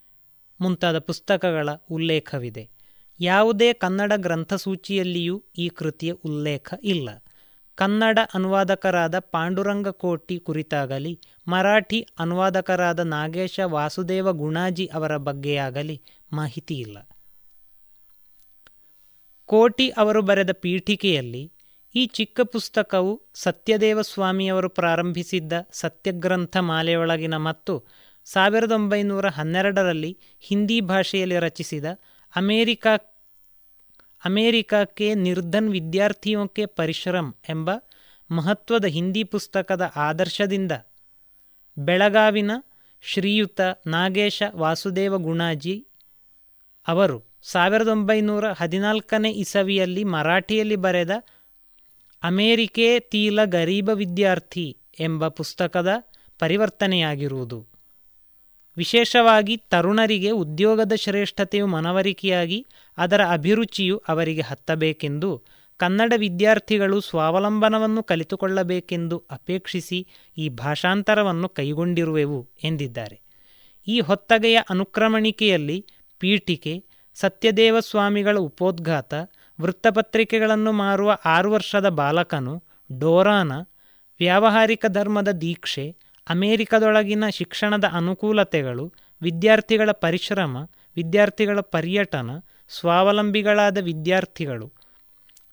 ಮುಂತಾದ 0.62 0.98
ಪುಸ್ತಕಗಳ 0.98 1.68
ಉಲ್ಲೇಖವಿದೆ. 1.90 2.64
ಯಾವುದೇ 3.20 3.72
ಕನ್ನಡ 3.72 4.12
ಗ್ರಂಥಸೂಚಿಯಲ್ಲಿಯೂ 4.16 5.36
ಈ 5.58 5.68
ಕೃತಿಯ 5.68 6.12
ಉಲ್ಲೇಖ 6.12 6.74
ಇಲ್ಲ. 6.84 7.08
ಕನ್ನಡ 7.74 8.18
ಅನುವಾದಕರಾದ 8.34 9.18
ಪಾಂಡುರಂಗ 9.18 9.88
ಕೋಟಿ 9.88 10.38
ಕುರಿತಾಗಲಿ, 10.38 11.20
ಮರಾಠಿ 11.48 12.00
ಅನುವಾದಕರಾದ 12.18 13.00
ನಾಗೇಶ 13.00 13.60
ವಾಸುದೇವ 13.64 14.32
ಗುಣಾಜಿ 14.32 14.86
ಅವರ 14.86 15.16
ಬಗ್ಗೆಯಾಗಲಿ 15.16 16.02
ಮಾಹಿತಿ 16.32 16.74
ಇಲ್ಲ. 16.74 16.98
ಕೋಟಿ 19.48 19.88
ಅವರು 19.88 20.22
ಬರೆದ 20.22 20.52
ಪೀಠಿಕೆಯಲ್ಲಿ 20.52 21.52
ಈ 21.94 22.06
ಚಿಕ್ಕ 22.06 22.40
ಪುಸ್ತಕವು 22.40 23.12
ಸತ್ಯದೇವ 23.34 24.02
ಸ್ವಾಮಿಯವರು 24.02 24.68
ಪ್ರಾರಂಭಿಸಿದ್ದ 24.68 25.52
ಸತ್ಯಗ್ರಂಥ 25.72 26.56
ಮಾಲೆಯೊಳಗಿನ 26.56 27.36
ಮತ್ತು 27.36 27.74
ಸಾವಿರದ 28.24 28.72
ಒಂಬೈನೂರ 28.72 29.28
ಹನ್ನೆರಡರಲ್ಲಿ 29.28 30.18
ಹಿಂದಿ 30.40 30.80
ಭಾಷೆಯಲ್ಲಿ 30.80 31.38
ರಚಿಸಿದ 31.38 31.84
ಅಮೇರಿಕಾ, 32.36 32.96
ಅಮೇರಿಕಾಕ್ಕೆ 34.24 35.14
ನಿರ್ಧನ್ 35.14 35.70
ವಿದ್ಯಾರ್ಥಿಯೋಕೆ 35.70 36.66
ಪರಿಶ್ರಮ್ 36.66 37.34
ಎಂಬ 37.48 37.70
ಮಹತ್ವದ 38.30 38.84
ಹಿಂದಿ 38.84 39.24
ಪುಸ್ತಕದ 39.24 39.92
ಆದರ್ಶದಿಂದ 39.96 40.72
ಬೆಳಗಾವಿನ 41.78 42.50
ಶ್ರೀಯುತ 43.02 43.60
ನಾಗೇಶ 43.86 44.42
ವಾಸುದೇವ 44.54 45.18
ಗುಣಾಜಿ 45.18 45.86
ಅವರು 46.88 47.24
ಸಾವಿರದ 47.42 47.88
ಒಂಬೈನೂರ 47.88 48.52
ಹದಿನಾಲ್ಕನೇ 48.52 49.30
ಇಸವಿಯಲ್ಲಿ 49.30 50.04
ಮರಾಠಿಯಲ್ಲಿ 50.04 50.76
ಬರೆದ 50.76 51.10
ಅಮೇರಿಕೆ 52.22 53.00
ತೀಲ 53.00 53.44
ಗರೀಬ 53.44 53.90
ವಿದ್ಯಾರ್ಥಿ 53.92 54.78
ಎಂಬ 55.00 55.28
ಪುಸ್ತಕದ 55.28 55.88
ಪರಿವರ್ತನೆಯಾಗಿರುವುದು. 56.38 57.71
ವಿಶೇಷವಾಗಿ 58.76 59.56
ತರುಣರಿಗೆ 59.56 60.30
ಉದ್ಯೋಗದ 60.30 60.92
ಶ್ರೇಷ್ಠತೆಯು 60.96 61.66
ಮನವರಿಕೆಯಾಗಿ 61.66 62.66
ಅದರ 62.96 63.20
ಅಭಿರುಚಿಯು 63.30 64.02
ಅವರಿಗೆ 64.08 64.40
ಹತ್ತಬೇಕೆಂದು 64.40 65.42
ಕನ್ನಡ 65.76 66.12
ವಿದ್ಯಾರ್ಥಿಗಳು 66.16 67.00
ಸ್ವಾವಲಂಬನವನ್ನು 67.00 68.02
ಕಲಿತುಕೊಳ್ಳಬೇಕೆಂದು 68.02 69.24
ಅಪೇಕ್ಷಿಸಿ 69.30 70.06
ಈ 70.38 70.48
ಭಾಷಾಂತರವನ್ನು 70.48 71.48
ಕೈಗೊಂಡಿರುವೆವು 71.48 72.48
ಎಂದಿದ್ದಾರೆ. 72.64 73.20
ಈ 73.86 74.00
ಹೊತ್ತಗೆಯ 74.00 74.60
ಅನುಕ್ರಮಣಿಕೆಯಲ್ಲಿ 74.70 75.86
ಪೀಠಿಕೆ 76.18 76.84
ಸತ್ಯದೇವ 77.14 77.80
ಸ್ವಾಮಿಗಳ 77.80 78.38
ಉಪೋದ್ಘಾತ, 78.38 79.14
ವೃತ್ತಪತ್ರಿಕೆಗಳನ್ನು 79.60 80.72
ಮಾರುವ 80.72 81.16
ಆರು 81.24 81.52
ವರ್ಷದ 81.52 81.88
ಬಾಲಕನು 81.88 82.64
ಡೋರಾನ, 82.98 83.52
ವ್ಯಾವಹಾರಿಕ 84.20 84.86
ಧರ್ಮದ 84.88 85.30
ದೀಕ್ಷೆ 85.30 85.96
ಅಮೇರಿಕದೊಳಗಿನ 86.28 87.28
ಶಿಕ್ಷಣದ 87.28 87.84
ಅನುಕೂಲತೆಗಳು, 87.92 88.92
ವಿದ್ಯಾರ್ಥಿಗಳ 89.22 89.90
ಪರಿಶ್ರಮ, 89.90 90.56
ವಿದ್ಯಾರ್ಥಿಗಳ 90.96 91.60
ಪರ್ಯಟನ, 91.60 92.30
ಸ್ವಾವಲಂಬಿಗಳಾದ 92.68 93.78
ವಿದ್ಯಾರ್ಥಿಗಳು, 93.80 94.72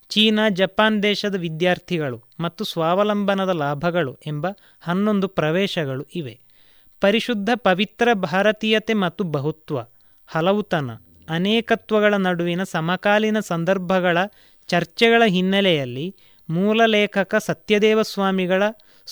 ಚೀನಾ, 0.10 0.50
ಜಪಾನ್ 0.50 1.04
ದೇಶದ 1.04 1.36
ವಿದ್ಯಾರ್ಥಿಗಳು 1.36 2.24
ಮತ್ತು 2.40 2.64
ಸ್ವಾವಲಂಬನದ 2.64 3.50
ಲಾಭಗಳು 3.50 4.18
ಎಂಬ 4.28 4.48
ಹನ್ನೊಂದು 4.80 5.28
ಪ್ರವೇಶಗಳು 5.28 6.06
ಇವೆ. 6.16 6.40
ಪರಿಶುದ್ಧ 7.02 7.50
ಪವಿತ್ರ 7.56 8.14
ಭಾರತೀಯತೆ 8.14 8.94
ಮತ್ತು 8.94 9.24
ಬಹುತ್ವ, 9.24 9.80
ಹಲವುತನ, 10.28 10.92
ಅನೇಕತ್ವಗಳ 11.30 12.14
ನಡುವಿನ 12.14 12.64
ಸಮಕಾಲೀನ 12.64 13.40
ಸಂದರ್ಭಗಳ 13.40 14.18
ಚರ್ಚೆಗಳ 14.68 15.24
ಹಿನ್ನೆಲೆಯಲ್ಲಿ 15.28 16.16
ಮೂಲ 16.50 16.86
ಲೇಖಕ 16.86 17.36
ಸತ್ಯದೇವ 17.36 18.02
ಸ್ವಾಮಿಗಳ 18.02 18.64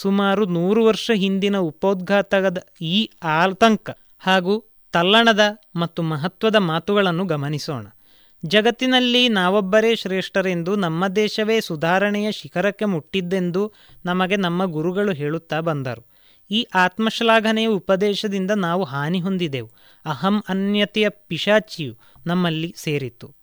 ಸುಮಾರು 0.01 0.45
ನೂರು 0.45 0.85
ವರ್ಷ 0.85 1.11
ಹಿಂದಿನ 1.15 1.57
ಉಪೋದ್ಘಾತಕದ 1.57 2.57
ಈ 2.81 3.09
ಆತಂಕ 3.23 3.89
ಹಾಗೂ 4.19 4.65
ತಲ್ಲಣದ 4.93 5.39
ಮತ್ತು 5.75 6.03
ಮಹತ್ವದ 6.03 6.55
ಮಾತುಗಳನ್ನು 6.55 7.25
ಗಮನಿಸೋಣ. 7.25 7.87
ಜಗತ್ತಿನಲ್ಲಿ 8.45 9.29
ನಾವೊಬ್ಬರೇ 9.29 9.95
ಶ್ರೇಷ್ಠರೆಂದು 9.95 10.75
ನಮ್ಮ 10.75 11.07
ದೇಶವೇ 11.07 11.61
ಸುಧಾರಣೆಯ 11.61 12.31
ಶಿಖರಕ್ಕೆ 12.31 12.85
ಮುಟ್ಟಿದ್ದೆಂದು 12.85 13.73
ನಮಗೆ 14.05 14.35
ನಮ್ಮ 14.35 14.65
ಗುರುಗಳು 14.65 15.11
ಹೇಳುತ್ತಾ 15.11 15.59
ಬಂದರು. 15.59 16.05
ಈ 16.51 16.67
ಆತ್ಮಶ್ಲಾಘನೆಯ 16.75 17.65
ಉಪದೇಶದಿಂದ 17.65 18.51
ನಾವು 18.51 18.83
ಹಾನಿ 18.83 19.19
ಹೊಂದಿದೆವು. 19.19 19.71
ಅಹಂ 20.05 20.43
ಅನ್ಯತೆಯ 20.49 21.09
ಪಿಶಾಚಿಯು 21.09 21.97
ನಮ್ಮಲ್ಲಿ 22.25 22.73
ಸೇರಿತ್ತು. 22.77 23.35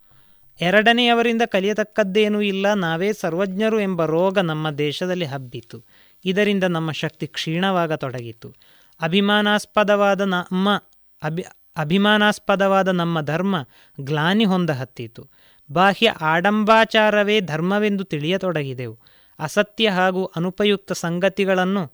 ಎರಡನೆಯವರಿಂದ 0.61 1.41
ಕಲಿಯತಕ್ಕದ್ದೇನೂ 1.45 2.41
ಇಲ್ಲ. 2.41 2.73
ನಾವೇ 2.73 3.13
ಸರ್ವಜ್ಞರು 3.13 3.79
ಎಂಬ 3.79 4.05
ರೋಗ 4.05 4.37
ನಮ್ಮ 4.37 4.69
ದೇಶದಲ್ಲಿ 4.69 5.25
ಹಬ್ಬಿತು. 5.25 5.83
ಇದರಿಂದ 6.25 6.63
ನಮ್ಮ 6.63 6.91
ಶಕ್ತಿ 6.91 7.27
ಕ್ಷೀಣವಾಗತೊಡಗಿತು 7.27 8.55
ಅಭಿಮಾನಾಸ್ಪದವಾದ 9.01 10.21
ನಮ್ಮ 10.21 10.83
ಅಭಿ, 11.23 11.45
ಅಭಿಮಾನಾಸ್ಪದವಾದ 11.77 12.87
ನಮ್ಮ 12.87 13.21
ಧರ್ಮ 13.21 13.55
ಗ್ಲಾನಿ 14.01 14.45
ಹೊಂದ 14.45 14.69
ಹತ್ತಿತು. 14.69 15.29
ಬಾಹ್ಯ 15.71 16.09
ಆಡಂಬಾಚಾರವೇ 16.09 17.39
ಧರ್ಮವೆಂದು 17.39 18.03
ತಿಳಿಯತೊಡಗಿದೆವು. 18.03 18.99
ಅಸತ್ಯ 19.39 19.89
ಹಾಗೂ 19.89 20.25
ಅನುಪಯುಕ್ತ 20.25 20.91
ಸಂಗತಿಗಳನ್ನು 20.91 21.91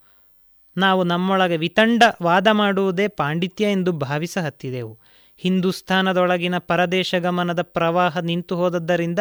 ನಾವು 0.77 1.03
ನಮ್ಮೊಳಗೆ 1.03 1.57
ವಿತಂಡ 1.57 2.03
ವಾದ 2.23 2.47
ಮಾಡುವುದೇ 2.51 3.07
ಪಾಂಡಿತ್ಯ 3.07 3.71
ಎಂದು 3.71 3.91
ಭಾವಿಸ 3.91 4.37
ಹತ್ತಿದೆವು. 4.37 4.99
ಹಿಂದೂಸ್ಥಾನದೊಳಗಿನ 5.37 6.57
ಪರದೇಶ 6.57 7.15
ಗಮನದ 7.15 7.61
ಪ್ರವಾಹ 7.61 8.17
ನಿಂತು 8.17 8.55
ಹೋದದ್ದರಿಂದ 8.55 9.19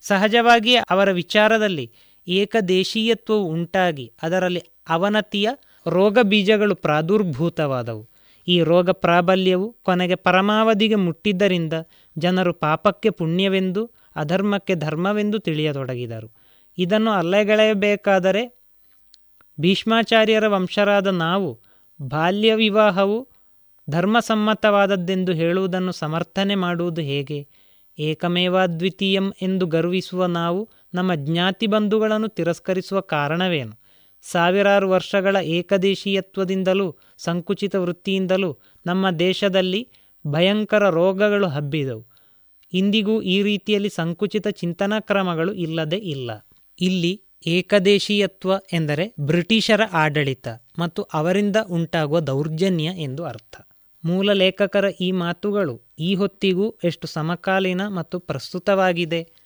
ಸಹಜವಾಗಿ 0.00 0.74
ಅವರ 0.74 1.10
ವಿಚಾರದಲ್ಲಿ 1.10 1.92
ಏಕದೇಶೀಯತ್ವವು 2.30 3.44
ಉಂಟಾಗಿ 3.44 4.12
ಅದರಲ್ಲಿ 4.22 4.62
ಅವನತಿಯ 4.88 5.48
ರೋಗ 5.86 6.18
ಬೀಜಗಳು 6.22 6.74
ಪ್ರಾದುರ್ಭೂತವಾದವು. 6.74 8.08
ಈ 8.48 8.62
ರೋಗ 8.62 8.90
ಪ್ರಾಬಲ್ಯವು 8.90 9.76
ಕೊನೆಗೆ 9.82 10.14
ಪರಮಾವಧಿಗೆ 10.14 10.94
ಮುಟ್ಟಿದ್ದರಿಂದ 10.94 11.72
ಜನರು 12.18 12.52
ಪಾಪಕ್ಕೆ 12.54 13.10
ಪುಣ್ಯವೆಂದು, 13.10 13.90
ಅಧರ್ಮಕ್ಕೆ 14.16 14.74
ಧರ್ಮವೆಂದು 14.74 15.38
ತಿಳಿಯತೊಡಗಿದರು. 15.38 16.28
ಇದನ್ನು 16.78 17.10
ಅಲ್ಲೆಗಳೆಯಬೇಕಾದರೆ 17.10 18.42
ಭೀಷ್ಮಾಚಾರ್ಯರ 19.60 20.48
ವಂಶರಾದ 20.48 21.06
ನಾವು 21.06 21.60
ಬಾಲ್ಯ 22.02 22.54
ವಿವಾಹವು 22.54 23.28
ಧರ್ಮಸಮ್ಮತವಾದದ್ದೆಂದು 23.90 25.32
ಹೇಳುವುದನ್ನು 25.32 25.92
ಸಮರ್ಥನೆ 25.92 26.54
ಮಾಡುವುದು 26.54 27.00
ಹೇಗೆ? 27.00 27.48
ಏಕಮೇವಾದ್ವಿತೀಯಂ 27.98 29.32
ಎಂದು 29.42 29.66
ಗರ್ವಿಸುವ 29.66 30.26
ನಾವು 30.26 30.68
ನಮ್ಮ 30.94 31.14
ಜ್ಞಾತಿ 31.14 31.66
ಬಂಧುಗಳನ್ನು 31.66 32.28
ತಿರಸ್ಕರಿಸುವ 32.28 33.00
ಕಾರಣವೇನು? 33.00 33.80
ಸಾವಿರಾರು 34.22 34.90
ವರ್ಷಗಳ 34.90 35.36
ಏಕದೇಶೀಯತ್ವದಿಂದಲೂ, 35.36 36.96
ಸಂಕುಚಿತ 37.18 37.76
ವೃತ್ತಿಯಿಂದಲೂ 37.76 38.58
ನಮ್ಮ 38.86 39.10
ದೇಶದಲ್ಲಿ 39.10 39.88
ಭಯಂಕರ 40.26 40.90
ರೋಗಗಳು 40.90 41.46
ಹಬ್ಬಿದವು. 41.46 42.06
ಇಂದಿಗೂ 42.72 43.22
ಈ 43.22 43.42
ರೀತಿಯಲ್ಲಿ 43.42 43.88
ಸಂಕುಚಿತ 43.88 44.48
ಚಿಂತನಾ 44.48 45.00
ಕ್ರಮಗಳು 45.00 45.52
ಇಲ್ಲದೆ 45.52 45.96
ಇಲ್ಲ. 45.96 46.30
ಇಲ್ಲಿ 46.80 47.22
ಏಕದೇಶೀಯತ್ವ 47.46 48.50
ಎಂದರೆ 48.72 49.14
ಬ್ರಿಟಿಷರ 49.20 49.80
ಆಡಳಿತ 49.92 50.48
ಮತ್ತು 50.78 51.02
ಅವರಿಂದ 51.02 51.56
ಉಂಟಾಗುವ 51.70 52.20
ದೌರ್ಜನ್ಯ 52.20 52.84
ಎಂದು 52.84 53.24
ಅರ್ಥ. 53.24 53.60
ಮೂಲ 54.04 54.32
ಲೇಖಕರ 54.32 54.84
ಈ 55.00 55.12
ಮಾತುಗಳು 55.12 55.82
ಈ 55.98 56.14
ಹೊತ್ತಿಗೂ 56.14 56.70
ಎಷ್ಟು 56.84 57.06
ಸಮಕಾಲೀನ 57.06 57.88
ಮತ್ತು 57.88 58.18
ಪ್ರಸ್ತುತವಾಗಿದೆ? 58.18 59.39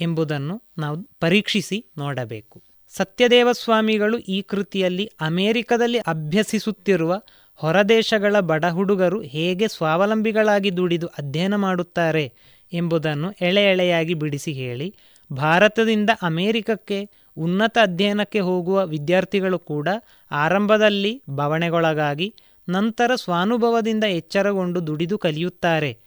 ಎಂಬುದನ್ನು 0.00 0.62
ನಾವು 0.78 1.02
ಪರೀಕ್ಷಿಸಿ 1.20 1.86
ನೋಡಬೇಕು. 1.98 2.62
ಸತ್ಯದೇವ 2.88 3.52
ಸ್ವಾಮಿಗಳು 3.52 4.18
ಈ 4.18 4.42
ಕೃತಿಯಲ್ಲಿ 4.42 5.10
ಅಮೆರಿಕದಲ್ಲಿ 5.20 5.98
ಅಭ್ಯಸಿಸುತ್ತಿರುವ 5.98 7.20
ಹೊರದೇಶಗಳ 7.54 8.40
ಬಡ 8.40 8.64
ಹುಡುಗರು 8.70 9.20
ಹೇಗೆ 9.20 9.68
ಸ್ವಾವಲಂಬಿಗಳಾಗಿ 9.68 10.76
ದುಡಿದು 10.76 11.06
ಅಧ್ಯಯನ 11.06 11.54
ಮಾಡುತ್ತಾರೆ 11.54 12.32
ಎಂಬುದನ್ನು 12.72 13.32
ಎಳೆ 13.40 13.64
ಎಳೆಯಾಗಿ 13.64 14.14
ಬಿಡಿಸಿ 14.14 14.52
ಹೇಳಿ, 14.52 14.96
ಭಾರತದಿಂದ 15.32 16.10
ಅಮೆರಿಕಕ್ಕೆ 16.22 17.10
ಉನ್ನತ 17.36 17.78
ಅಧ್ಯಯನಕ್ಕೆ 17.82 18.40
ಹೋಗುವ 18.40 18.86
ವಿದ್ಯಾರ್ಥಿಗಳು 18.86 19.58
ಕೂಡ 19.58 19.88
ಆರಂಭದಲ್ಲಿ 20.30 21.22
ಬವಣೆಗೊಳಗಾಗಿ, 21.28 22.34
ನಂತರ 22.68 23.14
ಸ್ವಾನುಭವದಿಂದ 23.14 24.04
ಎಚ್ಚರಗೊಂಡು 24.04 24.86
ದುಡಿದು 24.86 25.18
ಕಲಿಯುತ್ತಾರೆ 25.18 25.98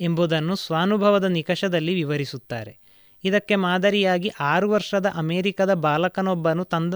ಎಂಬುದನ್ನು 0.00 0.56
ಸ್ವಾನುಭವದ 0.56 1.24
ನಿಕಷದಲ್ಲಿ 1.24 1.94
ವಿವರಿಸುತ್ತಾರೆ. 1.94 2.83
ಇದಕ್ಕೆ 3.24 3.56
ಮಾದರಿಯಾಗಿ 3.56 4.32
ಆರು 4.40 4.70
ವರ್ಷದ 4.70 5.06
ಅಮೆರಿಕದ 5.14 5.74
ಬಾಲಕನೊಬ್ಬನು 5.74 6.64
ತಂದ, 6.64 6.94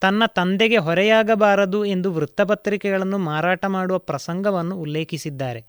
ತನ್ನ 0.00 0.22
ತಂದೆಗೆ 0.26 0.76
ಹೊರೆಯಾಗಬಾರದು 0.76 1.84
ಎಂದು 1.84 2.12
ವೃತ್ತಪತ್ರಿಕೆಗಳನ್ನು 2.12 3.18
ಮಾರಾಟ 3.18 3.64
ಮಾಡುವ 3.66 3.98
ಪ್ರಸಂಗವನ್ನು 3.98 4.76
ಉಲ್ಲೇಖಿಸಿದ್ದಾರೆ. 4.76 5.66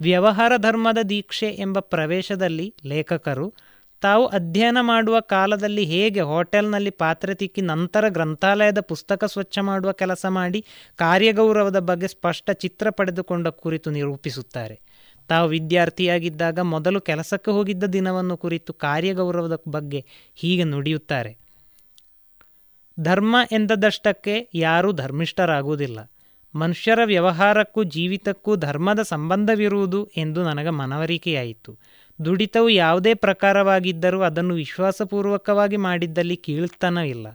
ವ್ಯವಹಾರ 0.00 0.52
ಧರ್ಮದ 0.56 0.98
ದೀಕ್ಷೆ 1.08 1.46
ಎಂಬ 1.46 1.78
ಪ್ರವೇಶದಲ್ಲಿ 1.78 2.74
ಲೇಖಕರು, 2.84 3.54
ತಾವು 4.00 4.26
ಅಧ್ಯಯನ 4.26 4.78
ಮಾಡುವ 4.80 5.20
ಕಾಲದಲ್ಲಿ 5.20 5.84
ಹೇಗೆ 5.84 6.20
ಹೋಟೆಲ್ನಲ್ಲಿ 6.20 6.90
ಪಾತ್ರೆ 6.90 7.34
ತಿಕ್ಕಿ 7.34 7.60
ನಂತರ 7.60 8.08
ಗ್ರಂಥಾಲಯದ 8.08 8.80
ಪುಸ್ತಕ 8.80 9.24
ಸ್ವಚ್ಛ 9.24 9.58
ಮಾಡುವ 9.58 9.92
ಕೆಲಸ 9.92 10.26
ಮಾಡಿ 10.28 10.64
ಕಾರ್ಯಗೌರವದ 10.96 11.78
ಬಗ್ಗೆ 11.78 12.08
ಸ್ಪಷ್ಟ 12.08 12.50
ಚಿತ್ರ 12.50 12.90
ಪಡೆದುಕೊಂಡ 12.90 13.48
ಕುರಿತು 13.48 13.90
ನಿರೂಪಿಸುತ್ತಾರೆ. 13.90 14.80
ತಾವು 15.30 15.48
ವಿದ್ಯಾರ್ಥಿಯಾಗಿದ್ದಾಗ 15.48 16.58
ಮೊದಲು 16.58 17.00
ಕೆಲಸಕ್ಕೆ 17.00 17.50
ಹೋಗಿದ್ದ 17.50 17.84
ದಿನವನ್ನು 17.84 18.36
ಕುರಿತು 18.36 18.72
ಕಾರ್ಯಗೌರವದ 18.72 19.56
ಬಗ್ಗೆ 19.68 20.04
ಹೀಗೆ 20.34 20.64
ನುಡಿಯುತ್ತಾರೆ. 20.64 21.32
ಧರ್ಮ 23.00 23.36
ಎಂದದಷ್ಟಕ್ಕೆ 23.52 24.48
ಯಾರೂ 24.54 24.92
ಧರ್ಮಿಷ್ಠರಾಗುವುದಿಲ್ಲ. 24.92 25.98
ಮನುಷ್ಯರ 26.54 27.00
ವ್ಯವಹಾರಕ್ಕೂ 27.04 27.84
ಜೀವಿತಕ್ಕೂ 27.84 28.56
ಧರ್ಮದ 28.56 29.02
ಸಂಬಂಧವಿರುವುದು 29.02 30.10
ಎಂದು 30.16 30.44
ನನಗೆ 30.44 30.70
ಮನವರಿಕೆಯಾಯಿತು. 30.70 31.72
ದುಡಿತವು 32.24 32.68
ಯಾವುದೇ 32.68 33.14
ಪ್ರಕಾರವಾಗಿದ್ದರೂ 33.14 34.20
ಅದನ್ನು 34.20 34.54
ವಿಶ್ವಾಸಪೂರ್ವಕವಾಗಿ 34.54 35.76
ಮಾಡಿದ್ದಲ್ಲಿ 35.76 36.36
ಕೀಳ್ತನವಿಲ್ಲ. 36.36 37.26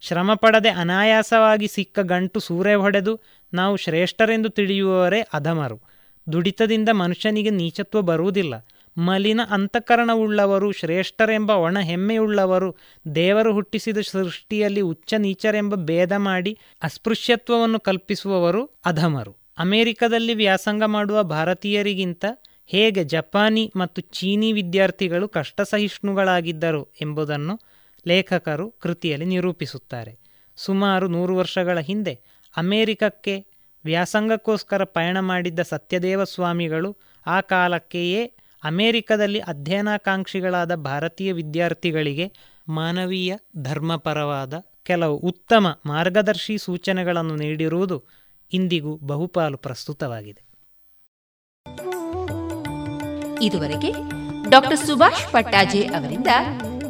ಶ್ರಮ 0.00 0.30
ಪಡದೆ 0.34 0.68
ಅನಾಯಾಸವಾಗಿ 0.68 1.68
ಸಿಕ್ಕ 1.68 1.98
ಗಂಟು 2.02 2.40
ಸೂರೆ 2.40 2.74
ಹೊಡೆದು 2.74 3.20
ನಾವು 3.54 3.76
ಶ್ರೇಷ್ಠರೆಂದು 3.76 4.48
ತಿಳಿಯುವವರೇ 4.48 5.20
ಅಧಮರು 5.32 5.95
ದುಡಿತದಿಂದ 6.32 6.88
ಮನುಷ್ಯನಿಗೆ 6.88 7.50
ನೀಚತ್ವ 7.50 8.02
ಬರುವುದಿಲ್ಲ. 8.02 8.54
ಮಲಿನ 8.98 9.40
ಅಂತಃಕರಣವುಳ್ಳವರು, 9.50 10.72
ಶ್ರೇಷ್ಠರೆಂಬ 10.72 11.50
ಒಣ 11.50 11.78
ಹೆಮ್ಮೆಯುಳ್ಳವರು, 11.78 12.76
ದೇವರು 13.14 13.52
ಹುಟ್ಟಿಸಿದ 13.52 13.98
ಸೃಷ್ಟಿಯಲ್ಲಿ 13.98 14.80
ಉಚ್ಚ 14.80 15.14
ನೀಚರೆಂಬ 15.14 15.74
ಭೇದ 15.74 16.12
ಮಾಡಿ 16.12 16.58
ಅಸ್ಪೃಶ್ಯತ್ವವನ್ನು 16.82 17.80
ಕಲ್ಪಿಸುವವರು 17.80 18.70
ಅಧಮರು. 18.84 19.36
ಅಮೆರಿಕದಲ್ಲಿ 19.58 20.34
ವ್ಯಾಸಂಗ 20.34 20.82
ಮಾಡುವ 20.82 21.22
ಭಾರತೀಯರಿಗಿಂತ 21.22 22.24
ಹೇಗೆ 22.66 23.04
ಜಪಾನಿ 23.04 23.72
ಮತ್ತು 23.76 24.02
ಚೀನಿ 24.02 24.52
ವಿದ್ಯಾರ್ಥಿಗಳು 24.52 25.28
ಕಷ್ಟಸಹಿಷ್ಣುಗಳಾಗಿದ್ದರು 25.28 26.92
ಎಂಬುದನ್ನು 27.00 27.60
ಲೇಖಕರು 28.06 28.70
ಕೃತಿಯಲ್ಲಿ 28.70 29.26
ನಿರೂಪಿಸುತ್ತಾರೆ. 29.26 30.18
ಸುಮಾರು 30.56 31.08
ನೂರು 31.08 31.36
ವರ್ಷಗಳ 31.36 31.78
ಹಿಂದೆ 31.78 32.20
ಅಮೆರಿಕಕ್ಕೆ 32.56 33.46
ವ್ಯಾಸಂಗಕ್ಕೋಸ್ಕರ 33.86 34.84
ಪಯಣ 34.84 35.20
ಮಾಡಿದ್ದ 35.20 35.60
ಸತ್ಯದೇವ 35.60 36.24
ಸ್ವಾಮಿಗಳು 36.24 36.96
ಆ 37.26 37.40
ಕಾಲಕ್ಕೆಯೇ 37.40 38.32
ಅಮೆರಿಕದಲ್ಲಿ 38.64 39.40
ಅಧ್ಯಯನಾಕಾಂಕ್ಷಿಗಳಾದ 39.40 40.74
ಭಾರತೀಯ 40.74 41.32
ವಿದ್ಯಾರ್ಥಿಗಳಿಗೆ 41.32 42.32
ಮಾನವೀಯ 42.68 43.36
ಧರ್ಮಪರವಾದ 43.56 44.54
ಕೆಲವು 44.82 45.16
ಉತ್ತಮ 45.16 45.66
ಮಾರ್ಗದರ್ಶಿ 45.86 46.58
ಸೂಚನೆಗಳನ್ನು 46.58 47.36
ನೀಡಿರುವುದು 47.36 48.04
ಇಂದಿಗೂ 48.52 48.96
ಬಹುಪಾಲು 48.96 49.56
ಪ್ರಸ್ತುತವಾಗಿದೆ. 49.56 50.42
ಇದುವರೆಗೆ 53.42 53.90
ಡಾಕ್ಟರ್ 54.50 54.78
ಸುಭಾಷ್ 54.78 55.32
ಪಟ್ಟಾಜೆ 55.32 55.82
ಅವರಿಂದ 55.86 56.32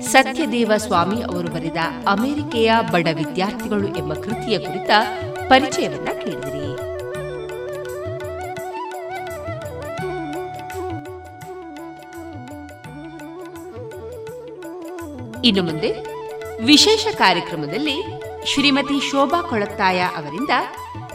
ಸತ್ಯದೇವ 0.01 0.73
ಸ್ವಾಮಿ 0.77 1.23
ಅವರು 1.23 1.49
ಬರೆದ 1.49 1.81
ಅಮೆರಿಕೆಯ 2.09 2.73
ಬಡ 2.93 3.07
ವಿದ್ಯಾರ್ಥಿಗಳು 3.15 3.89
ಎಂಬ 3.97 4.15
ಕೃತಿಯ 4.15 4.59
ಕುರಿತ 4.59 4.91
ಪರಿಚಯವನ್ನ 5.49 6.09
ಕೇಳಿದಿರಿ. 6.25 6.66
ಇನ್ನು 15.45 15.63
ಮುಂದೆ 15.63 15.91
ವಿಶೇಷ 16.65 17.07
ಕಾರ್ಯಕ್ರಮದಲ್ಲಿ 17.17 18.05
ಶ್ರೀಮತಿ 18.47 19.11
ಶೋಭಾ 19.11 19.43
ಕೊಳತ್ತಾಯ 19.43 20.01
ಅವರಿಂದ 20.01 20.49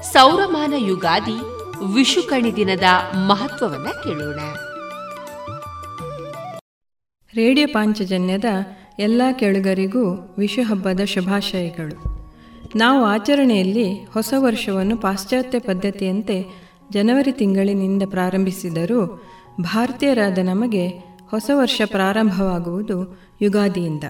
ಸೌರಮಾನ 0.03 0.73
ಯುಗಾದಿ 0.77 1.61
ವಿಶುಕಣಿ 1.93 2.56
ದಿನದ 2.56 2.84
ಮಹತ್ವವನ್ನ 3.27 3.85
ಕೇಳೋಣ. 3.85 4.39
ರೇಡಿಯೋ 7.34 7.68
ಪಾಂಚಜನ್ಯದ 7.73 8.43
ಎಲ್ಲ 8.99 9.22
ಕೆಳಗರಿಗೂ 9.31 10.35
ವಿಶು 10.38 10.64
ಹಬ್ಬದ 10.64 10.99
ಶುಭಾಶಯಗಳು. 11.06 12.22
ನಾವು 12.76 13.06
ಆಚರಣೆಯಲ್ಲಿ 13.06 13.93
ಹೊಸ 13.93 14.34
ವರ್ಷವನ್ನು 14.38 14.98
ಪಾಶ್ಚಾತ್ಯ 14.98 15.60
ಪದ್ಧತಿಯಂತೆ 15.60 16.45
ಜನವರಿ 16.91 17.31
ತಿಂಗಳಿನಿಂದ 17.31 18.03
ಪ್ರಾರಂಭಿಸಿದರೂ 18.10 19.23
ಭಾರತೀಯರಾದ 19.61 20.38
ನಮಗೆ 20.38 21.10
ಹೊಸ 21.32 21.52
ವರ್ಷ 21.53 21.82
ಪ್ರಾರಂಭವಾಗುವುದು 21.86 23.20
ಯುಗಾದಿಯಿಂದ. 23.41 24.03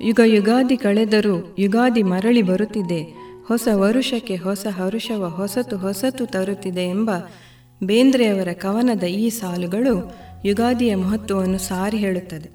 ಯುಗ 0.00 0.20
ಯುಗಾದಿ 0.24 0.76
ಕಳೆದರೂ 0.76 1.54
ಯುಗಾದಿ 1.58 2.02
ಮರಳಿ 2.02 2.42
ಬರುತ್ತಿದೆ. 2.42 3.02
ಹೊಸ 3.48 3.68
ವರುಷಕ್ಕೆ 3.72 4.36
ಹೊಸ 4.36 4.66
ಹರುಷವ 4.70 5.28
ಹೊಸತು 5.28 5.76
ಹೊಸತು 5.76 6.26
ತರುತ್ತಿದೆ 6.26 6.80
ಎಂಬ 6.80 7.10
ಬೇಂದ್ರೆಯವರ 7.84 8.52
ಕವನದ 8.52 9.02
ಈ 9.02 9.28
ಸಾಲುಗಳು 9.28 10.12
ಯುಗಾದಿಯ 10.44 10.94
ಮಹತ್ವವನ್ನು 10.94 11.58
ಸಾರಿ 11.58 11.96
ಹೇಳುತ್ತದೆ. 11.96 12.50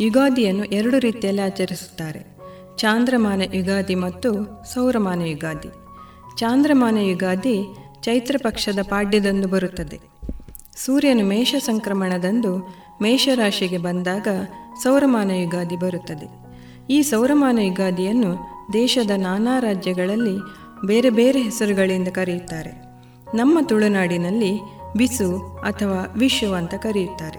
ಯುಗಾದಿಯನ್ನು 0.00 0.64
ಎರಡು 0.64 0.98
ರೀತಿಯಲ್ಲಿ 0.98 1.42
ಆಚರಿಸುತ್ತಾರೆ. 1.42 2.36
ಚಾಂದ್ರಮಾನ 2.76 3.42
ಯುಗಾದಿ 3.54 3.94
ಮತ್ತು 3.94 4.62
ಸೌರಮಾನ 4.74 5.22
ಯುಗಾದಿ. 5.22 5.68
ಚಾಂದ್ರಮಾನ 6.36 6.96
ಯುಗಾದಿ 6.96 7.64
ಚೈತ್ರ 8.02 8.36
ಪಕ್ಷದ 8.44 8.78
ಪಾಡ್ಯದಂದು 8.82 9.48
ಬರುತ್ತದೆ. 9.48 10.00
ಸೂರ್ಯನು 10.76 11.24
ಮೇಷ 11.26 11.54
ಸಂಕ್ರಮಣದಂದು 11.58 12.85
ಮೇಷರಾಶಿಗೆ 13.02 13.78
ಬಂದಾಗ 13.78 14.28
ಸೌರಮಾನ 14.82 15.30
ಯುಗಾದಿ 15.30 15.76
ಬರುತ್ತದೆ. 15.76 16.46
ಈ 16.90 17.02
ಸೌರಮಾನ 17.02 17.58
ಯುಗಾದಿಯನ್ನು 17.58 18.36
ದೇಶದ 18.72 19.10
ನಾನಾ 19.16 19.60
ರಾಜ್ಯಗಳಲ್ಲಿ 19.60 20.38
ಬೇರೆ 20.86 21.10
ಬೇರೆ 21.10 21.42
ಹೆಸರುಗಳಿಂದ 21.42 22.08
ಕರೆಯುತ್ತಾರೆ. 22.08 22.70
ನಮ್ಮ 23.36 23.58
ತುಳುನಾಡಿನಲ್ಲಿ 23.62 24.60
ಬಿಸು 24.96 25.58
ಅಥವಾ 25.64 26.14
ವಿಶು 26.18 26.52
ಅಂತ 26.52 26.74
ಕರೆಯುತ್ತಾರೆ. 26.74 27.38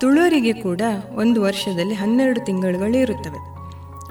ತುಳುವರಿಗೆ 0.00 0.52
ಕೂಡ 0.52 0.80
ಒಂದು 1.14 1.42
ವರ್ಷದಲ್ಲಿ 1.42 1.94
ಹನ್ನೆರಡು 1.94 2.44
ತಿಂಗಳುಗಳು 2.44 2.96
ಇರುತ್ತವೆ. 2.96 3.38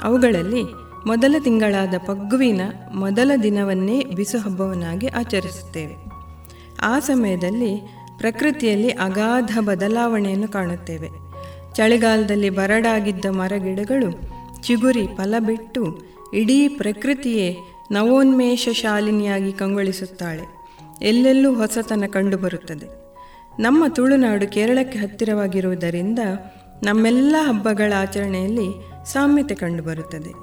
ಅವುಗಳಲ್ಲಿ 0.04 0.64
ಮೊದಲ 1.08 1.36
ತಿಂಗಳಾದ 1.40 1.94
ಪಗ್ಗುವಿನ 2.06 2.62
ಮೊದಲ 2.96 3.32
ದಿನವನ್ನೇ 3.44 4.04
ಬಿಸು 4.04 4.38
ಹಬ್ಬವನ್ನಾಗಿ 4.38 5.08
ಆಚರಿಸುತ್ತೇವೆ. 5.08 5.96
ಆ 6.82 7.00
ಸಮಯದಲ್ಲಿ 7.00 7.97
ಪ್ರಕೃತಿಯಲ್ಲಿ 8.18 8.90
ಅಗಾಧ 8.90 9.58
ಬದಲಾವಣೆಯನ್ನು 9.60 10.48
ಕಾಣುತ್ತೇವೆ. 10.48 11.10
ಚಳಿಗಾಲದಲ್ಲಿ 11.76 12.50
ಬರಡಾಗಿದ್ದ 12.50 13.26
ಮರಗಿಡಗಳು 13.26 14.38
ಚಿಗುರಿ 14.64 15.08
ಫಲ 15.08 15.36
ಬಿಟ್ಟು 15.40 16.02
ಇಡೀ 16.34 16.68
ಪ್ರಕೃತಿಯೇ 16.68 17.58
ನವೋನ್ಮೇಷ 17.92 18.70
ಶಾಲಿನಿಯಾಗಿ 18.72 19.52
ಕಂಗೊಳಿಸುತ್ತಾಳೆ. 19.52 20.68
ಎಲ್ಲೆಲ್ಲೂ 21.02 21.54
ಹೊಸತನ 21.54 22.04
ಕಂಡುಬರುತ್ತದೆ. 22.08 23.08
ನಮ್ಮ 23.62 23.84
ತುಳುನಾಡು 23.88 24.48
ಕೇರಳಕ್ಕೆ 24.48 25.00
ಹತ್ತಿರವಾಗಿರುವುದರಿಂದ 25.00 26.20
ನಮ್ಮೆಲ್ಲ 26.84 27.36
ಹಬ್ಬಗಳ 27.40 27.94
ಆಚರಣೆಯಲ್ಲಿ 27.98 28.86
ಸಾಮ್ಯತೆ 29.06 29.56
ಕಂಡುಬರುತ್ತದೆ. 29.56 30.34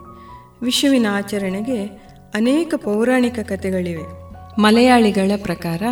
ವಿಷುವಿನ 0.63 1.07
ಆಚರಣೆಗೆ 1.11 1.87
ಅನೇಕ 2.35 2.75
ಪೌರಾಣಿಕ 2.77 3.39
ಕಥೆಗಳಿವೆ. 3.39 4.25
ಮಲಯಾಳಿಗಳ 4.61 5.31
ಪ್ರಕಾರ 5.43 5.83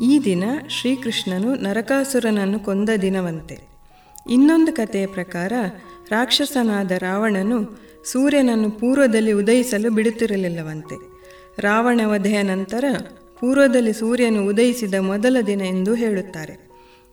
ಈ 0.00 0.20
ದಿನ 0.24 0.44
ಶ್ರೀಕೃಷ್ಣನು 0.68 1.54
ನರಕಾಸುರನನ್ನು 1.54 2.60
ಕೊಂದ 2.60 2.88
ದಿನವಂತೆ. 3.02 3.58
ಇನ್ನೊಂದು 4.30 4.72
ಕಥೆಯ 4.72 5.06
ಪ್ರಕಾರ 5.06 5.52
ರಾಕ್ಷಸನಾದ 6.08 6.90
ರಾವಣನು 6.90 7.80
ಸೂರ್ಯನನ್ನು 8.04 8.70
ಪೂರ್ವದಲ್ಲಿ 8.70 9.32
ಉದಯಿಸಲು 9.32 9.90
ಬಿಡುತ್ತಿರಲಿಲ್ಲವಂತೆ. 9.90 10.94
ರಾವಣ 11.58 12.00
ವಧೆಯ 12.04 12.42
ನಂತರ 12.42 12.84
ಪೂರ್ವದಲ್ಲಿ 13.40 13.92
ಸೂರ್ಯನು 13.92 14.46
ಉದಯಿಸಿದ 14.46 14.94
ಮೊದಲ 14.94 15.36
ದಿನ 15.46 15.60
ಎಂದು 15.60 15.94
ಹೇಳುತ್ತಾರೆ. 15.94 16.68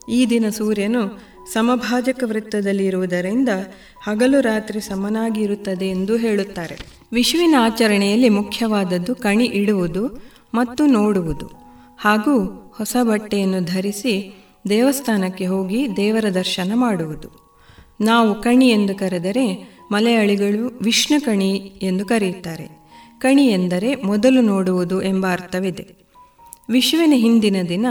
ಈ 0.08 0.26
ದಿನ 0.26 0.48
ಸೂರ್ಯನು 0.48 1.20
ಸಮಭಾಜಕ 1.52 2.22
ವೃತ್ತದಲ್ಲಿ 2.26 2.86
ಇರುವುದರಿಂದ 2.86 3.48
ಹಗಲು 4.02 4.40
ರಾತ್ರಿ 4.40 4.80
ಸಮನಾಗಿ 4.80 5.40
ಇರುತ್ತದೆ 5.42 5.86
ಎಂದು 5.86 6.16
ಹೇಳುತ್ತಾರೆ. 6.16 6.78
ವಿಷುವಿನ 7.12 7.54
ಆಚರಣೆಯಲ್ಲಿ 7.58 8.28
ಮುಖ್ಯವಾದದ್ದು 8.28 9.14
ಕಣಿ 9.14 9.44
ಇಡುವುದು 9.44 10.22
ಮತ್ತು 10.54 10.86
ನೋಡುವುದು. 10.86 11.65
ಹಾಗೂ 11.98 12.38
ಹೊಸ 12.76 12.96
ಬಟ್ಟೆಯನ್ನು 13.02 13.64
ಧರಿಸಿ 13.64 14.44
ದೇವಸ್ಥಾನಕ್ಕೆ 14.68 15.46
ಹೋಗಿ 15.46 15.96
ದೇವರ 15.96 16.28
ದರ್ಶನ 16.28 16.72
ಮಾಡುವುದು. 16.74 17.46
ನಾವು 18.00 18.42
ಕಣಿ 18.42 18.68
ಎಂದು 18.68 18.94
ಕರೆದರೆ 18.94 19.76
ಮಲಯಾಳಿಗಳು 19.92 20.80
ವಿಷ್ಣು 20.82 21.24
ಕಣಿ 21.24 21.72
ಎಂದು 21.82 22.06
ಕರೆಯುತ್ತಾರೆ. 22.06 22.86
ಕಣಿ 23.18 23.46
ಎಂದರೆ 23.46 23.94
ಮೊದಲು 23.94 24.40
ನೋಡುವುದು 24.40 25.02
ಎಂಬ 25.02 25.26
ಅರ್ಥವಿದೆ. 25.30 25.96
ವಿಶ್ವನ 26.70 27.12
ಹಿಂದಿನ 27.16 27.56
ದಿನ 27.68 27.86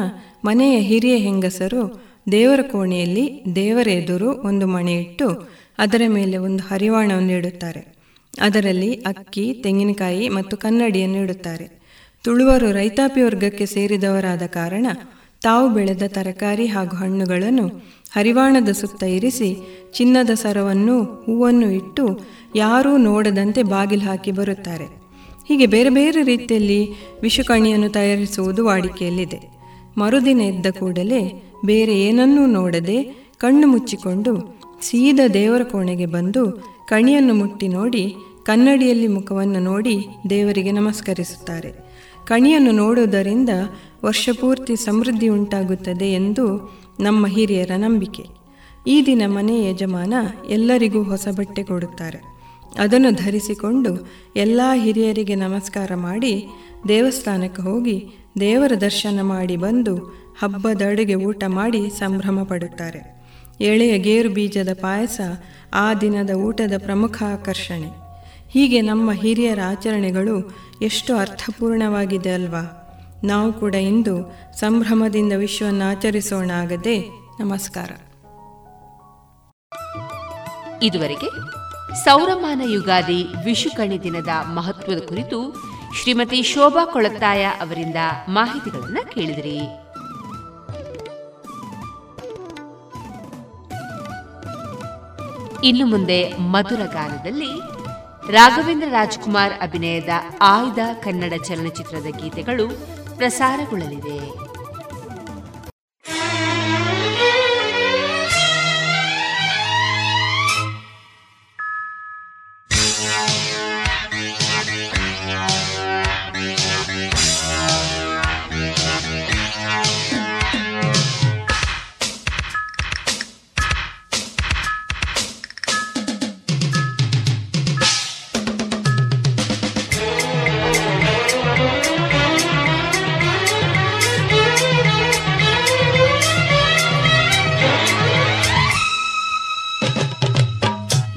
ಮನೆಯ 0.45 0.79
ಹಿರಿಯ 0.79 1.15
ಹೆಂಗಸರು 1.15 2.03
ದೇವರ 2.31 2.59
ಕೋಣೆಯಲ್ಲಿ 2.61 3.43
ದೇವರ 3.55 3.87
ಎದುರು 3.87 4.41
ಒಂದು 4.41 4.67
ಮಣೆ 4.67 4.93
ಇಟ್ಟು 4.93 5.49
ಅದರ 5.77 6.01
ಮೇಲೆ 6.07 6.37
ಒಂದು 6.37 6.63
ಹರಿವಾಣವನ್ನು 6.63 7.31
ಇಡುತ್ತಾರೆ. 7.31 7.95
ಅದರಲ್ಲಿ 8.41 8.93
ಅಕ್ಕಿ, 8.93 9.53
ತೆಂಗಿನಕಾಯಿ 9.53 10.29
ಮತ್ತು 10.29 10.57
ಕನ್ನಡಿಯನ್ನು 10.57 11.17
ಇಡುತ್ತಾರೆ. 11.17 11.84
ತುಳುವರು 12.25 12.71
ರೈತಾಪಿ 12.71 13.21
ವರ್ಗಕ್ಕೆ 13.21 13.65
ಸೇರಿದವರಾದ 13.65 14.41
ಕಾರಣ 14.47 14.87
ತಾವು 15.43 15.73
ಬೆಳೆದ 15.73 16.03
ತರಕಾರಿ 16.07 16.65
ಹಾಗೂ 16.65 16.97
ಹಣ್ಣುಗಳನ್ನು 16.97 17.67
ಹರಿವಾಣದ 18.15 18.69
ಸುತ್ತ 18.69 19.03
ಇರಿಸಿ 19.03 19.57
ಚಿನ್ನದ 19.93 20.29
ಸರವನ್ನು 20.29 21.03
ಹೂವನ್ನು 21.03 21.71
ಇಟ್ಟು 21.71 22.19
ಯಾರೂ 22.55 22.97
ನೋಡದಂತೆ 22.97 23.63
ಬಾಗಿಲು 23.63 24.01
ಹಾಕಿ 24.01 24.31
ಬರುತ್ತಾರೆ. 24.31 24.85
ಹೀಗೆ 25.47 25.65
ಬೇರೆ 25.65 25.89
ಬೇರೆ 25.89 26.23
ರೀತಿಯಲ್ಲಿ 26.23 26.89
ವಿಷುಕಣಿಯನ್ನು 27.21 27.89
ತಯಾರಿಸುವುದು 27.89 28.65
ವಾಡಿಕೆಯಲ್ಲಿದೆ. 28.65 29.39
ಮರುದಿನ 29.97 30.41
ಎದ್ದ 30.41 30.65
ಕೂಡಲೇ 30.79 31.43
ಬೇರೆ 31.65 32.01
ಏನನ್ನೂ 32.01 32.45
ನೋಡದೆ 32.45 33.03
ಕಣ್ಣು 33.37 33.67
ಮುಚ್ಚಿಕೊಂಡು 33.67 34.61
ಸೀದಾ 34.81 35.27
ದೇವರ 35.27 35.63
ಕೋಣೆಗೆ 35.63 36.05
ಬಂದು 36.05 36.51
ಕಣಿಯನ್ನು 36.87 37.33
ಮುಟ್ಟಿ 37.33 37.67
ನೋಡಿ 37.67 38.15
ಕನ್ನಡಿಯಲ್ಲಿ 38.45 39.07
ಮುಖವನ್ನು 39.07 39.59
ನೋಡಿ 39.59 40.07
ದೇವರಿಗೆ 40.29 40.71
ನಮಸ್ಕರಿಸುತ್ತಾರೆ. 40.71 41.84
ಕಣಿಯನ್ನು 42.25 42.71
ನೋಡುವುದರಿಂದ 42.71 43.49
ವರ್ಷಪೂರ್ತಿ 44.05 44.75
ಸಮೃದ್ಧಿ 44.75 45.27
ಉಂಟಾಗುತ್ತದೆ 45.27 46.05
ಎಂದು 46.05 46.75
ನಮ್ಮ 46.99 47.27
ಹಿರಿಯರ 47.27 47.71
ನಂಬಿಕೆ. 47.77 48.23
ಈ 48.87 49.05
ದಿನ 49.05 49.21
ಮನೆ 49.25 49.69
ಯಜಮಾನ 49.69 50.13
ಎಲ್ಲರಿಗೂ 50.49 51.03
ಹೊಸ 51.03 51.27
ಬಟ್ಟೆ 51.37 51.63
ಕೊಡುತ್ತಾರೆ. 51.63 52.35
ಅದನ್ನು 52.79 53.11
ಧರಿಸಿಕೊಂಡು 53.11 54.07
ಎಲ್ಲ 54.35 54.61
ಹಿರಿಯರಿಗೆ 54.73 55.35
ನಮಸ್ಕಾರ 55.35 55.91
ಮಾಡಿ 55.95 56.47
ದೇವಸ್ಥಾನಕ್ಕೆ 56.87 57.61
ಹೋಗಿ 57.61 58.05
ದೇವರ 58.39 58.71
ದರ್ಶನ 58.81 59.21
ಮಾಡಿ 59.21 59.55
ಬಂದು 59.55 59.97
ಹಬ್ಬದ 60.39 60.81
ಅಡುಗೆ 60.89 61.15
ಊಟ 61.15 61.43
ಮಾಡಿ 61.47 61.89
ಸಂಭ್ರಮ 61.89 62.43
ಪಡುತ್ತಾರೆ. 62.43 63.15
ಎಳೆಯ 63.61 63.99
ಗೇರು 63.99 64.29
ಬೀಜದ 64.29 64.73
ಪಾಯಸ 64.73 65.21
ಆ 65.73 65.93
ದಿನದ 65.93 66.29
ಊಟದ 66.29 66.73
ಪ್ರಮುಖ 66.77 67.23
ಆಕರ್ಷಣೆ. 67.33 68.05
ಹೀಗೆ 68.49 68.81
ನಮ್ಮ 68.81 69.11
ಹಿರಿಯರ 69.11 69.59
ಆಚರಣೆಗಳು 69.65 70.55
ಎಷ್ಟು 70.81 71.15
ಅರ್ಥಪೂರ್ಣವಾಗಿದೆ 71.15 72.33
ಅಲ್ವಾ? 72.33 72.81
ನಾವು 73.23 73.53
ಕೂಡ 73.53 73.75
ಇಂದು 73.75 74.31
ಸಂಭ್ರಮದಿಂದ 74.59 75.33
ವಿಶ್ವವನ್ನು 75.37 75.89
ಆಚರಿಸೋಣ 75.89 76.51
ಆಗದೆ 76.51 77.09
ನಮಸ್ಕಾರ. 77.39 77.89
ಇದುವರೆಗೆ 80.83 81.29
ಸೌರಮಾನ 82.03 82.61
ಯುಗಾದಿ 82.73 83.23
ವಿಶುಕಣಿ 83.45 84.03
ದಿನದ 84.03 84.27
ಮಹತ್ವದ 84.53 84.97
ಕುರಿತು 84.97 85.55
ಶ್ರೀಮತಿ 86.01 86.43
ಶೋಭಾ 86.43 86.85
ಕೊಳತ್ತಾಯ 86.85 87.45
ಅವರಿಂದ 87.45 87.95
ಮಾಹಿತಿಗಳನ್ನು 88.29 89.11
ಕೇಳಿದಿರಿ. 89.11 89.59
ಇನ್ನು 95.67 95.85
ಮುಂದೆ 95.85 96.37
ಮಧುರ 96.37 96.79
ಗಾನದಲ್ಲಿ 96.93 97.74
ರಾಘವೇಂದ್ರ 98.29 98.87
ರಾಜ್ಕುಮಾರ್ 98.89 99.53
ಅಭಿನಯದ 99.61 100.09
ಆಯ್ದ 100.41 100.79
ಕನ್ನಡ 101.03 101.33
ಚಲನಚಿತ್ರದ 101.43 102.05
ಗೀತೆಗಳು 102.21 102.69
ಪ್ರಸಾರಗೊಳ್ಳಲಿವೆ. 103.15 104.44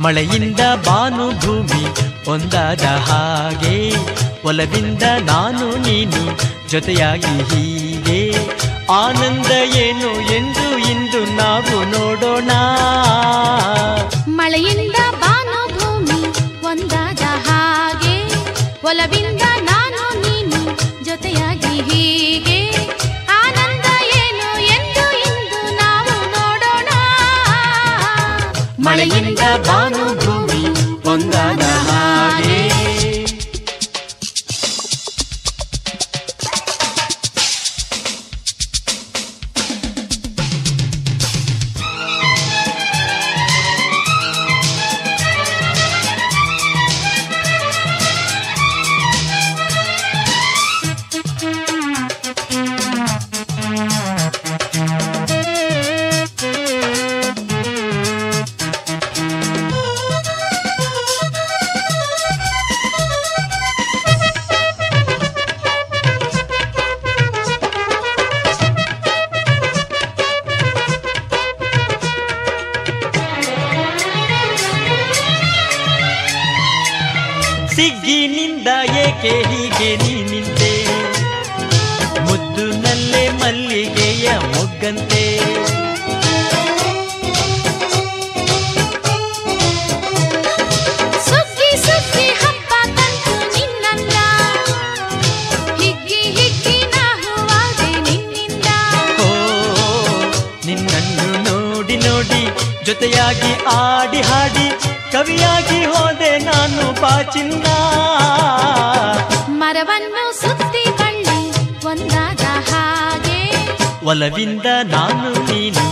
ಮಳೆಯಿಂದ 0.09 0.61
ಬಾನು 0.87 1.27
ಭೂಮಿ 1.41 1.83
ಒಂದಾದ 2.31 2.83
ಹಾಗೆ, 2.83 3.95
ಒಲವಿಂದ 4.45 5.03
ನಾನು 5.03 5.77
ನೀನು, 5.77 6.23
ಜೊತೆಯಾಗಿ 6.69 7.35
ಹೀಗೆ. 7.51 8.21
ಆನಂದ 8.93 9.51
ಏನು 9.75 10.11
ಎಂದು 10.37 10.67
ಇಂದು 10.91 11.21
ನಾವು 11.37 11.77
ನೋಡೋಣ. 11.85 12.51
ಮಳೆಯಿಂದ 14.29 14.98
ಮಳೆಯಿಂದ 28.99 29.43
ಬಾನು 29.67 30.05
ಭೂಮಿ 30.23 30.63
ಒಂದಾದ 31.11 31.68
ಒಲವಿಂದ 114.09 114.67
ನಾನು 114.85 115.31
ನೀನು 115.53 115.85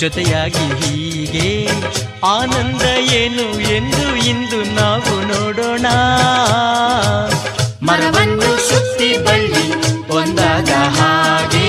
ಜೊತೆಯಾಗಿ 0.00 0.64
ಹೀಗೆ. 0.80 1.48
ಆನಂದ 2.26 2.82
ಏನು 3.12 3.60
ಎಂದು 3.60 4.02
ಇಂದು 4.26 4.58
ನಾವು 4.74 5.14
ನೋಡೋಣ. 5.32 5.86
ಮರವನ್ನು 7.82 8.50
ಸುತ್ತಿ 8.68 9.10
ಬಳ್ಳಿ, 9.24 9.66
ಒಂದಾದ 10.08 10.72
ಹಾಗೆ. 10.98 11.68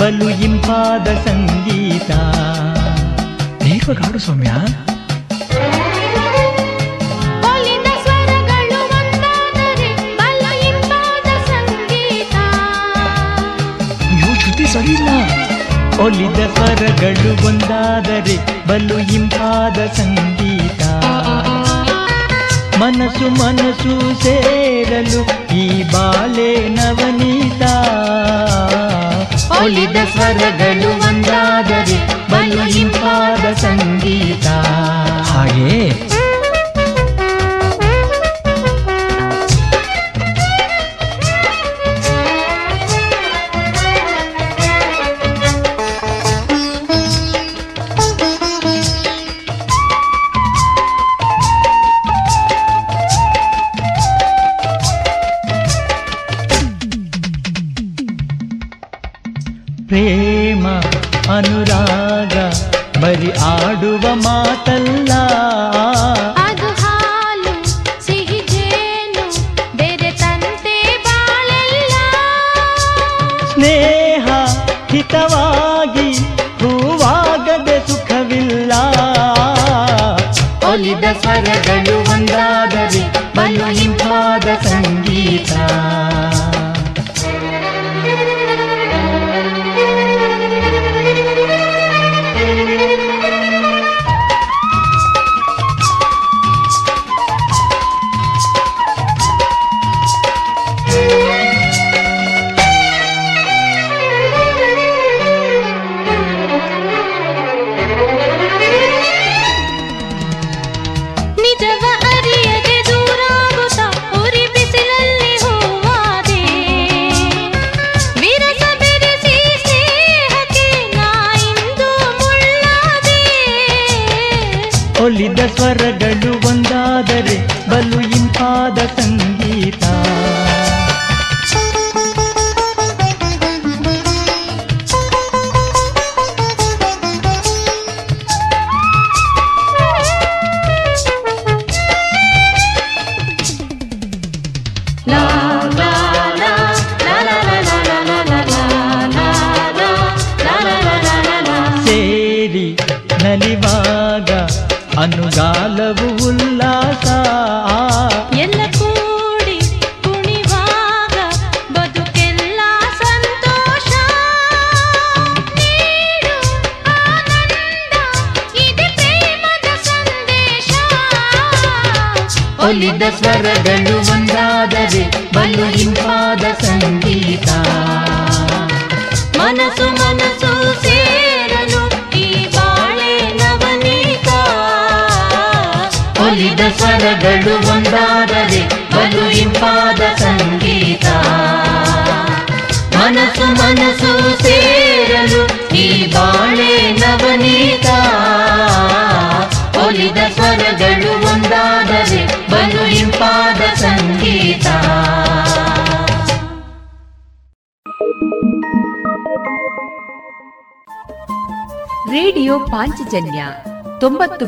ಬಲು 0.00 0.28
ಇಂಪಾದ 0.28 1.04
ಸಂಗೀತ. 1.04 2.10
ನೇರವಾಗಿ 3.62 4.02
ಹಾಡು 4.02 4.18
ಸೌಮ್ಯ 4.18 4.52
ಒಲಿದ 16.04 16.38
ಸ್ವರಗಳು 16.54 17.46
ಒಂದಾದರೆ 17.46 18.66
ಬಲು 18.66 18.98
ಇಂಪಾದ 18.98 19.78
ಸಂಗೀತ. 19.86 20.82
ಮನಸು 22.78 23.30
ಮನಸ್ಸು 23.30 24.22
ಸೇರಲು 24.22 25.20
ಈ 25.54 25.82
ಬಾಲೆ 25.82 26.68
ನವನೀ 26.68 27.39
ಒಲಿದ 29.64 29.96
ಸ್ವರಗಳು 30.12 31.08
ಒಂದಾದರೆ 31.08 31.96
ಬಲು 32.30 32.78
ಇಂಪಾದ 32.78 33.52
ಸಂಗೀತ. 33.52 34.46
ಹಾಗೆ? 35.30 36.09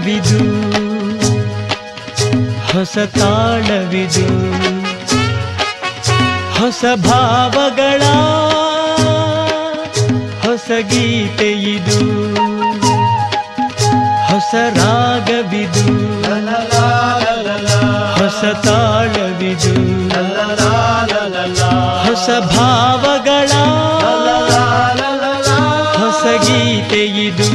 ರಾಗವಿದು 0.00 0.44
ಹೊಸ 2.70 2.96
ತಾಳವಿದು, 3.16 4.26
ಹೊಸ 6.58 6.82
ಭಾವಗಳ, 7.04 8.02
ಹೊಸ 10.44 10.68
ಗೀತೆಯಿದು, 10.90 12.00
ಹೊಸ 14.30 14.54
ರಾಗವಿದು, 14.78 15.86
ಹೊಸ 18.18 18.42
ತಾಳವಿದು, 18.66 19.74
ಹೊಸ 22.06 22.28
ಭಾವಗಳ, 22.54 23.50
ಹೊಸ 25.98 26.24
ಗೀತೆಯಿದು. 26.46 27.50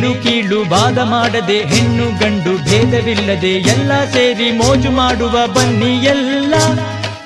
ಮೇಲು 0.00 0.22
ಕೀಳು 0.22 0.60
ವಾದ 0.70 0.98
ಮಾಡದೆ 0.98 1.58
ಹೆಣ್ಣು 1.58 2.04
ಗಂಡು 2.18 2.64
ಭೇದವಿಲ್ಲದೆ 2.64 3.48
ಎಲ್ಲ 3.48 4.04
ಸೇರಿ 4.04 4.50
ಮೋಜು 4.50 4.90
ಮಾಡುವ 4.90 5.46
ಬನ್ನಿ 5.46 6.06
ಎಲ್ಲ. 6.06 6.54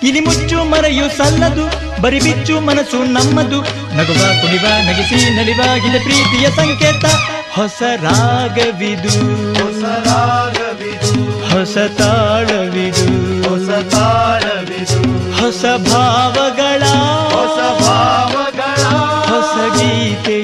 ಇಲಿ 0.03 0.21
ಮುಚ್ಚು 0.21 0.65
ಮರೆಯು 0.65 1.17
ಸಲ್ಲದು 1.17 1.65
ಬರಿ 2.03 2.21
ಬಿಚ್ಚು 2.21 2.61
ಮನಸ್ಸು 2.61 2.99
ನಮ್ಮದು. 3.13 3.61
ನಗುವ 3.97 4.23
ಕುಣಿವ 4.41 4.67
ನಗಿಸಿ 4.91 5.37
ನಲಿವಾಗಿದೆ 5.37 5.99
ಪ್ರೀತಿಯ 5.99 6.51
ಸಂಕೇತ 6.51 7.05
ಹೊಸ 7.55 7.83
ರಾಗವಿದು. 8.03 9.15
ಹೊಸ 9.65 9.85
ರಾಗವಿದು 9.85 11.23
ಹೊಸ 11.49 11.99
ತಾಳವಿದು. 11.99 13.07
ಹೊಸ 13.49 13.95
ತಾಳವಿದು 13.95 15.01
ಹೊಸ 15.43 15.93
ಭಾವಗಳ. 15.93 16.83
ಹೊಸ 17.35 17.83
ಭಾವಗಳ. 17.83 18.83
ಹೊಸ 19.27 19.77
ಗೀತೆ 19.79 20.43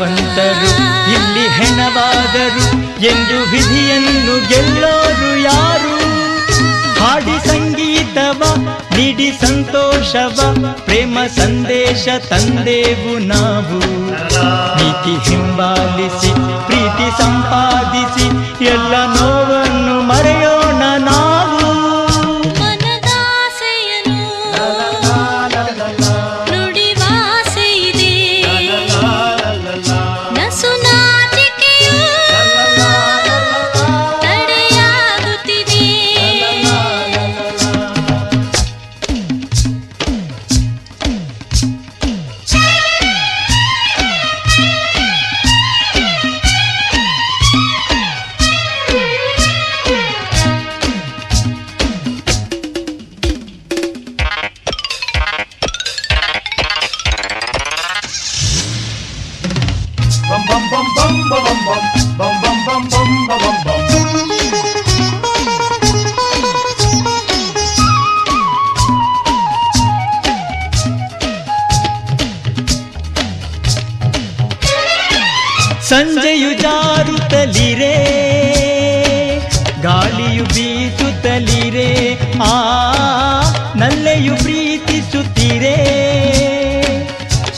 ಒಳ್ಳೆ 0.00 0.48
ಇಲ್ಲಿ 1.14 1.46
ಹೆಣವಾದರು 1.48 2.64
ಎಂದು 3.02 3.36
ವಿಧಿಯನ್ನು 3.50 4.48
ಗೆಲ್ಲೋರು 4.48 5.30
ಯಾರು? 5.42 5.96
ಹಾಡಿ 7.00 7.48
ಸಂಗೀತವ 7.48 8.40
ನೀಡಿ 8.96 9.28
ಸಂತೋಷವ, 9.32 10.38
ಪ್ರೇಮ 10.84 11.18
ಸಂದೇಶ 11.36 12.08
ತಂದೆವು 12.30 13.14
ನಾವು. 13.26 13.78
ನೀತಿ 14.78 15.30
ಹಿಂಬಾಲಿಸಿ, 15.30 16.32
ಪ್ರೀತಿ 16.66 17.08
ಸಂಪಾದಿಸಿ, 17.22 18.26
ಎಲ್ಲ 18.64 18.94
ನೋವನ್ನು 19.06 19.29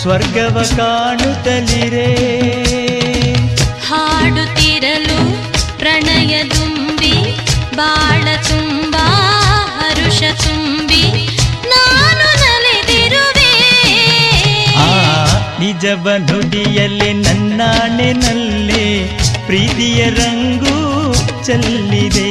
ಸ್ವರ್ಗವ 0.02 0.56
ಕಾಣುತ್ತಲಿರೆ 0.78 2.08
ಹಾಡುತ್ತಿರಲು 3.88 5.18
ಪ್ರಣಯ 5.78 6.34
ತುಂಬಿ 6.48 7.14
ಬಾಳ 7.76 8.24
ತುಂಬ 8.48 8.96
ಹರುಷ 9.78 10.22
ತುಂಬಿ 10.44 11.02
ನಾನು 11.72 12.26
ನಲಿದಿರುವೆ 12.42 13.52
ಆ 14.82 14.90
ನಿಜವ 15.60 16.06
ನುಡಿಯಲ್ಲೇ 16.28 17.12
ನನ್ನಾಣೆನಲ್ಲೇ 17.22 18.86
ಪ್ರೀತಿಯ 19.46 20.02
ರಂಗು 20.18 20.78
ಚೆಲ್ಲಿದೆ 21.44 22.30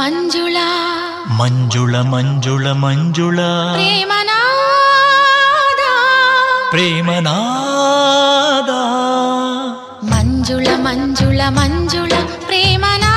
ಮಂಜುಳ 0.00 0.56
ಮಂಜುಳ 1.38 1.94
ಮಂಜುಳ 2.12 2.66
ಮಂಜುಳ 2.72 2.72
ಮಂಜುಳ 2.82 3.38
ಪ್ರೇಮನಾದ 3.74 4.36
ಪ್ರೇಮನಾದ 6.72 8.70
ಮಂಜುಳ 10.12 10.66
ಮಂಜುಳ 10.86 11.40
ಮಂಜುಳ 11.58 12.12
ಪ್ರೇಮನಾದ 12.46 13.10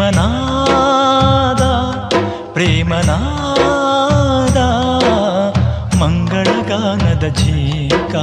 ಪ್ರೇಮನಾದ 0.00 1.62
ಪ್ರೇಮನಾದ 2.54 3.18
ಮಂಗಳಗಾನದ 6.00 7.24
ಜೀಕಾ 7.40 8.22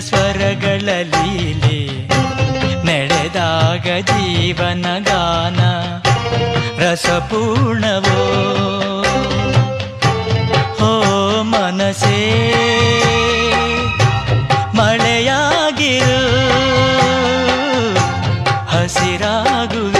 ಸ್ವರಗಳ 0.00 0.88
ಲೀಲೆ 1.02 2.08
ನಡೆದಾಗ 2.84 3.86
ಜೀವನ 4.00 4.86
ಗಾನ 4.98 5.60
ರಸಪೂರ್ಣವೋ? 6.82 8.20
ಹೋ 10.78 11.02
ಮನಸೇ 11.42 12.20
ಮಳೆಯಾಗಿರು 14.74 16.22
ಹಸಿರಾಗುವೆ. 18.66 19.98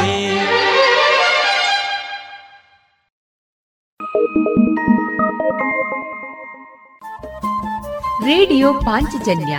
ರೇಡಿಯೋ 8.25 8.73
ಪಾಂಚಜನ್ಯ 8.73 9.59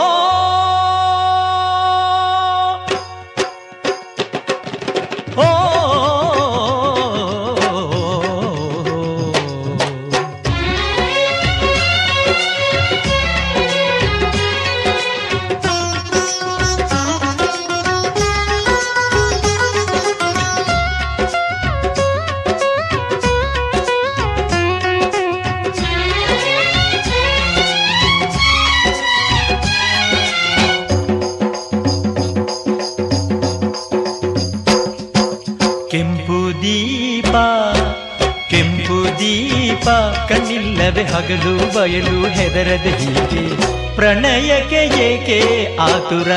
ಇಲ್ಲವೇ 40.81 41.03
ಹಗಲು 41.03 41.79
ಬಯಲು 41.79 42.29
ಹೆದರದ 42.29 42.87
ಹೀಗೆ. 42.99 43.43
ಪ್ರಣಯಕ್ಕೆ 43.95 44.81
ಏಕೆ 45.07 45.39
ಆತುರ? 45.75 46.29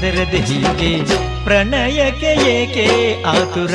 ಬೆದರದೆ 0.00 0.36
ಹೀಗೆ 0.36 0.90
ಪ್ರಣಯಕ್ಕೆ 1.44 2.30
ಏಕೆ 2.54 2.86
ಆತುರ? 3.22 3.74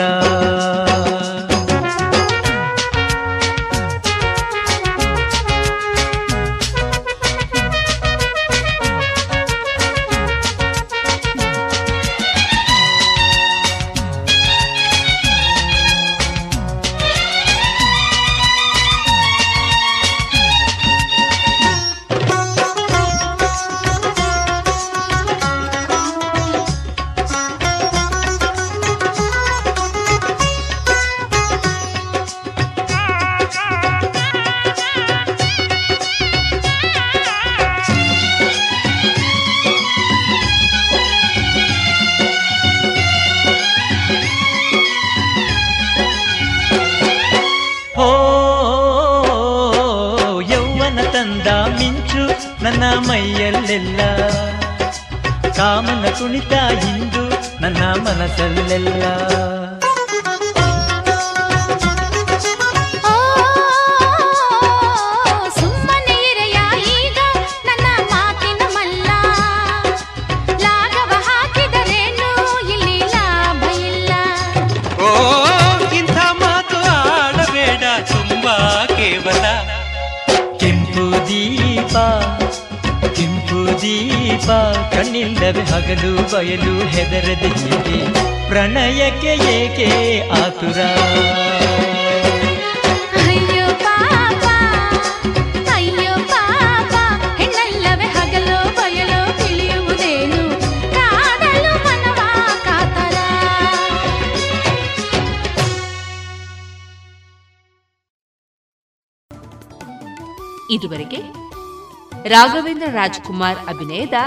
ರಾಜ್ಕುಮಾರ್ 112.99 113.59
ಅಭಿನಯದ 113.67 114.17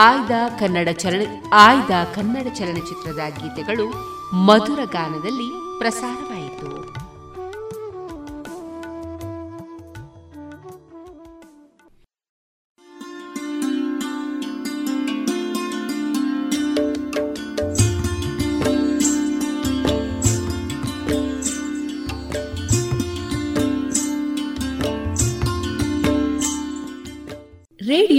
ಆಯ್ದ 0.00 0.34
ಕನ್ನಡ 0.60 0.88
ಚಲನ 0.96 1.24
ಆಯ್ದ 1.58 1.94
ಕನ್ನಡ 2.14 2.46
ಚಲನಚಿತ್ರದ 2.54 3.22
ಗೀತೆಗಳು 3.38 3.86
ಮಧುರ 4.46 4.80
ಗಾನದಲ್ಲಿ 4.92 5.48
ಪ್ರಸಾರವಾಯಿತು 5.78 6.13